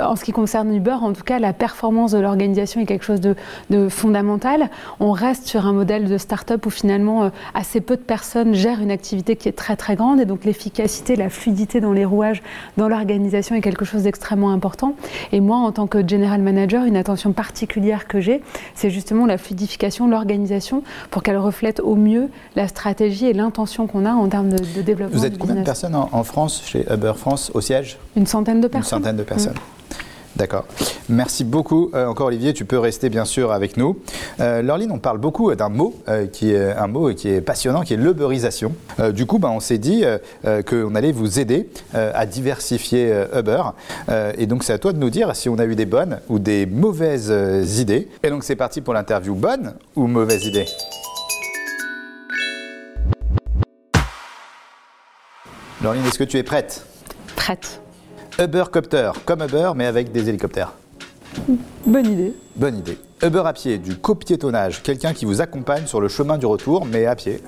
[0.00, 3.20] en ce qui concerne Uber, en tout cas, la performance de l'organisation est quelque chose
[3.20, 4.70] de, fondamental.
[5.00, 8.80] On reste sur un modèle de start-up où finalement euh, assez peu de personnes gèrent
[8.80, 10.20] une activité qui est très très grande.
[10.20, 12.44] Et donc l'efficacité, la fluidité dans les rouages,
[12.76, 14.94] dans l'organisation est quelque chose d'extrêmement important.
[15.32, 18.40] Et moi, en tant que general manager, une attention particulière que j'ai,
[18.76, 24.06] c'est justement la fluidification, l'organisation, pour qu'elle reflète au mieux la stratégie et l'intention qu'on
[24.06, 25.18] a en termes de, développement.
[25.18, 27.14] Vous êtes combien de personnes en France chez Uber?
[27.16, 28.98] France au siège Une centaine de personnes.
[28.98, 29.54] Une centaine de personnes.
[30.36, 30.66] D'accord.
[31.08, 31.90] Merci beaucoup.
[31.94, 33.98] Euh, encore Olivier, tu peux rester bien sûr avec nous.
[34.40, 37.82] Euh, Laureline, on parle beaucoup d'un mot euh, qui est un mot qui est passionnant,
[37.82, 38.74] qui est l'uberisation.
[39.00, 40.04] Euh, du coup, ben, on s'est dit
[40.68, 43.62] qu'on allait vous aider à diversifier Uber.
[44.36, 46.38] et donc, c'est à toi de nous dire si on a eu des bonnes ou
[46.38, 47.32] des mauvaises
[47.80, 48.08] idées.
[48.22, 49.34] Et donc, c'est parti pour l'interview.
[49.34, 50.66] Bonne ou mauvaise idée?
[55.82, 56.84] Laureline, est-ce que tu es prête?
[57.46, 57.80] Prête.
[58.40, 60.72] Ubercopter, comme Uber, mais avec des hélicoptères.
[61.86, 62.34] Bonne idée.
[62.56, 62.98] Bonne idée.
[63.22, 67.06] Uber à pied, du copiétonnage, quelqu'un qui vous accompagne sur le chemin du retour, mais
[67.06, 67.40] à pied.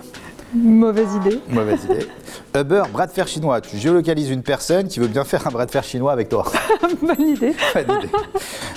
[0.54, 1.40] Mauvaise idée.
[1.48, 2.06] Mauvaise idée.
[2.56, 3.60] Uber, bras de fer chinois.
[3.60, 6.44] Tu géolocalises une personne qui veut bien faire un bras de fer chinois avec toi.
[7.02, 7.56] Bonne idée.
[7.74, 8.12] Bonne idée.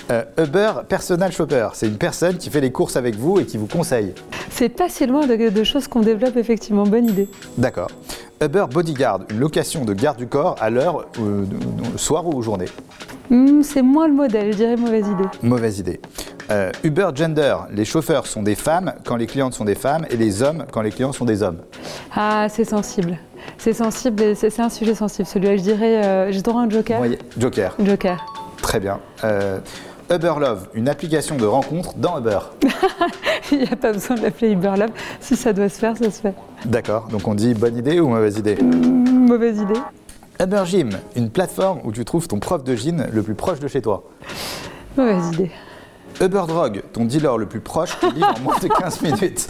[0.09, 1.67] Euh, Uber, personal shopper.
[1.75, 4.15] C'est une personne qui fait les courses avec vous et qui vous conseille.
[4.49, 6.87] C'est pas si loin de, de choses qu'on développe effectivement.
[6.87, 7.29] Bonne idée.
[7.59, 7.91] D'accord.
[8.41, 11.45] Uber Bodyguard, une location de garde du corps à l'heure, euh,
[11.95, 12.65] soir ou journée
[13.29, 15.29] hmm, C'est moins le modèle, je dirais mauvaise idée.
[15.43, 16.01] Mauvaise idée.
[16.49, 20.17] Euh, Uber Gender, les chauffeurs sont des femmes quand les clientes sont des femmes et
[20.17, 21.59] les hommes quand les clients sont des hommes.
[22.15, 23.19] Ah, c'est sensible.
[23.59, 25.55] C'est sensible, c'est un sujet sensible celui-là.
[25.57, 26.99] Je dirais, euh, j'ai droit à un joker.
[27.37, 27.75] Joker.
[27.79, 28.25] Joker.
[28.63, 28.99] Très bien.
[30.11, 32.39] Uber Love, une application de rencontre dans Uber.
[33.51, 34.89] Il n'y a pas besoin de l'appeler Uber Love.
[35.21, 36.33] Si ça doit se faire, ça se fait.
[36.65, 37.07] D'accord.
[37.09, 38.55] Donc on dit bonne idée ou mauvaise idée?
[38.61, 39.79] Mmh, Mauvaise idée.
[40.41, 43.69] Uber Gym, une plateforme où tu trouves ton prof de gym le plus proche de
[43.69, 44.03] chez toi.
[44.97, 45.51] Mauvaise idée.
[46.19, 49.47] Uber Drug, ton dealer le plus proche te livre en moins de 15 minutes.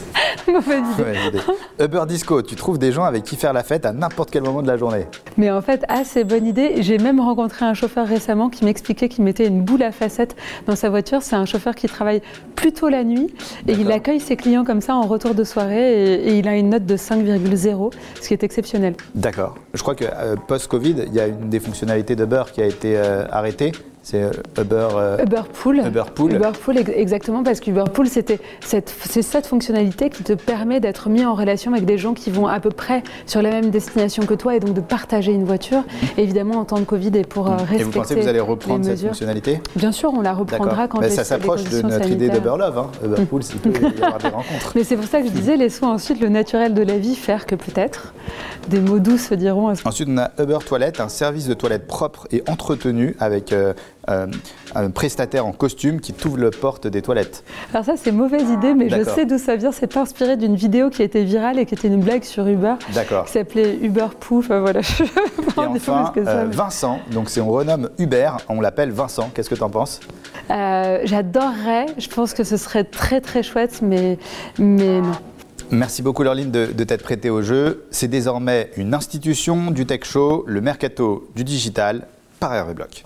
[0.47, 0.83] Mauvaise
[1.27, 1.39] idée.
[1.79, 4.61] Uber Disco, tu trouves des gens avec qui faire la fête à n'importe quel moment
[4.61, 5.07] de la journée.
[5.37, 6.81] Mais en fait, c'est bonne idée.
[6.81, 10.35] J'ai même rencontré un chauffeur récemment qui m'expliquait qu'il mettait une boule à facettes
[10.67, 11.21] dans sa voiture.
[11.21, 12.21] C'est un chauffeur qui travaille
[12.55, 13.33] plutôt la nuit
[13.67, 16.69] et il accueille ses clients comme ça en retour de soirée et, il a une
[16.69, 18.95] note de 5,0, ce qui est exceptionnel.
[19.15, 19.55] D'accord.
[19.73, 22.97] Je crois que euh, post-Covid, il y a une des fonctionnalités d'Uber qui a été
[22.97, 23.71] euh, arrêtée
[24.03, 25.83] c'est euh, Uber, euh, Uber Pool.
[25.85, 26.33] Uber Pool.
[26.33, 31.07] Uber Pool, exactement, parce qu'Uber Pool, c'était cette, c'est cette fonctionnalité qui te permet d'être
[31.09, 34.25] mis en relation avec des gens qui vont à peu près sur la même destination
[34.25, 35.83] que toi et donc de partager une voiture.
[36.17, 37.75] Évidemment, en temps de Covid et pour respecter.
[37.75, 39.61] Euh, et vous pensez que vous allez reprendre cette fonctionnalité?
[39.75, 42.77] Bien sûr, on la reprendra quand Mais ça s'approche de notre idée d'Uber Love.
[42.79, 42.91] Hein.
[43.05, 44.71] Uber Pool, s'il peut y avoir des rencontres.
[44.75, 47.45] Mais c'est pour ça que je disais, laissons ensuite le naturel de la vie faire
[47.45, 48.13] que peut-être
[48.67, 49.71] des mots doux se diront.
[49.85, 53.53] Ensuite, on a Uber Toilette, un service de toilette propre et entretenu avec
[54.75, 57.43] un prestataire en costume qui t'ouvre la porte des toilettes.
[57.73, 59.71] Alors ça, c'est mauvaise idée, mais je sais d'où ça vient.
[59.71, 62.75] C'est inspiré d'une vidéo qui a été virale et qui était une blague sur Uber.
[62.93, 63.25] D'accord.
[63.25, 64.47] Qui s'appelait Uber Pouf.
[64.47, 64.81] voilà.
[65.01, 66.13] et enfin,
[66.49, 66.99] Vincent.
[67.11, 69.29] Donc si on renomme Uber, on l'appelle Vincent.
[69.33, 69.99] Qu'est-ce que tu en penses
[70.49, 71.87] J'adorerais.
[71.97, 74.17] Je pense que ce serait très très chouette, mais,
[74.57, 75.11] mais non.
[75.71, 77.85] Merci beaucoup Lorline de, de t'être prêtée au jeu.
[77.91, 82.07] C'est désormais une institution du tech show, le mercato du digital
[82.41, 83.05] par Hervé Bloch.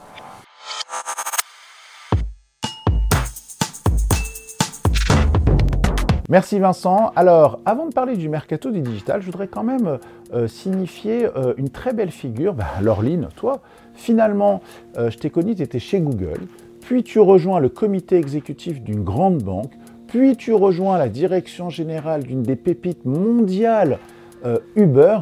[6.28, 7.12] Merci Vincent.
[7.16, 10.00] Alors, avant de parler du mercato du digital, je voudrais quand même
[10.34, 12.54] euh, signifier euh, une très belle figure.
[12.56, 12.66] Bah,
[13.36, 13.62] toi,
[13.94, 14.62] finalement,
[14.98, 16.42] euh, je t'ai connu, tu étais chez Google,
[16.82, 19.72] puis tu rejoins le comité exécutif d'une grande banque,
[20.08, 24.00] puis tu rejoins la direction générale d'une des pépites mondiales
[24.76, 25.18] Uber.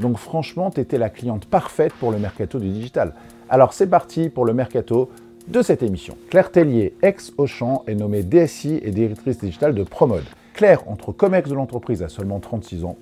[0.00, 3.14] Donc franchement, tu étais la cliente parfaite pour le mercato du digital.
[3.54, 5.10] Alors c'est parti pour le mercato
[5.46, 6.16] de cette émission.
[6.28, 10.24] Claire Tellier, ex-Auchan, est nommée DSI et directrice digitale de Promode.
[10.54, 12.96] Claire, entre COMEX de l'entreprise à seulement 36 ans,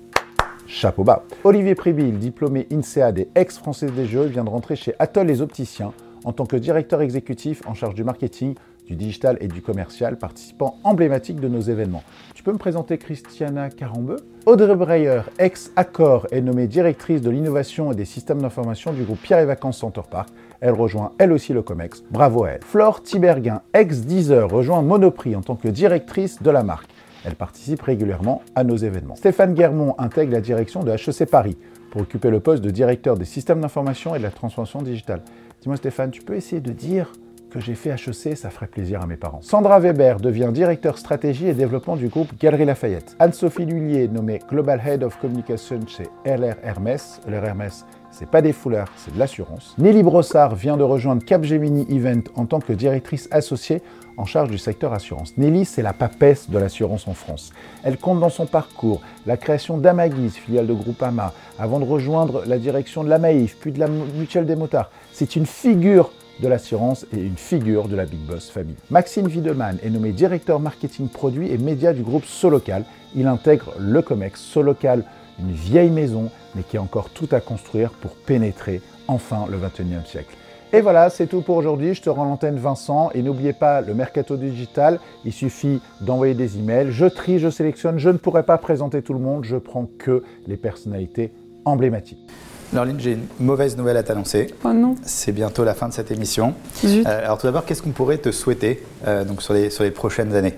[0.67, 1.23] chapeau bas.
[1.43, 5.91] Olivier Prébil, diplômé INSEAD et ex-français des jeux, vient de rentrer chez Atoll les opticiens
[6.23, 8.53] en tant que directeur exécutif en charge du marketing,
[8.87, 12.03] du digital et du commercial, participant emblématique de nos événements.
[12.33, 17.95] Tu peux me présenter Christiana Carambeu Audrey Breyer, ex-Accor, est nommée directrice de l'innovation et
[17.95, 20.29] des systèmes d'information du groupe Pierre et Vacances Center Park.
[20.59, 22.03] Elle rejoint elle aussi le COMEX.
[22.11, 22.61] Bravo à elle.
[22.63, 26.89] Flore Tiberguin, ex-Deezer, rejoint Monoprix en tant que directrice de la marque.
[27.25, 29.15] Elle participe régulièrement à nos événements.
[29.15, 31.57] Stéphane Guermont intègre la direction de HEC Paris
[31.91, 35.21] pour occuper le poste de directeur des systèmes d'information et de la transformation digitale.
[35.61, 37.13] Dis-moi Stéphane, tu peux essayer de dire
[37.53, 39.41] que j'ai fait HEC, ça ferait plaisir à mes parents.
[39.41, 43.15] Sandra Weber devient directeur stratégie et développement du groupe Galerie Lafayette.
[43.19, 47.21] Anne-Sophie Lullier, nommée Global Head of Communication chez LR Hermès.
[47.27, 49.75] LR Hermès, c'est pas des foulards, c'est de l'assurance.
[49.77, 53.83] Nelly Brossard vient de rejoindre Capgemini Event en tant que directrice associée
[54.17, 55.37] en charge du secteur assurance.
[55.37, 57.51] Nelly, c'est la papesse de l'assurance en France.
[57.83, 62.57] Elle compte dans son parcours la création d'Amaguise, filiale de Groupama, avant de rejoindre la
[62.57, 64.89] direction de la Maïf, puis de la Mutuelle des Motards.
[65.11, 68.75] C'est une figure de l'assurance et une figure de la Big Boss famille.
[68.89, 72.85] Maxime Wiedemann est nommé directeur marketing produit et média du groupe Solocal.
[73.15, 75.03] Il intègre le COMEX Solocal,
[75.39, 80.05] une vieille maison, mais qui a encore tout à construire pour pénétrer enfin le 21e
[80.05, 80.35] siècle.
[80.75, 81.93] Et voilà, c'est tout pour aujourd'hui.
[81.93, 84.99] Je te rends l'antenne Vincent et n'oubliez pas le mercato digital.
[85.23, 86.91] Il suffit d'envoyer des emails.
[86.91, 87.99] Je trie, je sélectionne.
[87.99, 89.43] Je ne pourrai pas présenter tout le monde.
[89.43, 91.31] Je prends que les personnalités
[91.63, 92.27] emblématiques.
[92.73, 94.47] Laureline, j'ai une mauvaise nouvelle à t'annoncer.
[94.63, 94.95] Oh non.
[95.03, 96.55] C'est bientôt la fin de cette émission.
[96.83, 99.91] Euh, alors tout d'abord, qu'est-ce qu'on pourrait te souhaiter euh, donc sur, les, sur les
[99.91, 100.55] prochaines années?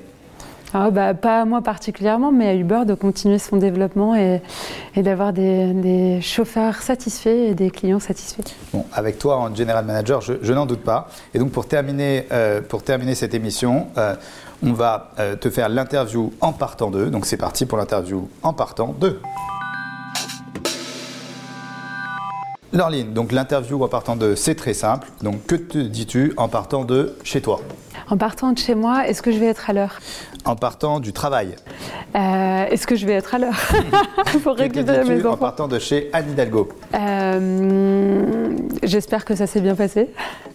[0.73, 4.41] Ah, bah, Pas à moi particulièrement, mais à Uber de continuer son développement et,
[4.95, 8.43] d'avoir des, chauffeurs satisfaits et des clients satisfaits.
[8.73, 11.09] Bon, avec toi en General Manager, je, n'en doute pas.
[11.33, 13.87] Et donc pour terminer, euh, pour terminer cette émission,
[14.63, 17.09] on va te faire l'interview en partant d'eux.
[17.09, 18.95] Donc c'est parti pour l'interview en partant
[22.75, 22.79] d'eux.
[22.79, 25.07] Lorline, donc l'interview en partant de c'est très simple.
[25.21, 27.61] Donc que te dis-tu en partant de chez toi?
[28.09, 29.99] En partant de chez moi, est-ce que je vais être à l'heure?
[30.45, 31.55] En partant du travail
[32.15, 33.59] euh, Est-ce que je vais être à l'heure
[34.43, 35.31] pour récupérer mes enfants?
[35.33, 36.69] En partant de chez Anne Hidalgo?
[36.93, 40.09] Euh, J'espère que ça s'est bien passé.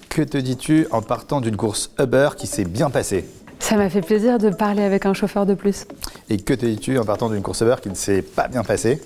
[0.09, 3.25] Que te dis-tu en partant d'une course Uber qui s'est bien passée?
[3.59, 5.87] Ça m'a fait plaisir de parler avec un chauffeur de plus.
[6.29, 9.01] Et que te dis-tu en partant d'une course Uber qui ne s'est pas bien passée?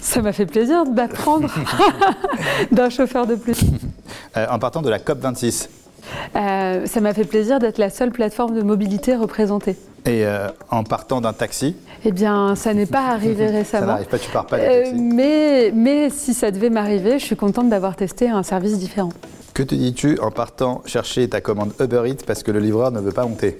[0.00, 1.48] Ça m'a fait plaisir d'apprendre
[2.72, 3.60] d'un chauffeur de plus.
[4.36, 5.68] Euh, en partant de la COP26
[6.36, 9.76] euh, Ça m'a fait plaisir d'être la seule plateforme de mobilité représentée.
[10.04, 11.74] Et euh, en partant d'un taxi
[12.04, 13.86] Eh bien, ça n'est pas arrivé récemment.
[13.86, 14.94] ça n'arrive pas, tu pars pas taxi.
[14.94, 19.10] mais, mais si ça devait m'arriver, je suis contente d'avoir testé un service différent.
[19.54, 23.00] Que te dis-tu en partant chercher ta commande Uber Eats parce que le livreur ne
[23.00, 23.58] veut pas monter?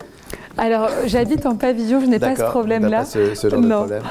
[0.59, 3.05] Alors, j'habite en pavillon, je n'ai pas ce problème-là.
[3.05, 4.03] Ce, ce genre de problème.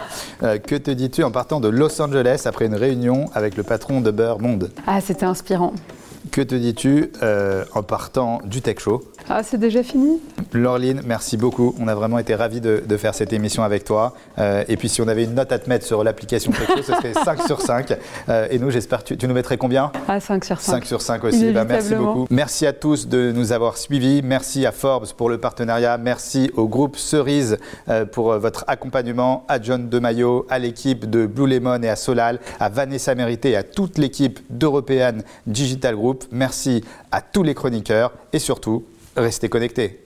[0.44, 4.02] Euh, que te dis-tu en partant de Los Angeles après une réunion avec le patron
[4.02, 4.72] de Beurre Monde?
[4.88, 5.74] Ah, c'était inspirant.
[6.32, 9.04] Que te dis-tu euh, en partant du Tech Show?
[9.30, 10.22] Ah, c'est déjà fini
[10.54, 11.76] Laureline, merci beaucoup.
[11.80, 14.16] On a vraiment été ravis de, faire cette émission avec toi.
[14.40, 16.94] Euh, et puis, si on avait une note à te mettre sur l'application Show, ce
[16.94, 17.94] serait 5 sur 5.
[18.30, 19.92] Euh, et nous, j'espère, tu, tu nous mettrais combien?
[20.08, 20.72] Ah, 5 sur 5.
[20.76, 21.52] 5 sur 5 aussi.
[21.52, 22.28] Bah, merci beaucoup.
[22.30, 24.22] Merci à tous de nous avoir suivis.
[24.24, 25.98] Merci à Forbes pour le partenariat.
[25.98, 27.58] Merci au groupe Cerise
[28.12, 29.44] pour votre accompagnement.
[29.48, 33.56] À John DeMayo, à l'équipe de Blue Lemon et à Solal, à Vanessa Mérité et
[33.58, 36.24] à toute l'équipe d'European Digital Group.
[36.32, 38.86] Merci à tous les chroniqueurs et surtout,
[39.16, 40.05] restez connectés.